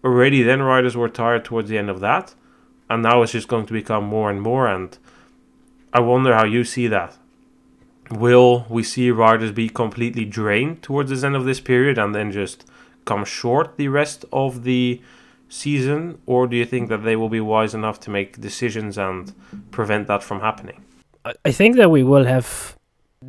Already 0.04 0.44
then 0.44 0.62
riders 0.62 0.96
were 0.96 1.10
tired 1.10 1.44
towards 1.44 1.70
the 1.70 1.78
end 1.78 1.90
of 1.90 2.00
that. 2.00 2.36
And 2.90 3.04
now 3.04 3.22
it's 3.22 3.34
just 3.34 3.48
going 3.48 3.66
to 3.66 3.74
become 3.74 4.04
more 4.04 4.30
and 4.30 4.42
more. 4.42 4.68
And 4.68 4.98
I 5.94 6.00
wonder 6.00 6.34
how 6.34 6.46
you 6.46 6.64
see 6.64 6.88
that. 6.88 7.18
Will 8.10 8.66
we 8.70 8.82
see 8.82 9.12
riders 9.12 9.52
be 9.52 9.70
completely 9.70 10.26
drained 10.26 10.82
towards 10.82 11.12
the 11.12 11.26
end 11.26 11.36
of 11.36 11.46
this 11.46 11.60
period 11.60 11.98
and 11.98 12.16
then 12.16 12.32
just 12.32 12.66
come 13.06 13.24
short 13.26 13.78
the 13.78 13.88
rest 13.88 14.26
of 14.32 14.64
the 14.64 15.02
season? 15.48 16.20
Or 16.26 16.48
do 16.48 16.56
you 16.56 16.66
think 16.66 16.90
that 16.90 17.04
they 17.04 17.16
will 17.16 17.30
be 17.30 17.42
wise 17.42 17.74
enough 17.76 18.00
to 18.02 18.10
make 18.10 18.42
decisions 18.42 18.98
and 18.98 19.34
prevent 19.72 20.08
that 20.08 20.24
from 20.24 20.40
happening? 20.40 20.84
I 21.46 21.52
think 21.52 21.76
that 21.76 21.92
we 21.92 22.04
will 22.04 22.26
have 22.26 22.76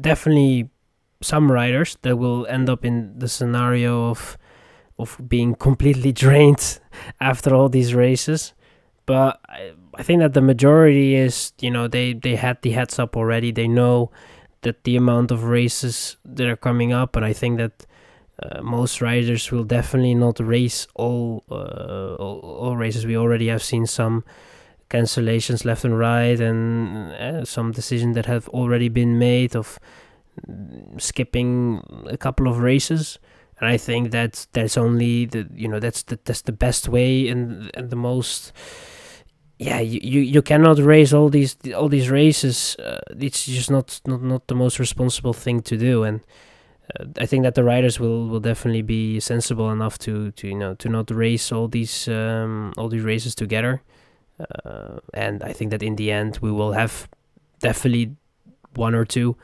definitely 0.01 0.71
some 1.23 1.53
riders 1.53 1.97
that 2.03 2.17
will 2.17 2.47
end 2.47 2.69
up 2.71 2.85
in 2.85 3.19
the 3.19 3.29
scenario 3.29 4.09
of 4.11 4.39
of 4.99 5.19
being 5.29 5.55
completely 5.55 6.13
drained 6.25 6.81
after 7.21 7.55
all 7.55 7.69
these 7.69 7.95
races. 7.95 8.53
But 9.07 9.41
I, 9.49 9.73
I 9.97 10.03
think 10.03 10.21
that 10.21 10.35
the 10.35 10.43
majority 10.43 11.15
is, 11.15 11.53
you 11.61 11.71
know, 11.71 11.89
they, 11.89 12.13
they 12.13 12.37
had 12.37 12.63
the 12.63 12.71
heads 12.71 12.99
up 12.99 13.17
already. 13.17 13.51
They 13.51 13.67
know 13.67 14.11
that 14.63 14.85
the 14.85 14.97
amount 14.97 15.31
of 15.31 15.45
races 15.45 16.17
that 16.25 16.47
are 16.47 16.57
coming 16.57 16.93
up, 16.93 17.17
and 17.17 17.25
I 17.25 17.33
think 17.33 17.59
that 17.59 17.87
uh, 18.43 18.63
most 18.63 19.01
riders 19.01 19.51
will 19.51 19.65
definitely 19.65 20.15
not 20.15 20.39
race 20.39 20.87
all, 20.95 21.45
uh, 21.51 22.15
all, 22.15 22.41
all 22.41 22.77
races. 22.77 23.07
We 23.07 23.17
already 23.17 23.49
have 23.49 23.63
seen 23.63 23.87
some 23.87 24.25
cancellations 24.91 25.65
left 25.65 25.85
and 25.85 25.99
right, 25.99 26.39
and 26.39 27.13
uh, 27.13 27.45
some 27.45 27.73
decisions 27.73 28.15
that 28.17 28.27
have 28.27 28.49
already 28.51 28.89
been 28.89 29.19
made 29.19 29.57
of 29.57 29.79
skipping 30.99 31.83
a 32.07 32.17
couple 32.17 32.49
of 32.49 32.59
races. 32.59 33.19
And 33.59 33.69
I 33.69 33.77
think 33.77 34.11
that 34.13 34.47
that's 34.53 34.79
only 34.79 35.27
the 35.27 35.47
you 35.55 35.69
know 35.69 35.81
that's 35.81 36.03
the 36.05 36.19
that's 36.25 36.43
the 36.43 36.53
best 36.53 36.89
way 36.89 37.29
and 37.29 37.71
and 37.75 37.91
the 37.91 37.97
most 37.97 38.53
yeah 39.59 39.81
you, 39.81 40.01
you, 40.03 40.21
you 40.21 40.43
cannot 40.43 40.79
race 40.79 41.13
all 41.13 41.29
these 41.29 41.57
all 41.77 41.89
these 41.89 42.11
races. 42.11 42.77
Uh, 42.79 43.01
it's 43.19 43.45
just 43.45 43.71
not, 43.71 44.01
not 44.07 44.23
not 44.23 44.47
the 44.47 44.55
most 44.55 44.79
responsible 44.79 45.35
thing 45.35 45.61
to 45.63 45.77
do. 45.77 46.05
And 46.05 46.21
uh, 46.99 47.05
I 47.19 47.27
think 47.27 47.43
that 47.45 47.55
the 47.55 47.65
riders 47.65 48.01
will 48.01 48.29
will 48.29 48.41
definitely 48.41 48.83
be 48.83 49.21
sensible 49.21 49.71
enough 49.71 49.99
to 49.99 50.31
to 50.33 50.49
you 50.49 50.57
know 50.57 50.75
to 50.77 50.89
not 50.89 51.11
race 51.11 51.53
all 51.53 51.69
these 51.69 52.09
um, 52.09 52.73
all 52.79 52.89
these 52.89 53.05
races 53.05 53.35
together. 53.35 53.83
Uh, 54.65 55.01
and 55.13 55.43
I 55.43 55.53
think 55.53 55.71
that 55.71 55.83
in 55.83 55.97
the 55.97 56.11
end 56.11 56.39
we 56.41 56.51
will 56.51 56.73
have 56.73 57.11
definitely 57.59 58.17
one 58.75 58.95
or 58.95 59.05
two 59.05 59.37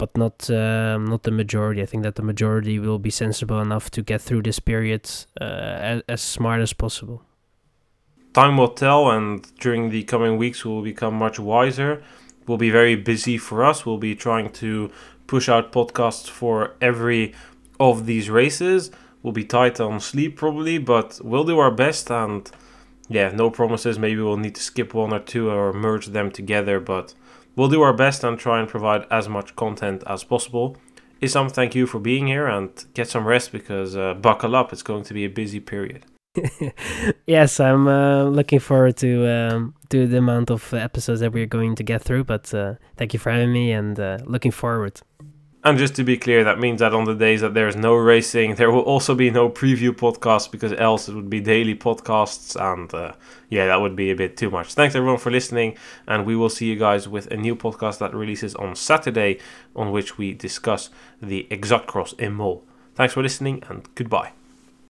but 0.00 0.16
not 0.16 0.48
um, 0.50 1.04
not 1.04 1.22
the 1.24 1.30
majority. 1.30 1.82
I 1.82 1.86
think 1.86 2.02
that 2.04 2.14
the 2.14 2.22
majority 2.22 2.78
will 2.78 2.98
be 2.98 3.10
sensible 3.10 3.60
enough 3.60 3.90
to 3.90 4.02
get 4.02 4.22
through 4.22 4.42
this 4.42 4.58
period 4.58 5.04
uh, 5.38 5.44
as, 5.44 6.02
as 6.08 6.22
smart 6.22 6.62
as 6.62 6.72
possible. 6.72 7.22
Time 8.32 8.56
will 8.56 8.74
tell, 8.84 9.10
and 9.10 9.30
during 9.58 9.90
the 9.90 10.02
coming 10.04 10.38
weeks, 10.38 10.64
we'll 10.64 10.82
become 10.82 11.14
much 11.14 11.38
wiser. 11.38 12.02
We'll 12.46 12.56
be 12.68 12.70
very 12.70 12.96
busy 12.96 13.36
for 13.36 13.62
us. 13.62 13.84
We'll 13.84 13.98
be 13.98 14.14
trying 14.14 14.50
to 14.62 14.90
push 15.26 15.48
out 15.48 15.70
podcasts 15.70 16.28
for 16.28 16.76
every 16.80 17.34
of 17.78 18.06
these 18.06 18.30
races. 18.30 18.90
We'll 19.22 19.34
be 19.34 19.44
tight 19.44 19.80
on 19.80 20.00
sleep 20.00 20.36
probably, 20.36 20.78
but 20.78 21.20
we'll 21.22 21.44
do 21.44 21.58
our 21.58 21.70
best. 21.70 22.10
And 22.10 22.50
yeah, 23.08 23.30
no 23.32 23.50
promises. 23.50 23.98
Maybe 23.98 24.22
we'll 24.22 24.38
need 24.38 24.54
to 24.54 24.62
skip 24.62 24.94
one 24.94 25.12
or 25.12 25.20
two 25.20 25.50
or 25.50 25.72
merge 25.72 26.06
them 26.06 26.30
together, 26.30 26.80
but 26.80 27.14
We'll 27.56 27.68
do 27.68 27.82
our 27.82 27.92
best 27.92 28.24
and 28.24 28.38
try 28.38 28.60
and 28.60 28.68
provide 28.68 29.06
as 29.10 29.28
much 29.28 29.56
content 29.56 30.02
as 30.06 30.24
possible. 30.24 30.76
Isam, 31.20 31.50
thank 31.52 31.74
you 31.74 31.86
for 31.86 31.98
being 31.98 32.28
here 32.28 32.46
and 32.46 32.70
get 32.94 33.08
some 33.08 33.26
rest 33.26 33.52
because 33.52 33.96
uh, 33.96 34.14
buckle 34.14 34.56
up, 34.56 34.72
it's 34.72 34.82
going 34.82 35.04
to 35.04 35.14
be 35.14 35.24
a 35.24 35.28
busy 35.28 35.60
period. 35.60 36.06
yes, 37.26 37.60
I'm 37.60 37.88
uh, 37.88 38.24
looking 38.24 38.60
forward 38.60 38.96
to 38.98 39.28
um, 39.28 39.74
to 39.88 40.06
the 40.06 40.18
amount 40.18 40.50
of 40.50 40.72
episodes 40.72 41.20
that 41.20 41.32
we're 41.32 41.46
going 41.46 41.74
to 41.74 41.82
get 41.82 42.02
through. 42.02 42.24
But 42.24 42.54
uh, 42.54 42.74
thank 42.96 43.12
you 43.12 43.18
for 43.18 43.30
having 43.30 43.52
me 43.52 43.72
and 43.72 43.98
uh, 43.98 44.18
looking 44.24 44.52
forward. 44.52 45.00
And 45.62 45.76
just 45.76 45.94
to 45.96 46.04
be 46.04 46.16
clear, 46.16 46.42
that 46.44 46.58
means 46.58 46.80
that 46.80 46.94
on 46.94 47.04
the 47.04 47.14
days 47.14 47.42
that 47.42 47.52
there's 47.52 47.76
no 47.76 47.94
racing, 47.94 48.54
there 48.54 48.70
will 48.70 48.80
also 48.80 49.14
be 49.14 49.30
no 49.30 49.50
preview 49.50 49.90
podcasts 49.90 50.50
because 50.50 50.72
else 50.72 51.06
it 51.06 51.14
would 51.14 51.28
be 51.28 51.40
daily 51.40 51.74
podcasts. 51.74 52.56
And 52.58 52.92
uh, 52.94 53.12
yeah, 53.50 53.66
that 53.66 53.80
would 53.80 53.94
be 53.94 54.10
a 54.10 54.16
bit 54.16 54.38
too 54.38 54.48
much. 54.48 54.72
Thanks 54.72 54.94
everyone 54.94 55.18
for 55.18 55.30
listening. 55.30 55.76
And 56.06 56.24
we 56.24 56.34
will 56.34 56.48
see 56.48 56.66
you 56.66 56.76
guys 56.76 57.08
with 57.08 57.26
a 57.30 57.36
new 57.36 57.54
podcast 57.54 57.98
that 57.98 58.14
releases 58.14 58.54
on 58.54 58.74
Saturday, 58.74 59.38
on 59.76 59.90
which 59.92 60.16
we 60.16 60.32
discuss 60.32 60.88
the 61.20 61.46
Exactcross 61.50 62.18
in 62.18 62.32
Mol. 62.32 62.64
Thanks 62.94 63.12
for 63.12 63.22
listening 63.22 63.62
and 63.68 63.86
goodbye. 63.94 64.32